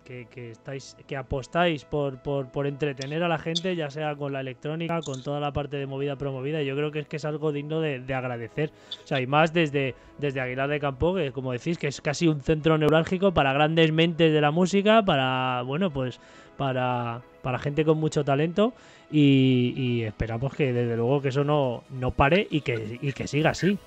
estáis, 0.50 0.96
que 1.06 1.16
apostáis 1.16 1.84
por, 1.84 2.18
por, 2.20 2.66
entretener 2.66 3.22
a 3.22 3.28
la 3.28 3.38
gente, 3.38 3.74
ya 3.74 3.90
sea 3.90 4.14
con 4.16 4.32
la 4.32 4.40
electrónica, 4.40 5.00
con 5.00 5.22
toda 5.22 5.40
la 5.40 5.52
parte 5.52 5.76
de 5.76 5.86
movida 5.86 6.16
promovida. 6.16 6.62
Yo 6.62 6.76
creo 6.76 6.92
que 6.92 7.00
es 7.00 7.08
que 7.08 7.16
es 7.16 7.24
algo 7.24 7.52
digno 7.52 7.80
de, 7.80 8.02
agradecer. 8.14 8.70
O 9.02 9.06
sea, 9.06 9.20
y 9.20 9.26
más 9.26 9.52
desde, 9.52 9.94
desde 10.18 10.40
Aguilar 10.40 10.68
de 10.68 10.80
Campo, 10.80 11.14
que 11.14 11.32
como 11.32 11.52
decís, 11.52 11.78
que 11.78 11.88
es 11.88 12.00
casi 12.00 12.28
un 12.28 12.40
centro 12.40 12.76
neurálgico 12.76 13.32
para 13.32 13.52
grandes 13.52 13.92
mentes 13.92 14.32
de 14.32 14.40
la 14.40 14.50
música, 14.50 15.02
para, 15.02 15.62
bueno, 15.62 15.90
pues 15.90 16.20
para, 16.56 17.22
para 17.42 17.58
gente 17.58 17.84
con 17.84 17.98
mucho 17.98 18.24
talento. 18.24 18.74
Y, 19.10 20.02
esperamos 20.02 20.54
que 20.54 20.72
desde 20.72 20.96
luego 20.96 21.22
que 21.22 21.28
eso 21.28 21.44
no, 21.44 21.84
no 21.90 22.10
pare 22.10 22.46
y 22.50 22.60
que, 22.60 22.98
y 23.00 23.12
que 23.12 23.26
siga 23.26 23.50
así. 23.50 23.78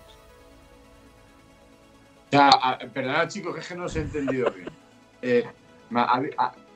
Ya, 2.31 2.49
perdonad 2.93 3.27
chicos, 3.27 3.53
que 3.55 3.61
es 3.61 3.67
que 3.67 3.75
no 3.75 3.85
os 3.85 3.95
he 3.95 4.01
entendido 4.01 4.51
bien. 4.51 4.69
Eh, 5.21 5.45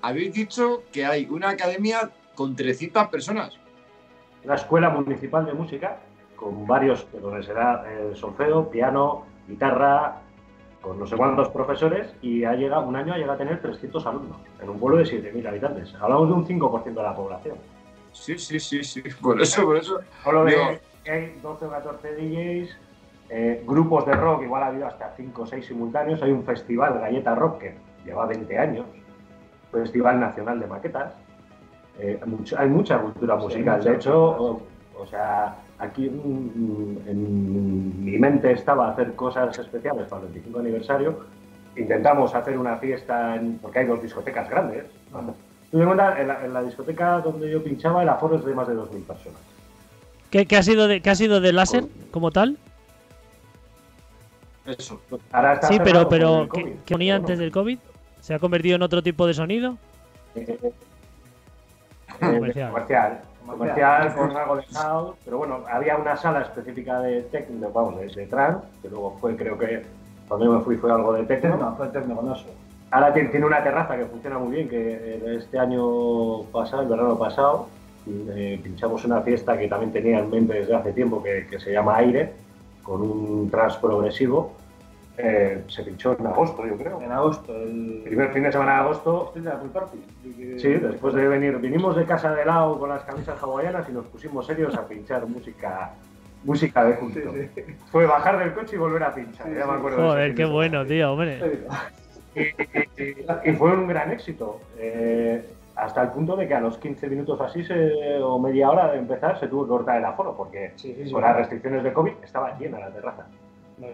habéis 0.01 0.33
dicho 0.33 0.83
que 0.91 1.05
hay 1.05 1.27
una 1.29 1.49
academia 1.49 2.09
con 2.35 2.55
300 2.55 3.07
personas. 3.07 3.59
La 4.43 4.55
Escuela 4.55 4.89
Municipal 4.89 5.45
de 5.45 5.53
Música, 5.53 5.99
con 6.35 6.65
varios, 6.65 7.07
donde 7.21 7.43
será 7.43 7.85
eh, 7.87 8.11
solfeo, 8.15 8.69
piano, 8.69 9.25
guitarra, 9.47 10.21
con 10.81 10.99
no 10.99 11.07
sé 11.07 11.15
cuántos 11.15 11.49
profesores, 11.49 12.13
y 12.21 12.43
ha 12.43 12.53
llegado, 12.53 12.85
un 12.85 12.95
año 12.95 13.13
ha 13.13 13.17
llegado 13.17 13.33
a 13.33 13.37
tener 13.37 13.61
300 13.61 14.05
alumnos, 14.05 14.37
en 14.61 14.69
un 14.69 14.79
pueblo 14.79 14.97
de 14.97 15.05
7.000 15.05 15.47
habitantes. 15.47 15.95
Hablamos 15.95 16.27
de 16.27 16.33
un 16.33 16.47
5% 16.47 16.83
de 16.83 17.03
la 17.03 17.15
población. 17.15 17.57
Sí, 18.11 18.37
sí, 18.37 18.59
sí, 18.59 18.83
sí. 18.83 19.03
Por 19.21 19.41
eso, 19.41 19.63
por 19.63 19.77
eso. 19.77 20.01
Solo 20.23 20.45
de 20.45 20.79
hay 21.09 21.37
12 21.41 21.65
o 21.65 21.69
14 21.69 22.15
DJs, 22.15 22.77
eh, 23.35 23.63
grupos 23.65 24.05
de 24.05 24.11
rock, 24.11 24.43
igual 24.43 24.61
ha 24.61 24.67
habido 24.67 24.85
hasta 24.85 25.11
5 25.17 25.41
o 25.41 25.47
6 25.47 25.65
simultáneos. 25.65 26.21
Hay 26.21 26.31
un 26.31 26.43
festival, 26.43 26.99
Galleta 26.99 27.33
Rock, 27.33 27.61
que 27.61 27.73
lleva 28.05 28.27
20 28.27 28.59
años, 28.59 28.85
Festival 29.71 30.19
Nacional 30.19 30.59
de 30.59 30.67
Maquetas. 30.67 31.13
Eh, 31.97 32.19
hay 32.55 32.69
mucha 32.69 32.99
cultura 32.99 33.35
musical. 33.37 33.83
de 33.83 33.95
hecho, 33.95 34.61
o, 34.95 35.07
sea, 35.07 35.55
aquí 35.79 36.05
en, 36.09 38.05
mi 38.05 38.19
mente 38.19 38.51
estaba 38.51 38.91
hacer 38.91 39.15
cosas 39.15 39.57
especiales 39.57 40.07
para 40.07 40.21
el 40.21 40.27
25 40.27 40.59
aniversario. 40.59 41.21
Intentamos 41.75 42.35
hacer 42.35 42.55
una 42.55 42.77
fiesta, 42.77 43.41
porque 43.63 43.79
hay 43.79 43.87
dos 43.87 43.99
discotecas 43.99 44.47
grandes. 44.47 44.83
en, 45.71 46.53
la, 46.53 46.61
discoteca 46.61 47.19
donde 47.19 47.49
yo 47.49 47.63
pinchaba 47.63 48.03
el 48.03 48.09
aforo 48.09 48.35
es 48.35 48.45
de 48.45 48.53
más 48.53 48.67
de 48.67 48.75
2.000 48.75 49.03
personas. 49.05 49.41
¿Qué, 50.29 50.45
ha 50.55 50.61
sido 50.61 50.87
de, 50.87 51.01
qué 51.01 51.09
ha 51.09 51.15
sido 51.15 51.41
de 51.41 51.51
láser 51.51 51.85
como 52.11 52.29
tal? 52.29 52.59
Eso. 54.65 55.01
sí, 55.67 55.77
pero, 55.83 56.07
pero 56.07 56.47
¿qué, 56.53 56.77
ponía 56.87 57.15
antes 57.15 57.37
del 57.37 57.51
COVID? 57.51 57.77
¿Se 58.21 58.33
ha 58.33 58.39
convertido 58.39 58.77
en 58.77 58.81
otro 58.83 59.03
tipo 59.03 59.27
de 59.27 59.33
sonido? 59.33 59.77
Eh, 60.35 60.57
eh, 60.61 60.71
comercial. 62.19 62.71
comercial. 63.45 64.13
con 64.15 64.37
algo 64.37 64.55
de 64.55 64.63
sound, 64.63 65.15
pero 65.25 65.37
bueno, 65.39 65.63
había 65.69 65.97
una 65.97 66.15
sala 66.15 66.41
específica 66.43 67.01
de 67.01 67.23
techno, 67.23 67.69
vamos, 67.71 68.15
de, 68.15 68.25
trance, 68.27 68.65
que 68.81 68.89
luego 68.89 69.17
fue, 69.19 69.35
creo 69.35 69.57
que 69.57 69.83
cuando 70.29 70.45
yo 70.45 70.53
me 70.53 70.63
fui 70.63 70.77
fue 70.77 70.91
algo 70.91 71.11
de 71.11 71.23
techno. 71.23 71.57
No, 71.57 71.75
fue 71.75 71.89
techno 71.89 72.15
con 72.15 72.31
eso. 72.31 72.45
Ahora 72.91 73.13
tiene, 73.13 73.45
una 73.45 73.61
terraza 73.63 73.97
que 73.97 74.05
funciona 74.05 74.37
muy 74.37 74.55
bien, 74.55 74.69
que 74.69 75.35
este 75.37 75.59
año 75.59 76.43
pasado, 76.53 76.83
el 76.83 76.87
verano 76.87 77.17
pasado, 77.17 77.67
eh, 78.07 78.59
pinchamos 78.63 79.03
una 79.03 79.21
fiesta 79.21 79.57
que 79.57 79.67
también 79.67 79.91
tenía 79.91 80.19
en 80.19 80.29
mente 80.29 80.53
desde 80.53 80.75
hace 80.75 80.93
tiempo, 80.93 81.21
que, 81.21 81.47
que 81.47 81.59
se 81.59 81.73
llama 81.73 81.97
Aire, 81.97 82.31
con 82.83 83.01
un 83.01 83.49
trans 83.49 83.77
progresivo. 83.77 84.53
Eh, 85.17 85.63
se 85.67 85.83
pinchó 85.83 86.17
en 86.17 86.25
agosto, 86.25 86.65
yo 86.65 86.75
creo. 86.75 86.99
En 87.01 87.11
agosto, 87.11 87.55
el 87.55 88.01
primer 88.03 88.31
fin 88.33 88.43
de 88.43 88.51
semana 88.51 88.73
de 88.73 88.79
agosto. 88.79 89.33
Sí, 90.57 90.69
después 90.69 91.13
de 91.13 91.27
venir, 91.27 91.57
vinimos 91.57 91.95
de 91.95 92.05
casa 92.05 92.33
de 92.33 92.45
lado 92.45 92.79
con 92.79 92.89
las 92.89 93.03
camisas 93.03 93.41
hawaianas 93.41 93.87
y 93.89 93.91
nos 93.91 94.05
pusimos 94.07 94.45
serios 94.45 94.75
a 94.75 94.87
pinchar 94.87 95.25
música 95.27 95.93
música 96.43 96.83
de 96.83 96.95
culto. 96.95 97.33
Fue 97.91 98.05
bajar 98.05 98.39
del 98.39 98.53
coche 98.53 98.75
y 98.75 98.79
volver 98.79 99.03
a 99.03 99.13
pinchar. 99.13 99.47
ya 99.53 99.65
me 99.65 99.73
acuerdo 99.73 99.97
Joder, 99.97 100.35
qué 100.35 100.45
bueno, 100.45 100.85
tío, 100.85 101.13
hombre. 101.13 101.39
Y, 102.35 103.51
fue 103.53 103.71
un 103.71 103.87
gran 103.87 104.11
éxito. 104.11 104.59
Eh, 104.77 105.47
hasta 105.75 106.03
el 106.03 106.09
punto 106.09 106.35
de 106.35 106.47
que 106.47 106.53
a 106.53 106.59
los 106.59 106.77
15 106.77 107.07
minutos 107.09 107.39
así 107.41 107.63
o 108.21 108.39
media 108.39 108.69
hora 108.69 108.91
de 108.91 108.99
empezar 108.99 109.39
se 109.39 109.47
tuvo 109.47 109.63
que 109.63 109.69
cortar 109.69 109.97
el 109.97 110.05
aforo 110.05 110.35
porque 110.35 110.73
con 111.11 111.21
las 111.21 111.35
restricciones 111.35 111.83
de 111.83 111.93
COVID 111.93 112.13
estaba 112.23 112.57
llena 112.57 112.79
la 112.79 112.91
terraza. 112.91 113.25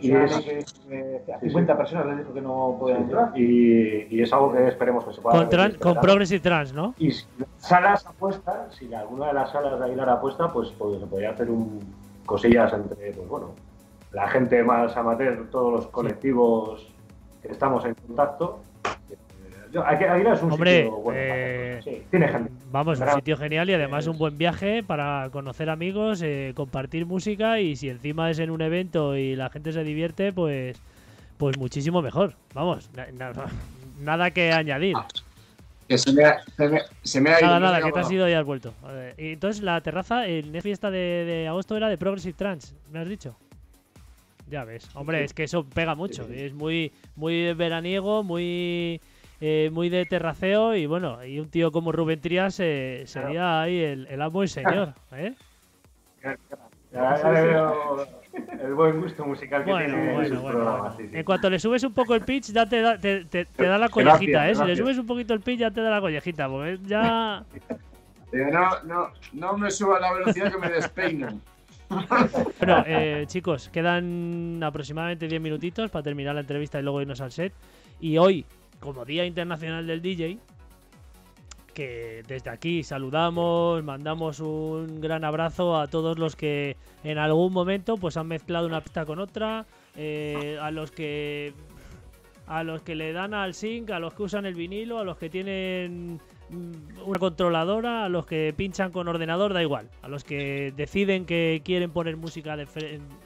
y 0.02 0.12
es, 0.12 0.38
que, 0.40 1.40
50 1.42 1.78
personas 1.78 2.06
les 2.08 2.18
dijo 2.20 2.34
que 2.34 2.42
no 2.42 2.76
podían 2.80 3.04
entrar. 3.04 3.32
Y, 3.38 4.22
es 4.22 4.34
algo 4.34 4.52
que 4.52 4.68
esperemos 4.68 5.06
que 5.06 5.14
se 5.14 5.22
pueda. 5.22 5.48
Con, 5.48 5.72
con 5.76 6.02
Progressive 6.02 6.42
Trans, 6.42 6.74
¿no? 6.74 6.94
Y 6.98 7.12
si 7.12 7.26
salas 7.58 8.06
apuestas, 8.06 8.76
si 8.76 8.94
alguna 8.94 9.28
de 9.28 9.34
las 9.34 9.52
salas 9.52 9.80
de 9.80 9.86
Aguilar 9.86 10.10
apuesta, 10.10 10.50
pues, 10.50 10.72
pues 10.78 11.00
se 11.00 11.08
podría 11.08 11.32
hacer 11.32 11.50
un, 11.50 11.80
cosillas 12.30 12.72
entre, 12.74 13.12
pues 13.14 13.28
bueno, 13.28 13.56
la 14.12 14.28
gente 14.28 14.64
más 14.64 14.96
amateur, 14.96 15.50
todos 15.50 15.74
los 15.74 15.88
colectivos 15.88 16.88
que 17.42 17.52
estamos 17.52 17.84
en 17.86 17.96
contacto 17.96 18.60
es 19.74 20.41
un 20.43 20.51
Hombre, 20.51 20.84
sitio 20.84 20.91
bueno, 20.97 21.20
eh, 21.22 22.03
tiene 22.09 22.28
gente. 22.28 22.51
Vamos, 22.72 22.99
un 22.99 23.09
sitio 23.09 23.38
genial 23.38 23.70
y 23.70 23.74
además 23.74 24.07
un 24.07 24.17
buen 24.17 24.38
viaje 24.38 24.84
para 24.84 25.30
conocer 25.32 25.70
amigos, 25.70 26.22
eh, 26.22 26.53
compartir 26.55 27.05
música 27.05 27.59
y 27.59 27.76
si 27.76 27.89
encima 27.89 28.30
es 28.30 28.39
en 28.39 28.49
un 28.49 28.61
evento 28.61 29.15
y 29.15 29.36
la 29.36 29.49
gente 29.49 29.72
se 29.72 29.84
divierte, 29.84 30.34
pues, 30.34 30.78
pues 31.38 31.57
muchísimo 31.57 32.01
mejor. 32.01 32.36
Vamos, 32.53 32.89
nada 33.99 34.32
que 34.32 34.51
añadir. 34.51 34.95
Ah, 34.97 35.07
que 35.88 35.97
se 35.97 36.13
me, 36.13 36.24
ha, 36.24 36.39
se 37.01 37.20
me, 37.20 37.32
ha 37.32 37.39
ido. 37.39 37.47
Nada, 37.47 37.59
nada, 37.59 37.82
que 37.82 37.91
te 37.91 37.99
has 37.99 38.11
ido 38.11 38.30
y 38.30 38.34
has 38.34 38.45
vuelto. 38.45 38.74
Y 39.17 39.34
entonces 39.34 39.63
la 39.63 39.82
terraza, 39.82 40.28
en 40.28 40.53
fiesta 40.61 40.91
de, 40.91 41.26
de 41.26 41.47
agosto 41.47 41.76
era 41.76 41.89
de 41.89 41.97
Progressive 41.97 42.36
Trans, 42.38 42.76
¿me 42.91 42.99
has 42.99 43.09
dicho? 43.09 43.36
Ya 44.49 44.63
ves. 44.65 44.89
Hombre, 44.95 45.24
es 45.24 45.34
que 45.34 45.43
eso 45.43 45.63
pega 45.63 45.95
mucho. 45.95 46.28
Es 46.28 46.53
muy, 46.53 46.91
muy 47.15 47.53
veraniego, 47.53 48.24
muy 48.24 48.99
eh, 49.42 49.70
muy 49.72 49.90
de 49.90 50.06
terraceo 50.06 50.76
y 50.76 50.86
bueno, 50.86 51.24
y 51.24 51.40
un 51.40 51.50
tío 51.50 51.72
como 51.72 51.92
Rubén 51.92 52.20
Trías 52.20 52.60
eh, 52.60 53.04
sería 53.06 53.62
ahí 53.62 53.80
el, 53.80 54.08
el, 54.08 54.22
amo 54.22 54.44
y 54.44 54.48
señor. 54.48 54.94
¿eh? 55.14 55.34
el 58.62 58.74
buen 58.74 59.02
gusto 59.02 59.26
musical 59.26 59.64
que 59.64 59.72
tiene 59.72 60.14
bueno, 60.14 60.42
bueno, 60.42 60.98
En 61.00 61.24
cuanto 61.24 61.50
le 61.50 61.60
subes 61.60 61.84
un 61.84 61.94
poco 61.94 62.16
el 62.16 62.22
pitch, 62.22 62.52
ya 62.52 62.66
te 62.66 62.82
da, 62.82 62.98
te, 62.98 63.26
te, 63.26 63.46
da 63.58 63.78
la 63.78 63.90
collejita, 63.90 64.50
¿eh? 64.50 64.56
Si 64.56 64.64
le 64.64 64.76
subes 64.76 64.98
un 64.98 65.06
poquito 65.06 65.34
el 65.34 65.42
pitch, 65.42 65.60
ya 65.60 65.72
te 65.72 65.82
da 65.82 65.90
la 65.90 66.02
collejita, 66.02 66.50
porque 66.50 66.80
ya... 66.86 67.44
No, 68.32 68.84
no, 68.84 69.10
no 69.34 69.58
me 69.58 69.72
suba 69.72 70.00
la 70.00 70.14
velocidad 70.14 70.52
que 70.52 70.60
me 70.60 70.70
despeinan. 70.70 71.42
bueno, 72.60 72.84
eh, 72.86 73.24
chicos, 73.26 73.70
quedan 73.70 74.62
aproximadamente 74.64 75.28
10 75.28 75.42
minutitos 75.42 75.90
para 75.90 76.04
terminar 76.04 76.36
la 76.36 76.42
entrevista 76.42 76.80
y 76.80 76.84
luego 76.84 77.02
irnos 77.02 77.22
al 77.22 77.32
set. 77.32 77.54
Y 78.00 78.20
hoy 78.20 78.46
como 78.80 79.06
Día 79.06 79.26
Internacional 79.26 79.86
del 79.86 80.02
DJ, 80.02 80.40
que 81.74 82.24
desde 82.28 82.50
aquí 82.50 82.84
saludamos, 82.84 83.84
mandamos 83.84 84.40
un 84.40 85.00
gran 85.00 85.24
abrazo 85.24 85.78
a 85.78 85.88
todos 85.88 86.20
los 86.20 86.36
que 86.36 86.76
en 87.04 87.18
algún 87.18 87.54
momento 87.54 87.98
pues 87.98 88.18
han 88.18 88.28
mezclado 88.28 88.68
una 88.68 88.82
pista 88.82 89.06
con 89.06 89.20
otra, 89.20 89.66
eh, 89.96 90.58
a 90.62 90.72
los 90.72 90.92
que 90.92 91.54
a 92.48 92.64
los 92.64 92.82
que 92.82 92.96
le 92.96 93.14
dan 93.14 93.36
al 93.36 93.54
sync, 93.54 93.92
a 93.92 94.00
los 94.00 94.14
que 94.16 94.24
usan 94.24 94.46
el 94.46 94.56
vinilo, 94.56 94.98
a 94.98 95.04
los 95.04 95.18
que 95.18 95.30
tienen 95.30 96.20
mm, 96.50 97.08
una 97.08 97.20
controladora, 97.20 98.06
a 98.06 98.10
los 98.10 98.26
que 98.26 98.54
pinchan 98.58 98.92
con 98.92 99.08
ordenador, 99.08 99.54
da 99.54 99.62
igual, 99.62 99.88
a 100.02 100.08
los 100.08 100.24
que 100.24 100.74
deciden 100.76 101.26
que 101.26 101.62
quieren 101.64 101.92
poner 101.92 102.18
música 102.18 102.58
de 102.58 102.68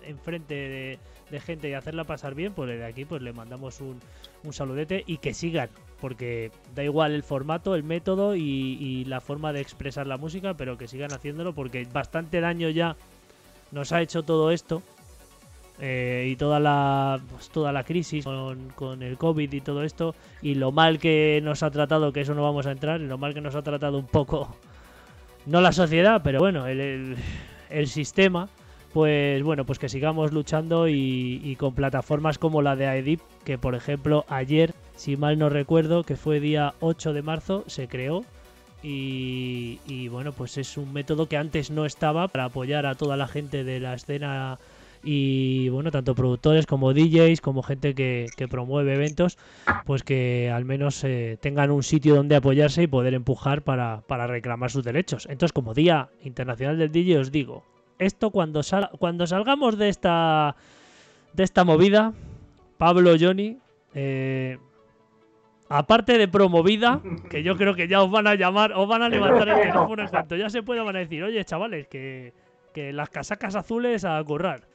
enfrente 0.06 0.54
de, 0.54 1.00
de 1.34 1.40
gente 1.40 1.68
y 1.68 1.74
hacerla 1.74 2.04
pasar 2.06 2.36
bien, 2.36 2.54
pues 2.54 2.70
desde 2.70 2.86
aquí 2.86 3.06
pues 3.06 3.22
le 3.22 3.34
mandamos 3.34 3.82
un, 3.82 4.00
un 4.44 4.54
saludete 4.54 5.04
y 5.06 5.18
que 5.18 5.34
sigan, 5.34 5.70
porque 6.00 6.52
da 6.76 6.84
igual 6.84 7.12
el 7.12 7.24
formato, 7.24 7.76
el 7.76 7.84
método 7.84 8.36
y, 8.36 9.04
la 9.06 9.20
forma 9.20 9.52
de 9.52 9.60
expresar 9.60 10.08
la 10.08 10.18
música, 10.18 10.54
pero 10.54 10.78
que 10.78 10.88
sigan 10.88 11.12
haciéndolo 11.12 11.54
porque 11.54 11.86
bastante 11.92 12.40
daño 12.40 12.70
ya 12.70 12.96
nos 13.72 13.92
ha 13.92 14.02
hecho 14.02 14.24
todo 14.24 14.52
esto 14.52 14.82
eh, 15.80 16.30
y 16.30 16.36
toda 16.36 16.60
la 16.60 17.20
pues, 17.32 17.50
toda 17.50 17.72
la 17.72 17.84
crisis 17.84 18.24
con, 18.24 18.70
con, 18.76 19.02
el 19.02 19.18
COVID 19.18 19.52
y 19.52 19.62
todo 19.62 19.84
esto 19.84 20.16
y 20.42 20.56
lo 20.56 20.72
mal 20.72 21.00
que 21.00 21.42
nos 21.44 21.64
ha 21.64 21.72
tratado, 21.72 22.14
que 22.14 22.22
eso 22.22 22.36
no 22.36 22.44
vamos 22.44 22.68
a 22.68 22.72
entrar, 22.72 23.02
lo 23.02 23.18
mal 23.18 23.34
que 23.34 23.42
nos 23.42 23.56
ha 23.56 23.64
tratado 23.64 23.98
un 23.98 24.08
poco, 24.08 24.56
no 25.48 25.62
la 25.62 25.72
sociedad, 25.72 26.22
pero 26.24 26.40
bueno, 26.40 26.68
el, 26.68 27.18
el 27.70 27.88
sistema 27.88 28.50
pues 28.94 29.42
bueno, 29.42 29.66
pues 29.66 29.80
que 29.80 29.90
sigamos 29.90 30.32
luchando 30.32 30.88
y, 30.88 31.56
con 31.60 31.74
plataformas 31.74 32.38
como 32.38 32.62
la 32.62 32.76
de 32.76 32.86
AEDIP, 32.86 33.22
que 33.44 33.58
por 33.58 33.74
ejemplo 33.74 34.24
ayer, 34.30 34.74
si 34.96 35.18
mal 35.18 35.40
no 35.40 35.50
recuerdo, 35.50 36.04
que 36.04 36.16
fue 36.16 36.40
día 36.40 36.76
8 36.80 37.14
de 37.14 37.22
marzo, 37.24 37.64
se 37.68 37.88
creó. 37.88 38.24
Y, 38.86 40.10
bueno, 40.10 40.34
pues 40.34 40.58
es 40.58 40.78
un 40.78 40.92
método 40.92 41.28
que 41.28 41.38
antes 41.38 41.72
no 41.72 41.86
estaba 41.86 42.28
para 42.28 42.46
apoyar 42.46 42.86
a 42.86 42.96
toda 42.96 43.16
la 43.16 43.30
gente 43.30 43.64
de 43.64 43.80
la 43.80 43.94
escena 43.94 44.60
y 45.06 45.70
bueno, 45.70 45.90
tanto 45.90 46.16
productores 46.16 46.66
como 46.66 46.94
DJs, 46.94 47.40
como 47.40 47.64
gente 47.64 47.96
que, 47.96 48.28
promueve 48.50 48.94
eventos, 48.96 49.38
pues 49.86 50.04
que 50.04 50.52
al 50.54 50.66
menos 50.66 51.02
eh, 51.06 51.38
tengan 51.42 51.72
un 51.72 51.84
sitio 51.84 52.16
donde 52.16 52.36
apoyarse 52.36 52.84
y 52.84 52.88
poder 52.88 53.14
empujar 53.14 53.64
para, 53.64 54.02
para, 54.08 54.28
reclamar 54.28 54.70
sus 54.70 54.84
derechos. 54.84 55.28
Entonces, 55.30 55.54
como 55.54 55.74
Día 55.74 56.10
Internacional 56.22 56.78
del 56.78 56.92
DJ, 56.92 57.20
os 57.20 57.32
digo, 57.32 57.64
esto 58.00 58.32
cuando, 58.32 58.64
sal, 58.64 58.90
cuando 59.00 59.28
salgamos 59.28 59.78
de 59.78 59.90
esta, 59.90 60.56
de 61.34 61.44
esta 61.44 61.64
movida, 61.64 62.14
Pablo, 62.78 63.14
Johnny, 63.20 63.58
eh, 63.94 64.58
aparte 65.70 66.18
de 66.18 66.28
promovida, 66.28 67.02
que 67.30 67.44
yo 67.44 67.56
creo 67.56 67.76
que 67.76 67.88
ya 67.88 68.02
os 68.02 68.12
van 68.12 68.28
a 68.28 68.36
llamar, 68.36 68.74
os 68.74 68.88
van 68.88 69.04
a 69.04 69.10
levantar 69.10 69.50
el 69.50 69.62
teléfono 69.62 70.04
en 70.04 70.10
cuanto 70.10 70.36
ya 70.36 70.50
se 70.50 70.64
pueda, 70.64 70.84
van 70.84 70.96
a 70.96 71.00
decir, 71.00 71.24
oye, 71.24 71.44
chavales, 71.46 71.88
que, 71.88 72.34
que 72.74 72.94
las 72.94 73.10
casacas 73.10 73.56
azules 73.56 74.06
a 74.06 74.24
currar. 74.24 74.68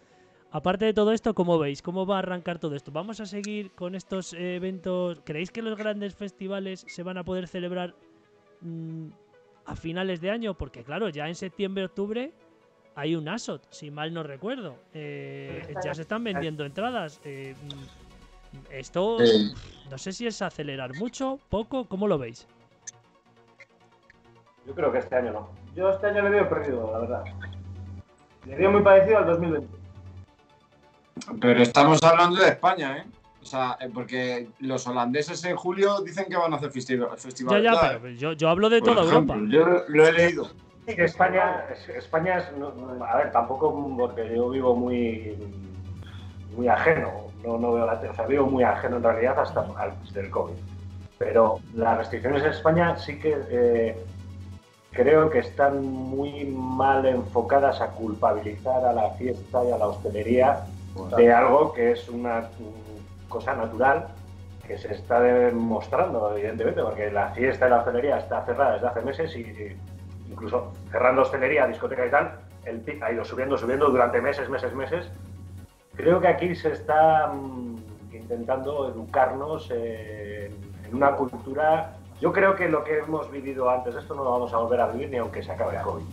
Aparte 0.50 0.86
de 0.86 0.94
todo 0.94 1.12
esto, 1.12 1.34
¿cómo 1.34 1.58
veis? 1.58 1.82
¿Cómo 1.82 2.06
va 2.06 2.16
a 2.16 2.18
arrancar 2.20 2.58
todo 2.58 2.74
esto? 2.74 2.90
¿Vamos 2.90 3.20
a 3.20 3.26
seguir 3.26 3.72
con 3.72 3.94
estos 3.94 4.32
eventos? 4.32 5.20
¿Creéis 5.24 5.50
que 5.50 5.60
los 5.60 5.76
grandes 5.76 6.14
festivales 6.14 6.86
se 6.88 7.02
van 7.02 7.18
a 7.18 7.24
poder 7.24 7.48
celebrar 7.48 7.94
mm, 8.62 9.08
a 9.66 9.76
finales 9.76 10.22
de 10.22 10.30
año? 10.30 10.54
Porque 10.54 10.84
claro, 10.84 11.10
ya 11.10 11.28
en 11.28 11.34
septiembre, 11.34 11.84
octubre 11.84 12.32
hay 12.98 13.14
un 13.14 13.28
ASOT, 13.28 13.62
si 13.70 13.92
mal 13.92 14.12
no 14.12 14.24
recuerdo. 14.24 14.74
Eh, 14.92 15.72
ya 15.84 15.94
se 15.94 16.02
están 16.02 16.24
vendiendo 16.24 16.64
entradas. 16.64 17.20
Eh, 17.24 17.54
mm, 17.62 18.72
esto 18.72 19.18
no 19.88 19.98
sé 19.98 20.12
si 20.12 20.26
es 20.26 20.42
acelerar 20.42 20.96
mucho, 20.96 21.38
poco, 21.48 21.84
¿cómo 21.84 22.08
lo 22.08 22.18
veis? 22.18 22.48
Yo 24.66 24.74
creo 24.74 24.90
que 24.90 24.98
este 24.98 25.14
año 25.14 25.32
no. 25.32 25.48
Yo 25.76 25.90
este 25.90 26.08
año 26.08 26.22
le 26.22 26.30
veo 26.30 26.48
perdido, 26.48 26.90
la 26.92 26.98
verdad. 26.98 27.24
Le 28.46 28.56
veo 28.56 28.72
muy 28.72 28.82
parecido 28.82 29.18
al 29.18 29.26
2020. 29.26 29.68
Pero 31.40 31.62
estamos 31.62 32.02
hablando 32.02 32.40
de 32.40 32.48
España, 32.48 32.98
¿eh? 32.98 33.04
O 33.40 33.46
sea, 33.46 33.78
eh, 33.80 33.88
porque 33.94 34.48
los 34.58 34.88
holandeses 34.88 35.44
en 35.44 35.54
julio 35.54 36.00
dicen 36.00 36.26
que 36.28 36.36
van 36.36 36.52
a 36.52 36.56
hacer 36.56 36.72
festival. 36.72 37.16
ya, 37.48 37.60
ya, 37.60 37.98
pero 38.02 38.14
yo, 38.14 38.32
yo 38.32 38.48
hablo 38.48 38.68
de 38.68 38.82
toda 38.82 39.04
Europa. 39.04 39.36
Yo 39.48 39.84
lo 39.86 40.04
he 40.04 40.12
leído. 40.12 40.50
España, 40.96 41.64
España 41.94 42.38
es, 42.38 42.44
a 43.06 43.16
ver, 43.16 43.32
tampoco 43.32 43.94
porque 43.96 44.34
yo 44.34 44.48
vivo 44.50 44.74
muy, 44.74 45.36
muy 46.56 46.68
ajeno, 46.68 47.10
no, 47.44 47.58
no 47.58 47.72
veo 47.72 47.86
la, 47.86 47.94
o 47.94 48.14
sea, 48.14 48.26
vivo 48.26 48.46
muy 48.46 48.64
ajeno 48.64 48.96
en 48.96 49.02
realidad 49.02 49.38
hasta 49.38 49.66
antes 49.78 50.12
del 50.12 50.30
COVID. 50.30 50.54
Pero 51.18 51.58
las 51.74 51.98
restricciones 51.98 52.42
en 52.42 52.50
España 52.50 52.96
sí 52.96 53.18
que 53.18 53.36
eh, 53.50 53.96
creo 54.92 55.30
que 55.30 55.40
están 55.40 55.84
muy 55.84 56.44
mal 56.44 57.04
enfocadas 57.06 57.80
a 57.80 57.88
culpabilizar 57.88 58.84
a 58.84 58.92
la 58.92 59.10
fiesta 59.10 59.64
y 59.64 59.72
a 59.72 59.78
la 59.78 59.88
hostelería 59.88 60.64
de 61.16 61.32
algo 61.32 61.72
que 61.72 61.92
es 61.92 62.08
una 62.08 62.48
cosa 63.28 63.54
natural 63.54 64.08
que 64.66 64.78
se 64.78 64.92
está 64.94 65.20
demostrando, 65.20 66.36
evidentemente, 66.36 66.82
porque 66.82 67.10
la 67.10 67.30
fiesta 67.30 67.66
y 67.66 67.70
la 67.70 67.78
hostelería 67.78 68.18
está 68.18 68.44
cerrada 68.44 68.74
desde 68.74 68.86
hace 68.86 69.00
meses 69.00 69.36
y, 69.36 69.76
incluso 70.30 70.72
cerrando 70.90 71.22
hostelería, 71.22 71.66
discoteca 71.66 72.06
y 72.06 72.10
tal, 72.10 72.40
el 72.64 72.80
PIB 72.80 73.02
ha 73.02 73.12
ido 73.12 73.24
subiendo, 73.24 73.56
subiendo 73.56 73.88
durante 73.88 74.20
meses, 74.20 74.48
meses, 74.48 74.74
meses. 74.74 75.10
Creo 75.96 76.20
que 76.20 76.28
aquí 76.28 76.54
se 76.54 76.72
está 76.72 77.28
mm, 77.28 77.76
intentando 78.12 78.88
educarnos 78.88 79.70
en, 79.70 80.54
una 80.92 81.12
cultura. 81.12 81.96
Yo 82.20 82.32
creo 82.32 82.56
que 82.56 82.68
lo 82.68 82.82
que 82.82 82.98
hemos 82.98 83.30
vivido 83.30 83.68
antes, 83.68 83.94
esto 83.94 84.14
no 84.14 84.24
lo 84.24 84.30
vamos 84.30 84.52
a 84.52 84.58
volver 84.58 84.80
a 84.80 84.88
vivir 84.88 85.10
ni 85.10 85.18
aunque 85.18 85.42
se 85.42 85.52
acabe 85.52 85.76
el 85.76 85.82
COVID. 85.82 86.04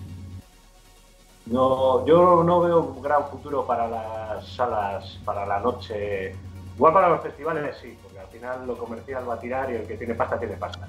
No, 1.47 2.05
yo 2.05 2.43
no 2.43 2.61
veo 2.61 2.79
un 2.79 3.01
gran 3.01 3.25
futuro 3.27 3.65
para 3.65 3.87
las 3.87 4.47
salas, 4.47 5.19
para 5.23 5.45
la 5.45 5.59
noche. 5.59 6.35
Igual 6.75 6.93
para 6.93 7.09
los 7.09 7.21
festivales 7.21 7.77
sí, 7.81 7.97
porque 8.01 8.19
al 8.19 8.27
final 8.27 8.67
lo 8.67 8.77
comercial 8.77 9.29
va 9.29 9.35
a 9.35 9.39
tirar 9.39 9.71
y 9.71 9.75
el 9.75 9.87
que 9.87 9.95
tiene 9.95 10.15
pasta 10.15 10.37
tiene 10.37 10.57
pasta. 10.57 10.87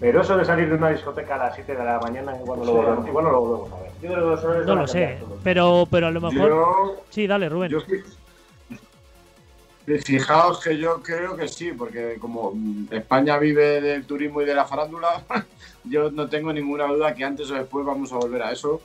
Pero 0.00 0.22
eso 0.22 0.36
de 0.36 0.44
salir 0.44 0.68
de 0.68 0.74
una 0.74 0.90
discoteca 0.90 1.34
a 1.34 1.38
las 1.38 1.54
7 1.54 1.76
de 1.76 1.84
la 1.84 2.00
mañana 2.00 2.34
igual 2.40 2.60
no, 2.60 2.64
lo, 2.64 2.72
volvemos, 2.72 3.06
igual 3.06 3.24
no 3.24 3.30
lo 3.32 3.40
volvemos 3.40 3.72
a 3.72 3.82
ver. 3.82 3.92
Yo 4.00 4.12
creo 4.12 4.60
que 4.60 4.66
no 4.66 4.74
lo 4.74 4.86
sé, 4.88 5.18
pero, 5.44 5.86
pero 5.90 6.06
a 6.06 6.10
lo 6.10 6.20
mejor... 6.20 7.02
sí, 7.10 7.26
dale, 7.26 7.48
Rubén. 7.48 7.72
Fijaos 10.04 10.60
que 10.60 10.78
yo 10.78 11.02
creo 11.02 11.36
que 11.36 11.48
sí, 11.48 11.72
porque 11.72 12.16
como 12.20 12.52
España 12.90 13.38
vive 13.38 13.80
del 13.80 14.04
turismo 14.04 14.40
y 14.40 14.44
de 14.44 14.54
la 14.54 14.64
farándula, 14.64 15.22
yo 15.84 16.10
no 16.10 16.28
tengo 16.28 16.52
ninguna 16.52 16.86
duda 16.86 17.14
que 17.14 17.24
antes 17.24 17.50
o 17.50 17.54
después 17.54 17.84
vamos 17.84 18.12
a 18.12 18.16
volver 18.16 18.42
a 18.42 18.52
eso 18.52 18.80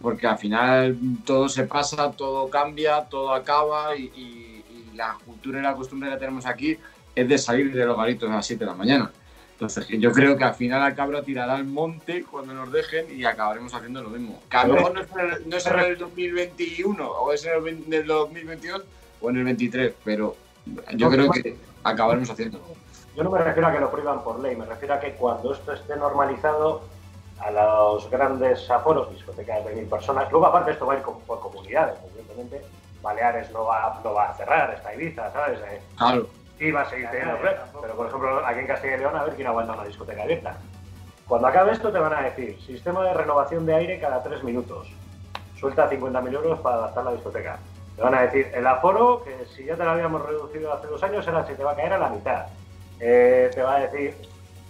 porque 0.00 0.26
al 0.26 0.38
final 0.38 0.96
todo 1.24 1.48
se 1.48 1.64
pasa, 1.64 2.12
todo 2.12 2.48
cambia, 2.48 3.02
todo 3.02 3.32
acaba 3.32 3.96
y, 3.96 4.14
la 4.94 5.16
cultura 5.24 5.60
y 5.60 5.62
la 5.62 5.74
costumbre 5.74 6.10
que 6.10 6.16
tenemos 6.16 6.44
aquí 6.44 6.76
es 7.14 7.28
de 7.28 7.38
salir 7.38 7.72
de 7.72 7.86
los 7.86 7.96
garitos 7.96 8.28
a 8.28 8.34
las 8.34 8.46
7 8.46 8.64
de 8.64 8.70
la 8.70 8.76
mañana. 8.76 9.12
Entonces 9.58 9.88
yo 9.88 10.12
creo 10.12 10.36
que 10.36 10.44
al 10.44 10.54
final 10.54 10.80
la 10.80 10.94
cabra 10.94 11.20
tirará 11.20 11.56
al 11.56 11.64
monte 11.64 12.22
cuando 12.22 12.54
nos 12.54 12.70
dejen 12.70 13.06
y 13.10 13.24
acabaremos 13.24 13.74
haciendo 13.74 14.00
lo 14.04 14.08
mismo. 14.08 14.40
Que 14.48 14.56
a 14.56 14.68
lo 14.68 14.74
mejor 14.74 14.94
no 14.94 15.00
es, 15.56 15.66
en 15.66 15.80
el 15.80 15.98
2021 15.98 17.04
o 17.04 17.32
es 17.32 17.44
en 17.44 17.92
el, 17.92 18.06
2022 18.06 18.84
o 19.20 19.30
en 19.30 19.36
el 19.36 19.42
23, 19.42 19.94
pero 20.04 20.36
yo 20.94 21.10
creo 21.10 21.28
que 21.32 21.56
acabaremos 21.82 22.30
haciendo. 22.30 22.60
Yo 23.16 23.24
no 23.24 23.30
me 23.32 23.38
refiero 23.38 23.66
a 23.66 23.72
que 23.72 23.80
lo 23.80 23.90
prohíban 23.90 24.22
por 24.22 24.38
ley, 24.38 24.54
me 24.54 24.64
refiero 24.64 24.94
a 24.94 25.00
que 25.00 25.14
cuando 25.14 25.52
esto 25.52 25.72
esté 25.72 25.96
normalizado 25.96 26.82
a 27.40 27.50
los 27.50 28.08
grandes 28.10 28.70
aforos, 28.70 29.10
discotecas 29.10 29.64
de 29.64 29.74
mil 29.74 29.86
personas. 29.86 30.30
Luego, 30.30 30.46
aparte, 30.46 30.70
esto 30.70 30.86
va 30.86 30.94
a 30.94 30.96
ir 30.98 31.02
por 31.02 31.40
comunidades, 31.40 31.98
evidentemente. 32.12 32.62
Baleares 33.02 33.50
no 33.50 33.64
va, 33.64 34.00
no 34.04 34.14
va 34.14 34.30
a 34.30 34.34
cerrar, 34.36 34.74
está 34.74 34.94
Ibiza, 34.94 35.32
¿sabes? 35.32 35.58
Claro. 35.96 36.28
Y 36.60 36.70
va 36.70 36.82
a 36.82 36.90
seguir 36.90 37.08
teniendo 37.10 37.38
Pero, 37.80 37.94
por 37.94 38.06
ejemplo, 38.06 38.44
aquí 38.44 38.60
en 38.60 38.66
Castilla 38.66 38.96
y 38.96 38.98
León, 38.98 39.16
a 39.16 39.24
ver 39.24 39.34
quién 39.34 39.46
aguanta 39.46 39.74
una 39.74 39.84
discoteca 39.84 40.22
abierta. 40.22 40.56
Cuando 41.26 41.46
acabe 41.46 41.72
esto, 41.72 41.92
te 41.92 41.98
van 41.98 42.14
a 42.14 42.22
decir: 42.22 42.58
sistema 42.60 43.04
de 43.04 43.14
renovación 43.14 43.66
de 43.66 43.74
aire 43.74 44.00
cada 44.00 44.22
tres 44.22 44.42
minutos. 44.42 44.88
Suelta 45.60 45.90
50.000 45.90 46.34
euros 46.34 46.60
para 46.60 46.76
adaptar 46.76 47.04
la 47.04 47.12
discoteca. 47.12 47.58
Te 47.96 48.02
van 48.02 48.14
a 48.14 48.22
decir: 48.22 48.50
el 48.54 48.66
aforo, 48.66 49.22
que 49.22 49.44
si 49.54 49.64
ya 49.64 49.76
te 49.76 49.84
lo 49.84 49.90
habíamos 49.90 50.24
reducido 50.26 50.72
hace 50.72 50.86
dos 50.86 51.02
años, 51.02 51.28
ahora 51.28 51.46
se 51.46 51.54
te 51.54 51.62
va 51.62 51.72
a 51.72 51.76
caer 51.76 51.92
a 51.92 51.98
la 51.98 52.08
mitad. 52.08 52.46
Eh, 52.98 53.50
te 53.54 53.62
va 53.62 53.76
a 53.76 53.80
decir: 53.80 54.14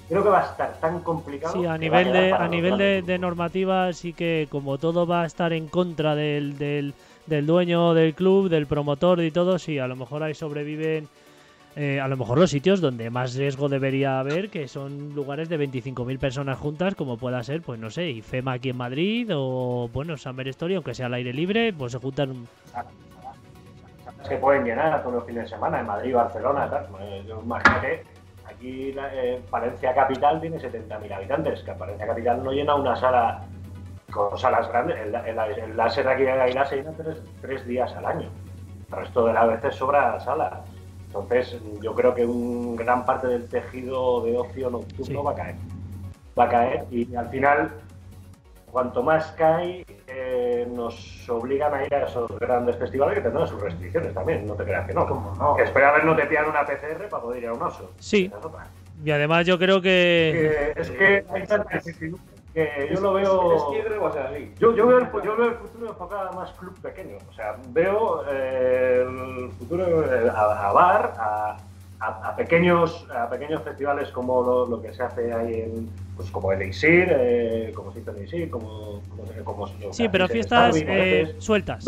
creo 0.09 0.23
que 0.23 0.29
va 0.29 0.41
a 0.41 0.51
estar 0.51 0.81
tan 0.81 1.01
complicado. 1.01 1.55
Sí, 1.55 1.65
a 1.65 1.79
nivel 1.79 2.13
de 2.13 2.33
a 2.33 2.49
nivel 2.49 3.05
de, 3.07 3.19
normativa 3.19 3.93
sí 3.93 4.13
que 4.13 4.49
como 4.51 4.79
todo 4.79 5.07
va 5.07 5.23
a 5.23 5.27
estar 5.27 5.53
en 5.53 5.69
contra 5.69 6.15
del, 6.15 6.59
del, 6.59 6.95
del, 7.27 7.47
dueño 7.47 7.95
del 7.95 8.15
club, 8.15 8.49
del 8.49 8.67
promotor 8.67 9.21
y 9.21 9.31
todo, 9.31 9.59
sí, 9.59 9.79
a 9.79 9.87
lo 9.87 9.97
mejor 9.97 10.23
ahí 10.23 10.35
sobreviven 10.35 11.09
eh, 11.79 12.01
a 12.01 12.09
lo 12.09 12.17
mejor 12.17 12.39
los 12.39 12.51
sitios 12.51 12.81
donde 12.81 13.09
más 13.09 13.35
riesgo 13.35 13.69
debería 13.69 14.19
haber, 14.19 14.51
que 14.51 14.67
son 14.67 15.15
lugares 15.15 15.49
de 15.49 15.59
25.000 15.59 16.19
personas 16.19 16.59
juntas, 16.59 16.95
como 16.95 17.17
pueda 17.17 17.43
ser, 17.43 17.63
pues 17.63 17.79
no 17.79 17.89
sé, 17.89 18.11
IFEMA 18.11 18.55
aquí 18.55 18.71
en 18.71 18.77
Madrid 18.77 19.31
o, 19.35 19.89
bueno, 19.93 20.17
Summer 20.17 20.49
Story, 20.49 20.75
aunque 20.75 20.95
sea 20.95 21.07
al 21.07 21.15
aire 21.15 21.33
libre, 21.33 21.73
pues 21.73 21.93
se 21.93 21.99
juntan... 21.99 22.47
Se 24.25 24.37
pueden 24.37 24.65
llenar 24.65 25.01
todos 25.03 25.15
los 25.15 25.25
fines 25.25 25.45
de 25.45 25.49
semana 25.51 25.81
en 25.81 25.87
Madrid, 25.87 26.15
Barcelona, 26.15 26.69
tal. 26.69 26.87
Pues, 26.87 27.27
yo 27.27 27.41
imagínate 27.43 28.03
Aquí 28.49 28.95
eh, 28.97 29.41
Palencia 29.51 29.95
Capital 29.95 30.41
tiene 30.41 30.59
70.000 30.59 31.13
habitantes, 31.13 31.63
que 31.63 31.73
Palencia 31.73 32.07
Capital 32.07 32.43
no 32.43 32.51
llena 32.51 32.75
una 32.75 32.97
sala 32.97 33.43
con 34.11 34.37
salas 34.39 34.69
grandes. 34.69 34.99
El, 34.99 35.15
el, 35.15 35.77
láser 35.77 36.09
aquí 36.09 36.23
en 36.23 36.41
Aguilar 36.41 36.67
se 36.67 36.77
llena 36.77 36.93
tres, 37.41 37.67
días 37.67 37.95
al 37.95 38.07
año. 38.07 38.31
El 38.91 38.97
resto 38.97 39.27
de 39.27 39.35
las 39.35 39.49
veces 39.49 39.75
sobra 39.75 40.19
sala. 40.21 40.65
Entonces, 41.09 41.57
yo 41.81 41.95
creo 41.95 42.15
que 42.15 42.25
un 42.25 42.77
gran 42.77 43.05
parte 43.05 43.27
del 43.29 43.49
tejido 43.49 44.23
de 44.25 44.37
ocio 44.37 44.71
nocturno 44.71 45.25
va 45.25 45.33
a 45.33 45.35
caer. 45.35 45.55
Va 46.39 46.45
a 46.45 46.49
caer 46.49 46.85
y 46.91 47.15
al 47.17 47.29
final, 47.31 47.73
cuanto 48.71 49.03
más 49.03 49.33
cae, 49.33 49.87
eh, 50.07 50.69
nos 50.71 51.29
obligan 51.29 51.73
a 51.75 51.85
ir 51.85 51.95
a 51.95 52.05
esos 52.05 52.31
grandes 52.39 52.77
festivales 52.77 53.17
que 53.17 53.23
tendrán 53.23 53.49
sus 53.49 53.61
restricciones 53.61 54.13
también, 54.13 54.47
no 54.47 54.55
te 54.55 54.65
creas 54.65 54.87
que 54.87 54.93
no. 54.93 55.07
no? 55.39 55.59
espera 55.59 55.91
a 55.91 55.93
ver 55.93 56.05
no 56.05 56.15
te 56.15 56.27
pillan 56.27 56.47
una 56.47 56.65
PCR 56.65 57.09
para 57.09 57.23
poder 57.23 57.43
ir 57.43 57.49
a 57.49 57.55
un 57.55 57.63
oso. 57.63 57.91
Sí. 57.99 58.31
Y 59.05 59.11
además 59.11 59.47
yo 59.47 59.59
creo 59.59 59.81
que... 59.81 60.73
es 60.77 60.91
que 60.91 61.25
hay 61.31 61.47
tanta 61.47 61.81
que 62.55 62.91
yo 62.93 63.01
lo 63.01 63.13
veo... 63.13 63.73
Yo, 64.59 64.75
yo, 64.75 64.87
veo 64.87 64.99
el, 64.99 65.07
yo 65.25 65.37
veo 65.37 65.49
el 65.49 65.55
futuro 65.57 65.89
enfocado 65.89 66.29
a 66.31 66.33
más 66.33 66.53
club 66.53 66.79
pequeño. 66.81 67.19
O 67.29 67.33
sea, 67.33 67.57
veo 67.69 68.25
eh, 68.29 69.05
el 69.07 69.51
futuro 69.53 70.05
eh, 70.05 70.31
a, 70.35 70.73
bar, 70.73 71.15
a, 71.19 71.57
a, 72.01 72.37
pequeños, 72.37 73.07
a 73.15 73.29
pequeños 73.29 73.63
festivales 73.63 74.11
como 74.11 74.67
lo, 74.69 74.81
que 74.81 74.93
se 74.93 75.03
hace 75.03 75.33
ahí 75.33 75.61
en, 75.63 75.89
pues 76.17 76.31
como 76.31 76.53
el 76.53 76.63
Isir, 76.63 77.09
eh, 77.11 77.73
como 77.75 77.93
se 77.93 78.01
hizo 78.01 78.11
el 78.13 78.25
Isir, 78.25 78.51
como, 78.51 79.03
como, 79.45 79.69
Sí, 79.93 80.09
pero 80.09 80.29
fiestas 80.29 80.77
eh, 80.77 81.37
sueltas. 81.39 81.85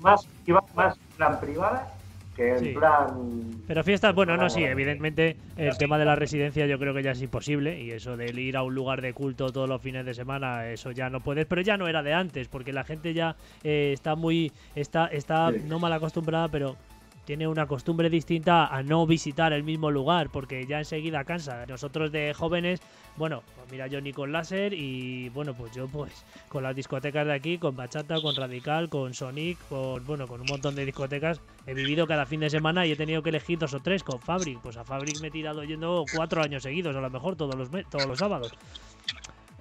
más, 0.00 0.26
iba 0.46 0.64
más 0.74 0.96
en 0.96 1.16
plan 1.16 1.40
privada 1.40 1.99
que 2.40 2.56
en 2.56 2.74
plan. 2.74 3.62
Pero 3.66 3.84
fiestas, 3.84 4.14
bueno, 4.14 4.36
no, 4.36 4.50
sí, 4.50 4.64
evidentemente 4.64 5.36
el 5.56 5.76
tema 5.76 5.98
de 5.98 6.04
la 6.04 6.16
residencia 6.16 6.66
yo 6.66 6.78
creo 6.78 6.94
que 6.94 7.02
ya 7.02 7.12
es 7.12 7.22
imposible 7.22 7.80
y 7.80 7.92
eso 7.92 8.16
de 8.16 8.30
ir 8.40 8.56
a 8.56 8.62
un 8.62 8.74
lugar 8.74 9.00
de 9.00 9.12
culto 9.12 9.52
todos 9.52 9.68
los 9.68 9.80
fines 9.80 10.04
de 10.04 10.14
semana, 10.14 10.66
eso 10.68 10.90
ya 10.90 11.10
no 11.10 11.20
puedes, 11.20 11.46
pero 11.46 11.60
ya 11.60 11.76
no 11.76 11.86
era 11.86 12.02
de 12.02 12.12
antes, 12.12 12.48
porque 12.48 12.72
la 12.72 12.84
gente 12.84 13.14
ya 13.14 13.36
eh, 13.62 13.92
está 13.92 14.16
muy, 14.16 14.50
está, 14.74 15.06
está 15.06 15.52
no 15.52 15.78
mal 15.78 15.92
acostumbrada, 15.92 16.48
pero 16.48 16.76
tiene 17.24 17.46
una 17.46 17.66
costumbre 17.66 18.10
distinta 18.10 18.66
a 18.66 18.82
no 18.82 19.06
visitar 19.06 19.52
el 19.52 19.62
mismo 19.62 19.90
lugar, 19.90 20.30
porque 20.30 20.66
ya 20.66 20.78
enseguida 20.78 21.24
cansa. 21.24 21.66
Nosotros 21.66 22.10
de 22.12 22.34
jóvenes, 22.34 22.80
bueno, 23.16 23.42
pues 23.56 23.70
mira 23.70 23.88
Johnny 23.90 24.12
con 24.12 24.32
láser 24.32 24.72
y 24.72 25.28
bueno, 25.30 25.54
pues 25.54 25.72
yo 25.72 25.86
pues 25.88 26.24
con 26.48 26.62
las 26.62 26.74
discotecas 26.74 27.26
de 27.26 27.34
aquí, 27.34 27.58
con 27.58 27.76
Bachata, 27.76 28.20
con 28.20 28.34
Radical, 28.34 28.88
con 28.88 29.14
Sonic, 29.14 29.58
con 29.68 30.04
bueno, 30.04 30.26
con 30.26 30.40
un 30.40 30.46
montón 30.48 30.74
de 30.74 30.84
discotecas, 30.84 31.40
he 31.66 31.74
vivido 31.74 32.06
cada 32.06 32.26
fin 32.26 32.40
de 32.40 32.50
semana 32.50 32.86
y 32.86 32.92
he 32.92 32.96
tenido 32.96 33.22
que 33.22 33.30
elegir 33.30 33.58
dos 33.58 33.74
o 33.74 33.80
tres 33.80 34.02
con 34.02 34.20
Fabric. 34.20 34.60
Pues 34.60 34.76
a 34.76 34.84
Fabric 34.84 35.20
me 35.20 35.28
he 35.28 35.30
tirado 35.30 35.62
yendo 35.64 36.04
cuatro 36.14 36.42
años 36.42 36.62
seguidos, 36.62 36.96
a 36.96 37.00
lo 37.00 37.10
mejor 37.10 37.36
todos 37.36 37.54
los, 37.54 37.70
todos 37.88 38.06
los 38.06 38.18
sábados. 38.18 38.52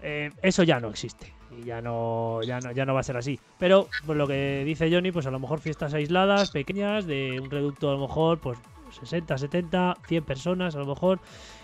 Eh, 0.01 0.32
eso 0.41 0.64
ya 0.64 0.80
no 0.80 0.89
existe 0.89 1.39
ya 1.64 1.82
no, 1.82 2.41
ya 2.43 2.60
no, 2.60 2.72
ya 2.72 2.86
no 2.86 2.93
va 2.93 2.99
a 3.01 3.03
ser 3.03 3.18
así. 3.18 3.39
Pero 3.57 3.88
pues 4.05 4.18
lo 4.18 4.28
que 4.28 4.64
dice 4.66 4.91
Johnny, 4.91 5.12
pues 5.12 5.26
a 5.26 5.32
lo 5.32 5.39
mejor 5.39 5.60
fiestas 5.60 5.93
aisladas, 5.93 6.51
pequeñas, 6.51 7.05
de 7.05 7.39
un 7.39 7.49
reducto 7.49 7.89
a 7.89 7.93
lo 7.93 7.99
mejor, 7.99 8.39
pues 8.39 8.57
60, 9.01 9.38
70, 9.38 9.97
100 10.07 10.24
personas 10.24 10.76
a 10.76 10.80
lo 10.80 10.86
mejor, 10.86 11.20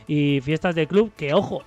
y 0.08 0.42
fiestas 0.42 0.76
de 0.76 0.88
club 0.88 1.12
que, 1.16 1.34
ojo, 1.34 1.64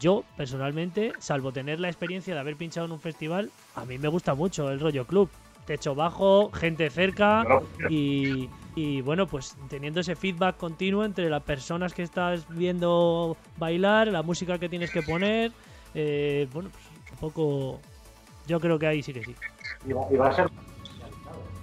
yo 0.00 0.24
personalmente, 0.36 1.12
salvo 1.18 1.52
tener 1.52 1.80
la 1.80 1.88
experiencia 1.88 2.34
de 2.34 2.40
haber 2.40 2.56
pinchado 2.56 2.86
en 2.86 2.92
un 2.92 3.00
festival, 3.00 3.50
a 3.74 3.84
mí 3.84 3.98
me 3.98 4.08
gusta 4.08 4.34
mucho 4.34 4.70
el 4.70 4.80
rollo 4.80 5.06
club. 5.06 5.30
Techo 5.66 5.94
bajo, 5.94 6.50
gente 6.52 6.90
cerca 6.90 7.42
y, 7.88 8.50
y 8.76 9.00
bueno, 9.00 9.26
pues 9.26 9.56
teniendo 9.70 10.00
ese 10.00 10.14
feedback 10.14 10.58
continuo 10.58 11.06
entre 11.06 11.30
las 11.30 11.42
personas 11.42 11.94
que 11.94 12.02
estás 12.02 12.46
viendo 12.50 13.34
bailar, 13.56 14.08
la 14.08 14.22
música 14.22 14.58
que 14.58 14.68
tienes 14.68 14.90
que 14.90 15.00
poner, 15.00 15.52
eh, 15.94 16.48
bueno, 16.52 16.68
pues 16.70 16.84
un 17.14 17.30
poco. 17.30 17.78
Yo 18.46 18.60
creo 18.60 18.78
que 18.78 18.86
ahí 18.86 19.02
sí 19.02 19.12
que 19.12 19.24
sí. 19.24 19.34
Y 19.86 19.92
va, 19.92 20.28
a 20.28 20.32
ser. 20.32 20.48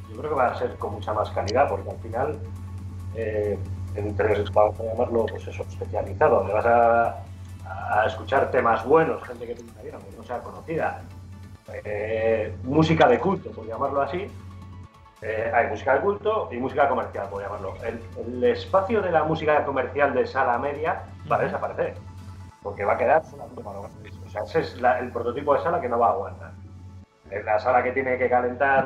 Yo 0.10 0.18
creo 0.18 0.30
que 0.30 0.36
va 0.36 0.48
a 0.48 0.58
ser 0.58 0.76
con 0.78 0.94
mucha 0.94 1.14
más 1.14 1.30
calidad, 1.32 1.70
porque 1.70 1.90
al 1.90 1.98
final, 2.00 2.40
eh, 3.16 3.58
entre, 3.96 4.44
vamos 4.54 4.80
a 4.80 4.84
llamarlo, 4.84 5.26
pues 5.26 5.48
eso, 5.48 5.64
especializado, 5.64 6.38
donde 6.38 6.54
vas 6.54 6.66
a, 6.66 7.24
escuchar 8.06 8.50
temas 8.52 8.86
buenos, 8.86 9.22
gente 9.24 9.46
que 9.46 9.56
te 9.56 9.64
no 10.18 10.24
sea 10.24 10.40
conocida, 10.40 11.02
eh, 11.84 12.56
música 12.64 13.08
de 13.08 13.20
culto, 13.20 13.52
por 13.52 13.68
llamarlo 13.68 14.02
así. 14.02 14.28
Eh, 15.22 15.52
hay 15.54 15.68
música 15.68 15.94
de 15.94 16.02
culto 16.02 16.50
y 16.52 16.58
música 16.58 16.90
comercial, 16.90 17.28
por 17.30 17.44
llamarlo. 17.44 17.76
El, 17.84 18.44
espacio 18.44 19.02
de 19.02 19.12
la 19.12 19.24
música 19.24 19.64
comercial 19.66 20.14
de 20.14 20.26
sala 20.26 20.58
media 20.58 21.04
va 21.32 21.36
a 21.36 21.40
desaparecer, 21.40 21.94
porque 22.64 22.84
va 22.86 22.94
a 22.94 22.98
quedar 22.98 23.24
solamente 23.26 23.62
para 23.62 23.80
o 23.80 23.90
sea, 24.32 24.44
ese 24.44 24.60
es 24.62 24.78
el 25.00 25.12
prototipo 25.12 25.54
de 25.54 25.62
sala 25.62 25.82
que 25.82 25.90
no 25.90 26.00
va 26.00 26.08
a 26.08 26.12
aguantar. 26.12 26.52
La 27.46 27.60
sala 27.60 27.84
que 27.84 27.92
tiene 27.92 28.18
que 28.18 28.30
calentar 28.30 28.86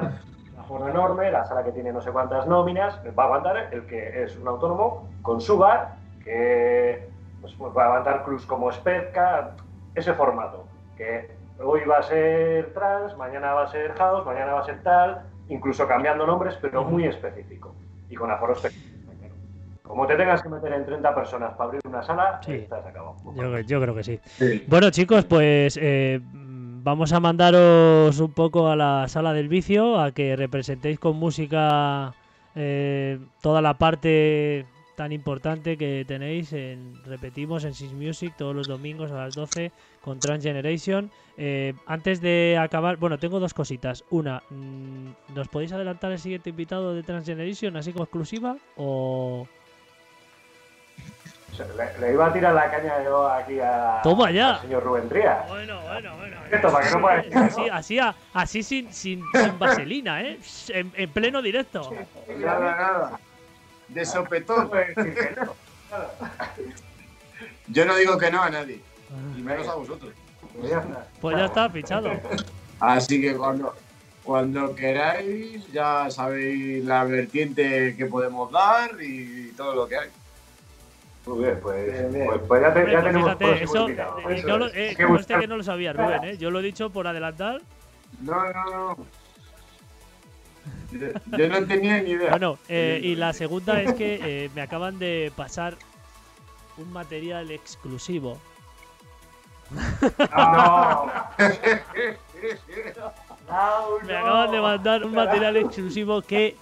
una 0.53 0.63
forma 0.63 0.89
enorme, 0.89 1.31
la 1.31 1.45
sala 1.45 1.63
que 1.63 1.71
tiene 1.71 1.91
no 1.91 2.01
sé 2.01 2.11
cuántas 2.11 2.47
nóminas, 2.47 2.99
va 3.17 3.23
a 3.23 3.25
aguantar 3.25 3.73
el 3.73 3.85
que 3.85 4.23
es 4.23 4.37
un 4.37 4.47
autónomo 4.47 5.07
con 5.21 5.41
su 5.41 5.57
bar, 5.57 5.95
que 6.23 7.07
pues, 7.41 7.53
pues 7.53 7.75
va 7.75 7.83
a 7.83 7.85
aguantar 7.87 8.23
Cruz 8.23 8.45
como 8.45 8.71
Spezka, 8.71 9.51
ese 9.93 10.13
formato, 10.13 10.65
que 10.97 11.29
hoy 11.59 11.81
va 11.85 11.97
a 11.97 12.03
ser 12.03 12.73
trans, 12.73 13.15
mañana 13.17 13.53
va 13.53 13.63
a 13.63 13.67
ser 13.67 13.93
house, 13.93 14.25
mañana 14.25 14.53
va 14.53 14.61
a 14.61 14.65
ser 14.65 14.81
tal, 14.83 15.23
incluso 15.47 15.87
cambiando 15.87 16.25
nombres, 16.25 16.57
pero 16.61 16.83
muy 16.83 17.05
específico 17.05 17.73
y 18.09 18.15
con 18.15 18.31
aforos 18.31 18.61
pequeños. 18.61 18.84
Como 19.87 20.07
te 20.07 20.15
tengas 20.15 20.41
que 20.41 20.49
meter 20.49 20.73
en 20.73 20.85
30 20.85 21.15
personas 21.15 21.53
para 21.53 21.65
abrir 21.65 21.81
una 21.87 22.01
sala, 22.01 22.41
estás 22.45 22.85
acabado. 22.85 23.15
Yo, 23.65 23.81
creo 23.81 23.95
que 23.95 24.03
sí. 24.03 24.19
Bueno, 24.67 24.89
chicos, 24.89 25.25
pues 25.25 25.77
eh, 25.81 26.19
vamos 26.85 27.13
a 27.13 27.19
mandaros 27.19 28.19
un 28.19 28.31
poco 28.31 28.67
a 28.67 28.75
la 28.75 29.07
sala 29.07 29.33
del 29.33 29.47
vicio, 29.47 29.99
a 29.99 30.11
que 30.11 30.35
representéis 30.35 30.99
con 30.99 31.17
música 31.17 32.13
eh, 32.55 33.19
toda 33.41 33.61
la 33.61 33.77
parte 33.77 34.65
tan 34.95 35.11
importante 35.11 35.77
que 35.77 36.05
tenéis 36.07 36.53
en, 36.53 36.95
repetimos, 37.05 37.65
en 37.65 37.73
Six 37.73 37.93
Music 37.93 38.33
todos 38.37 38.55
los 38.55 38.67
domingos 38.67 39.11
a 39.11 39.15
las 39.15 39.35
12 39.35 39.71
con 40.01 40.19
Transgeneration. 40.19 41.11
Eh, 41.37 41.73
antes 41.85 42.21
de 42.21 42.57
acabar, 42.59 42.97
bueno, 42.97 43.19
tengo 43.19 43.39
dos 43.39 43.53
cositas. 43.53 44.03
Una, 44.09 44.41
mm, 44.49 45.33
¿nos 45.35 45.47
podéis 45.49 45.73
adelantar 45.73 46.11
el 46.11 46.19
siguiente 46.19 46.49
invitado 46.49 46.93
de 46.95 47.03
Transgeneration 47.03 47.75
así 47.75 47.91
como 47.91 48.05
exclusiva? 48.05 48.57
¿O, 48.77 49.47
le, 51.99 52.13
iba 52.13 52.27
a 52.27 52.33
tirar 52.33 52.53
la 52.53 52.69
caña 52.69 53.03
yo 53.03 53.27
aquí 53.27 53.59
a, 53.59 54.01
Toma 54.03 54.31
ya. 54.31 54.55
al 54.55 54.61
señor 54.61 54.83
Rubén 54.83 55.09
Trías. 55.09 55.47
Bueno, 55.47 55.81
bueno, 55.81 56.15
bueno. 56.17 56.37
Esto, 56.51 56.71
para 56.71 56.87
que 56.87 56.93
no 56.93 57.01
pueda 57.01 57.45
Así, 57.45 57.69
así, 57.69 57.99
así 58.33 58.63
sin, 58.63 58.93
sin, 58.93 59.23
vaselina, 59.59 60.21
¿eh? 60.21 60.39
En, 60.69 60.91
en 60.95 61.09
pleno 61.09 61.41
directo. 61.41 61.89
Nada, 62.37 62.75
nada. 62.75 63.19
De 63.87 64.05
sopetón. 64.05 64.71
Yo 67.67 67.85
no 67.85 67.95
digo 67.95 68.17
que 68.17 68.31
no 68.31 68.41
a 68.41 68.49
nadie. 68.49 68.81
Y 69.37 69.41
menos 69.41 69.67
a 69.67 69.75
vosotros. 69.75 70.13
Pues 70.55 70.69
ya 70.69 70.79
está, 70.79 71.07
pues 71.21 71.37
ya 71.37 71.45
está 71.45 71.69
fichado. 71.69 72.11
Así 72.79 73.21
que 73.21 73.35
cuando, 73.35 73.73
cuando 74.23 74.75
queráis, 74.75 75.71
ya 75.71 76.09
sabéis 76.09 76.83
la 76.85 77.03
vertiente 77.03 77.95
que 77.95 78.05
podemos 78.05 78.51
dar 78.51 78.91
y 79.01 79.51
todo 79.57 79.75
lo 79.75 79.87
que 79.87 79.97
hay. 79.97 80.09
Muy 81.25 81.39
bien, 81.39 81.59
pues, 81.61 81.91
pues, 82.11 82.41
pues 82.47 82.61
ya, 82.61 82.73
te, 82.73 82.79
ya 82.91 83.01
pues 83.01 83.03
tenemos 83.03 83.37
fíjate, 83.37 83.63
eso, 83.63 83.89
eh, 83.89 84.43
no 84.45 84.57
lo, 84.59 84.67
eh, 84.67 84.93
que 84.95 85.03
este 85.19 85.39
que 85.39 85.47
no 85.47 85.57
lo 85.57 85.63
sabía, 85.63 85.91
Rubén, 85.91 86.23
¿eh? 86.23 86.37
Yo 86.37 86.51
lo 86.51 86.59
he 86.59 86.63
dicho 86.63 86.91
por 86.91 87.07
adelantar. 87.07 87.61
No, 88.21 88.53
no, 88.53 88.65
no. 88.65 88.97
Yo 91.37 91.49
no 91.49 91.65
tenía 91.65 92.01
ni 92.01 92.11
idea. 92.11 92.29
Bueno, 92.29 92.59
eh, 92.69 92.99
y 93.01 93.15
la 93.15 93.33
segunda 93.33 93.81
es 93.81 93.93
que 93.93 94.19
eh, 94.45 94.49
me 94.55 94.61
acaban 94.61 94.99
de 94.99 95.31
pasar 95.35 95.75
un 96.77 96.91
material 96.93 97.49
exclusivo. 97.51 98.39
No. 99.71 101.11
me 104.03 104.15
acaban 104.15 104.51
de 104.51 104.61
mandar 104.61 105.03
un 105.03 105.13
material 105.13 105.57
exclusivo 105.57 106.21
que 106.21 106.55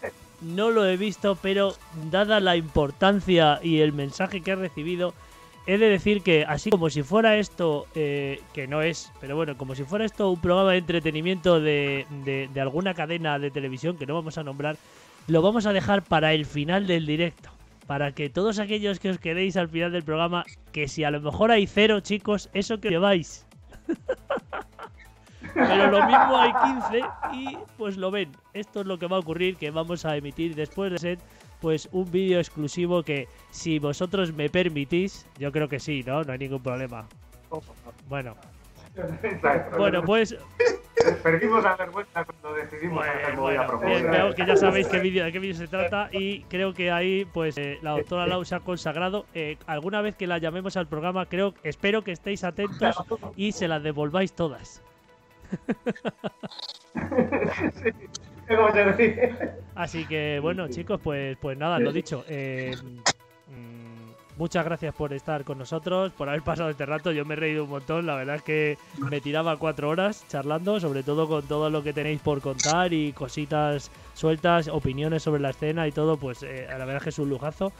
no 0.43 0.71
lo 0.71 0.85
he 0.85 0.97
visto, 0.97 1.37
pero 1.41 1.75
dada 2.11 2.39
la 2.39 2.55
importancia 2.55 3.59
y 3.63 3.79
el 3.79 3.93
mensaje 3.93 4.41
que 4.41 4.51
he 4.51 4.55
recibido, 4.55 5.13
he 5.65 5.77
de 5.77 5.89
decir 5.89 6.21
que 6.21 6.45
así 6.45 6.69
como 6.69 6.89
si 6.89 7.03
fuera 7.03 7.37
esto, 7.37 7.87
eh, 7.95 8.41
que 8.53 8.67
no 8.67 8.81
es, 8.81 9.11
pero 9.21 9.35
bueno, 9.35 9.57
como 9.57 9.75
si 9.75 9.83
fuera 9.83 10.05
esto 10.05 10.29
un 10.29 10.41
programa 10.41 10.71
de 10.71 10.79
entretenimiento 10.79 11.59
de, 11.59 12.05
de, 12.25 12.61
alguna 12.61 12.93
cadena 12.93 13.39
de 13.39 13.51
televisión 13.51 13.97
que 13.97 14.05
no 14.05 14.13
vamos 14.13 14.37
a 14.37 14.43
nombrar, 14.43 14.77
lo 15.27 15.41
vamos 15.41 15.65
a 15.65 15.73
dejar 15.73 16.03
para 16.03 16.33
el 16.33 16.45
final 16.45 16.87
del 16.87 17.05
directo. 17.05 17.49
Para 17.87 18.13
que 18.13 18.29
todos 18.29 18.59
aquellos 18.59 18.99
que 18.99 19.09
os 19.09 19.17
quedéis 19.17 19.57
al 19.57 19.67
final 19.67 19.91
del 19.91 20.03
programa, 20.03 20.45
que 20.71 20.87
si 20.87 21.03
a 21.03 21.11
lo 21.11 21.19
mejor 21.19 21.51
hay 21.51 21.67
cero, 21.67 21.99
chicos, 21.99 22.49
eso 22.53 22.79
que 22.79 22.89
lleváis. 22.89 23.45
Pero 25.53 25.91
lo 25.91 26.05
mismo 26.05 26.37
hay 26.37 26.53
15 26.91 27.01
y 27.33 27.57
pues 27.77 27.97
lo 27.97 28.11
ven. 28.11 28.31
Esto 28.53 28.81
es 28.81 28.85
lo 28.85 28.97
que 28.97 29.07
va 29.07 29.17
a 29.17 29.19
ocurrir, 29.19 29.57
que 29.57 29.71
vamos 29.71 30.05
a 30.05 30.15
emitir 30.15 30.55
después 30.55 30.91
de 30.91 30.97
set 30.97 31.19
pues 31.63 31.87
un 31.93 32.11
vídeo 32.11 32.39
exclusivo 32.39 33.03
que 33.03 33.29
si 33.49 33.79
vosotros 33.79 34.33
me 34.33 34.49
permitís, 34.49 35.25
yo 35.39 35.49
creo 35.53 35.69
que 35.69 35.79
sí, 35.79 36.03
¿no? 36.05 36.21
No 36.21 36.33
hay 36.33 36.39
ningún 36.39 36.61
problema. 36.61 37.07
Bueno. 38.09 38.35
Bueno, 39.77 40.03
pues. 40.03 40.35
Perdimos 41.23 41.63
la 41.63 41.75
vergüenza 41.77 42.25
cuando 42.25 42.53
decidimos 42.53 43.05
hacer 43.05 43.35
bueno, 43.37 43.79
bien, 43.79 44.33
que 44.35 44.45
ya 44.45 44.55
sabéis 44.57 44.87
qué 44.87 44.99
vídeo, 44.99 45.23
de 45.23 45.31
qué 45.31 45.39
vídeo 45.39 45.55
se 45.55 45.67
trata 45.67 46.09
y 46.11 46.43
creo 46.43 46.73
que 46.73 46.91
ahí, 46.91 47.25
pues, 47.33 47.57
eh, 47.57 47.79
la 47.81 47.91
doctora 47.91 48.27
Lau 48.27 48.43
se 48.43 48.55
ha 48.55 48.59
consagrado. 48.59 49.25
Eh, 49.33 49.57
alguna 49.65 50.01
vez 50.01 50.15
que 50.15 50.27
la 50.27 50.39
llamemos 50.39 50.75
al 50.75 50.87
programa, 50.87 51.25
creo, 51.27 51.53
espero 51.63 52.03
que 52.03 52.11
estéis 52.11 52.43
atentos 52.43 52.95
y 53.37 53.53
se 53.53 53.69
las 53.69 53.81
devolváis 53.81 54.33
todas. 54.33 54.81
Así 59.75 60.05
que 60.05 60.39
bueno, 60.41 60.67
chicos, 60.67 60.99
pues, 61.03 61.37
pues 61.41 61.57
nada, 61.57 61.79
lo 61.79 61.91
dicho. 61.91 62.23
Eh, 62.27 62.77
mm, 62.81 64.37
muchas 64.37 64.65
gracias 64.65 64.93
por 64.93 65.13
estar 65.13 65.43
con 65.43 65.57
nosotros, 65.57 66.11
por 66.13 66.29
haber 66.29 66.41
pasado 66.41 66.69
este 66.69 66.85
rato. 66.85 67.11
Yo 67.11 67.25
me 67.25 67.33
he 67.33 67.37
reído 67.37 67.63
un 67.63 67.69
montón. 67.69 68.05
La 68.05 68.15
verdad 68.15 68.35
es 68.35 68.43
que 68.43 68.77
me 69.09 69.21
tiraba 69.21 69.57
cuatro 69.57 69.89
horas 69.89 70.25
charlando, 70.27 70.79
sobre 70.79 71.03
todo 71.03 71.27
con 71.27 71.43
todo 71.43 71.69
lo 71.69 71.83
que 71.83 71.93
tenéis 71.93 72.21
por 72.21 72.41
contar 72.41 72.93
y 72.93 73.13
cositas 73.13 73.91
sueltas, 74.13 74.67
opiniones 74.67 75.23
sobre 75.23 75.41
la 75.41 75.49
escena 75.51 75.87
y 75.87 75.91
todo. 75.91 76.17
Pues 76.17 76.43
eh, 76.43 76.67
la 76.69 76.77
verdad 76.79 76.97
es 76.97 77.03
que 77.03 77.09
es 77.09 77.19
un 77.19 77.29
lujazo. 77.29 77.71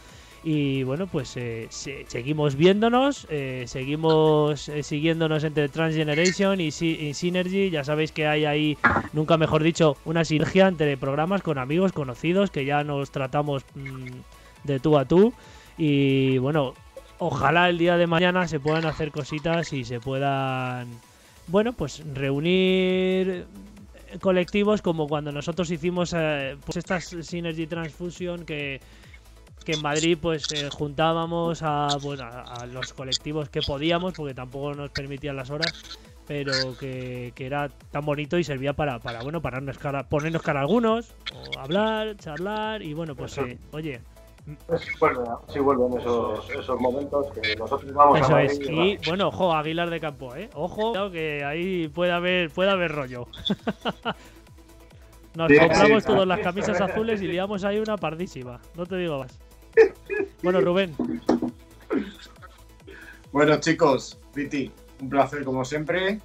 Y 0.43 0.83
bueno, 0.83 1.07
pues 1.07 1.37
eh, 1.37 1.67
seguimos 1.69 2.55
viéndonos, 2.55 3.25
eh, 3.29 3.63
seguimos 3.65 4.67
eh, 4.67 4.83
siguiéndonos 4.83 5.45
entre 5.45 5.69
Transgeneration 5.69 6.59
y, 6.59 6.67
y, 6.67 7.13
Synergy. 7.13 7.69
Ya 7.69 7.85
sabéis 7.85 8.11
que 8.11 8.27
hay 8.27 8.43
ahí, 8.43 8.77
nunca 9.13 9.37
mejor 9.37 9.63
dicho, 9.63 9.95
una 10.03 10.25
sinergia 10.25 10.67
entre 10.67 10.97
programas 10.97 11.41
con 11.43 11.57
amigos 11.57 11.93
conocidos 11.93 12.51
que 12.51 12.65
ya 12.65 12.83
nos 12.83 13.09
tratamos 13.09 13.63
mm, 13.75 14.07
de 14.65 14.79
tú 14.81 14.97
a 14.97 15.05
tú. 15.05 15.33
Y 15.77 16.39
bueno, 16.39 16.73
ojalá 17.19 17.69
el 17.69 17.77
día 17.77 17.95
de 17.95 18.05
mañana 18.05 18.45
se 18.49 18.59
puedan 18.59 18.85
hacer 18.85 19.11
cositas 19.11 19.71
y 19.71 19.85
se 19.85 20.01
puedan, 20.01 20.89
bueno, 21.47 21.71
pues 21.71 22.03
reunir 22.13 23.45
colectivos 24.19 24.81
como 24.81 25.07
cuando 25.07 25.31
nosotros 25.31 25.71
hicimos 25.71 26.13
pues 26.65 26.77
estas 26.77 27.15
Synergy 27.21 27.65
Transfusion 27.65 28.45
que 28.45 28.79
que 29.63 29.73
en 29.73 29.81
Madrid 29.81 30.17
pues 30.21 30.51
eh, 30.51 30.69
juntábamos 30.71 31.61
a, 31.63 31.87
bueno, 32.01 32.25
a, 32.25 32.65
los 32.65 32.93
colectivos 32.93 33.49
que 33.49 33.61
podíamos, 33.61 34.13
porque 34.13 34.33
tampoco 34.33 34.73
nos 34.73 34.89
permitían 34.91 35.35
las 35.35 35.49
horas, 35.49 35.73
pero 36.27 36.77
que, 36.79 37.33
era 37.37 37.69
tan 37.69 38.05
bonito 38.05 38.37
y 38.37 38.43
servía 38.43 38.73
para, 38.73 38.99
para 38.99 39.21
bueno, 39.23 39.41
para 39.41 39.61
cara, 39.73 40.07
ponernos 40.07 40.41
cara 40.41 40.59
a 40.59 40.63
algunos, 40.63 41.13
o 41.33 41.59
hablar, 41.59 42.15
charlar, 42.17 42.81
y 42.81 42.93
bueno, 42.93 43.15
pues 43.15 43.37
eh, 43.37 43.57
oye. 43.71 44.01
Sí, 45.47 45.59
vuelven, 45.59 45.97
esos, 45.97 46.49
esos 46.49 46.79
momentos 46.79 47.27
que 47.31 47.55
nosotros 47.55 47.93
vamos 47.93 48.19
Eso 48.19 48.35
a 48.35 48.43
es. 48.43 48.59
Y, 48.59 48.97
bueno, 49.07 49.29
ojo, 49.29 49.53
Aguilar 49.53 49.89
de 49.89 50.01
Campo, 50.01 50.35
¿eh? 50.35 50.49
Ojo, 50.53 51.09
que 51.11 51.45
ahí 51.45 51.87
puede 51.87 52.11
haber, 52.11 52.49
puede 52.49 52.69
haber 52.69 52.91
rollo. 52.91 53.27
Nos 55.35 55.51
compramos 55.51 56.05
todas 56.05 56.27
las 56.27 56.39
camisas 56.41 56.79
azules 56.79 57.21
y 57.21 57.27
liamos 57.27 57.63
ahí 57.63 57.79
una 57.79 57.97
pardísima. 57.97 58.59
No 58.75 58.85
te 58.85 58.97
digo 58.97 59.19
más. 59.19 59.39
Bueno, 60.41 60.61
Rubén. 60.61 60.93
Bueno, 63.31 63.57
chicos, 63.59 64.19
Viti, 64.35 64.71
un 65.01 65.09
placer 65.09 65.43
como 65.43 65.65
siempre. 65.65 66.19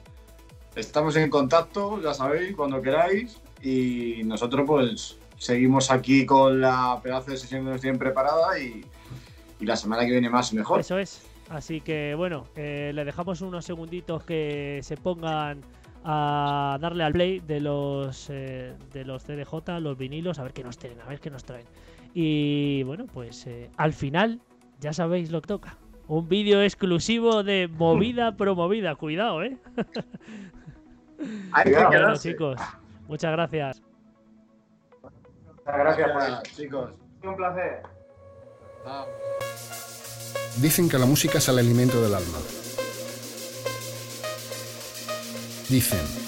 Estamos 0.75 1.17
en 1.17 1.31
contacto, 1.31 2.03
ya 2.03 2.13
sabéis, 2.15 2.55
cuando 2.55 2.83
queráis. 2.83 3.41
Y 3.63 4.23
nosotros, 4.25 4.65
pues, 4.67 5.19
seguimos 5.39 5.91
aquí 5.91 6.27
con 6.27 6.61
la 6.61 7.01
pedazo 7.03 7.31
de 7.31 7.37
sesión 7.37 7.65
que 7.65 7.71
nos 7.71 7.81
tienen 7.81 7.99
preparada 7.99 8.59
y, 8.59 8.85
la 9.61 9.77
semana 9.77 10.05
que 10.05 10.13
viene 10.13 10.31
más 10.31 10.53
y 10.53 10.57
mejor. 10.57 10.81
Eso 10.81 10.99
es. 10.99 11.23
Así 11.49 11.81
que, 11.81 12.15
bueno, 12.15 12.45
eh, 12.55 12.93
le 12.95 13.05
dejamos 13.05 13.41
unos 13.41 13.65
segunditos 13.65 14.23
que 14.23 14.81
se 14.83 14.97
pongan 14.97 15.63
a 16.05 16.79
darle 16.81 17.05
al 17.05 17.13
play 17.13 17.41
de 17.41 17.61
los 17.61 18.29
eh, 18.31 18.75
de 18.93 19.05
los 19.05 19.25
CDJ, 19.25 19.81
los 19.81 19.99
vinilos, 19.99 20.39
a 20.39 20.43
ver 20.43 20.53
qué 20.53 20.63
nos 20.63 20.79
traen, 20.79 21.01
a 21.01 21.07
ver 21.07 21.21
qué 21.21 21.31
nos 21.31 21.45
traen. 21.45 21.67
Y 22.15 22.83
bueno, 22.85 23.07
pues 23.07 23.47
eh, 23.47 23.71
al 23.77 23.93
final 23.93 24.41
ya 24.81 24.93
sabéis 24.93 25.31
lo 25.31 25.41
que 25.41 25.49
toca. 25.49 25.77
Un 26.07 26.29
vídeo 26.29 26.63
exclusivo 26.63 27.43
de 27.43 27.69
movida 27.69 28.37
promovida. 28.37 28.95
Cuidado, 28.95 29.43
¿eh? 29.43 29.57
bueno, 31.19 32.17
chicos, 32.17 32.61
muchas 33.07 33.33
gracias. 33.33 33.83
Muchas 35.03 35.79
gracias, 35.79 36.43
chicos. 36.57 36.91
Un 37.23 37.37
placer. 37.37 37.83
Dicen 40.61 40.89
que 40.89 40.99
la 40.99 41.07
música 41.07 41.39
es 41.39 41.49
el 41.49 41.59
alimento 41.59 42.01
del 42.01 42.15
alma. 42.15 42.39
Dicen 45.69 46.28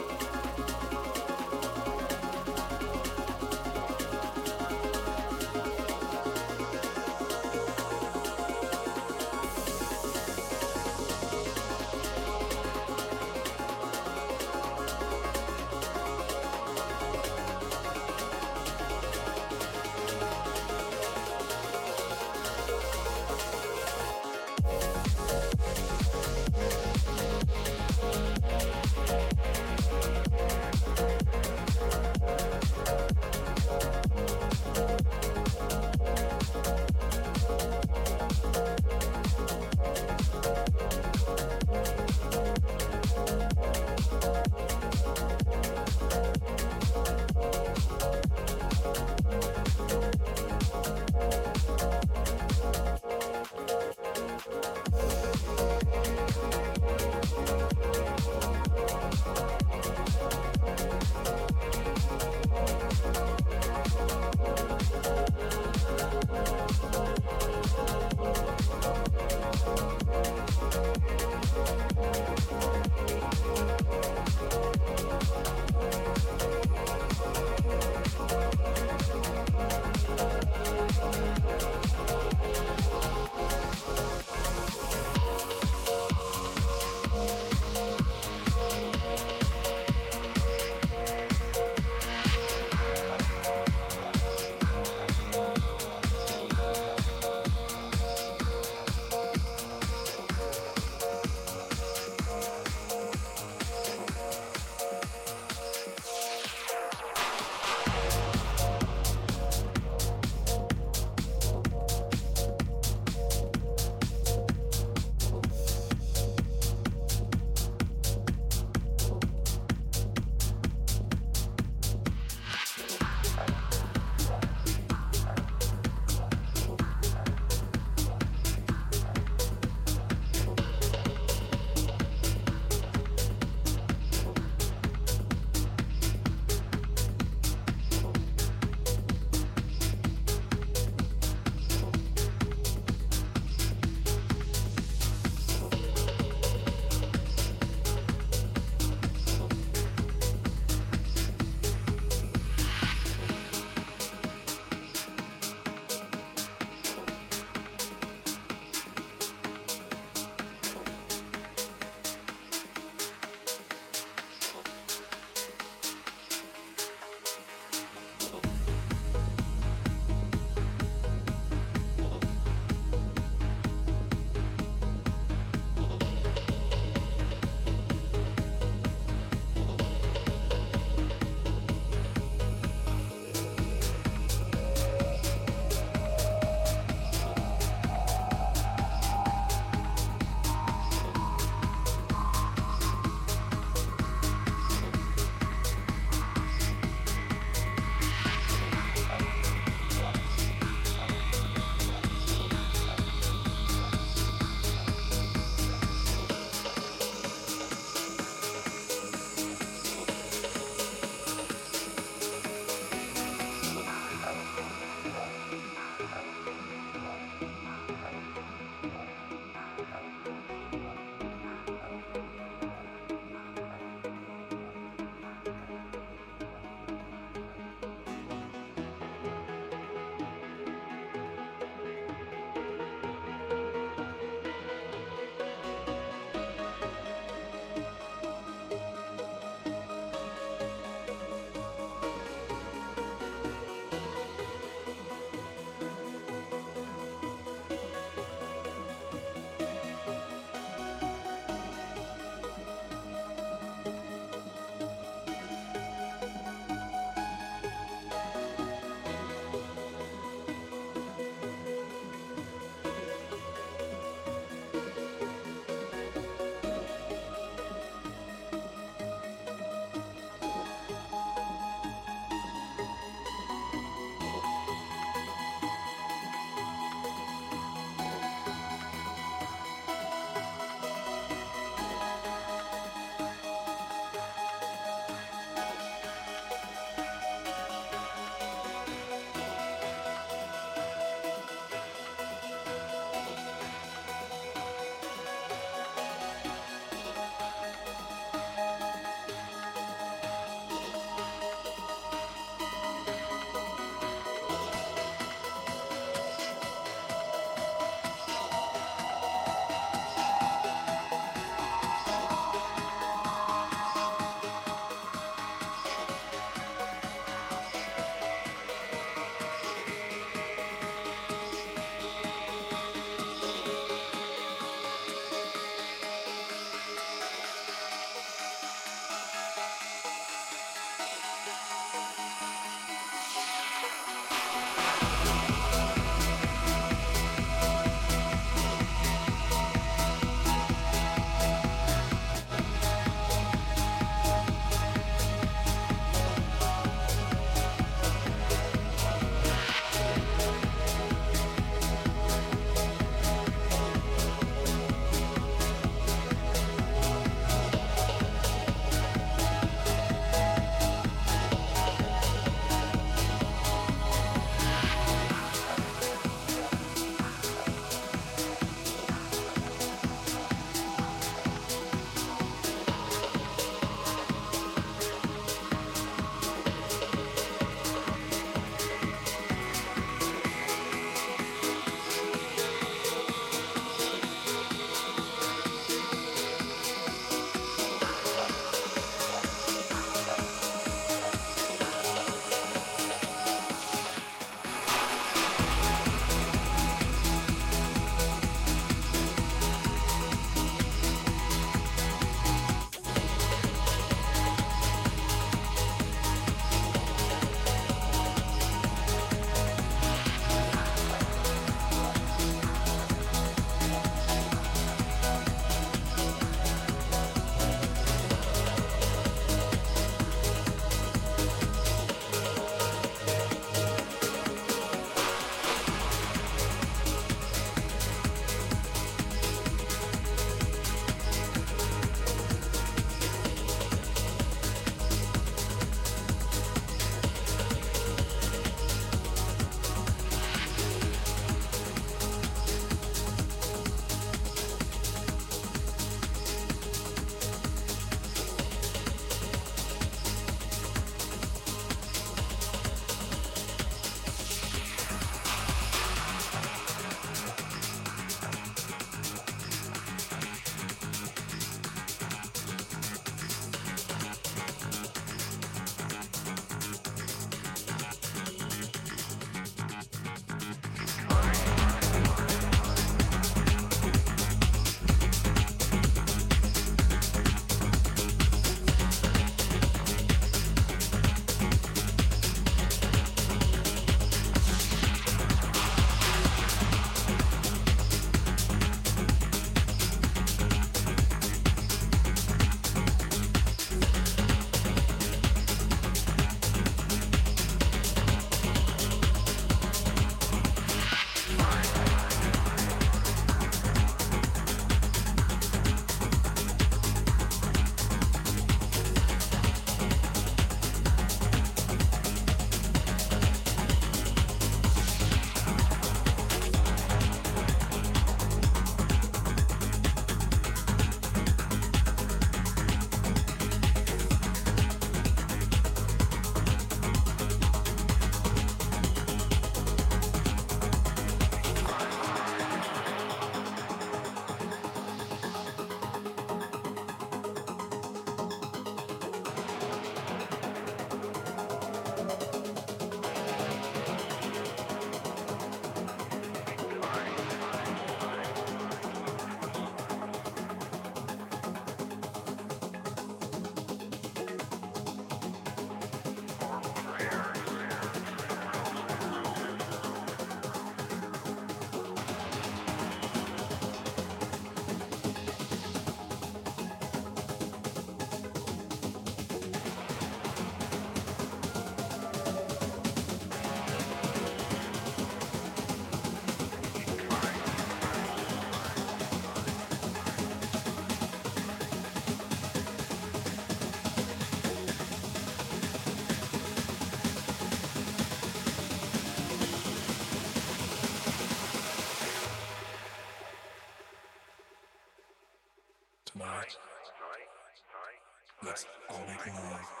Vegas 598.71 598.85
all 599.09 599.19
night. 599.27 600.00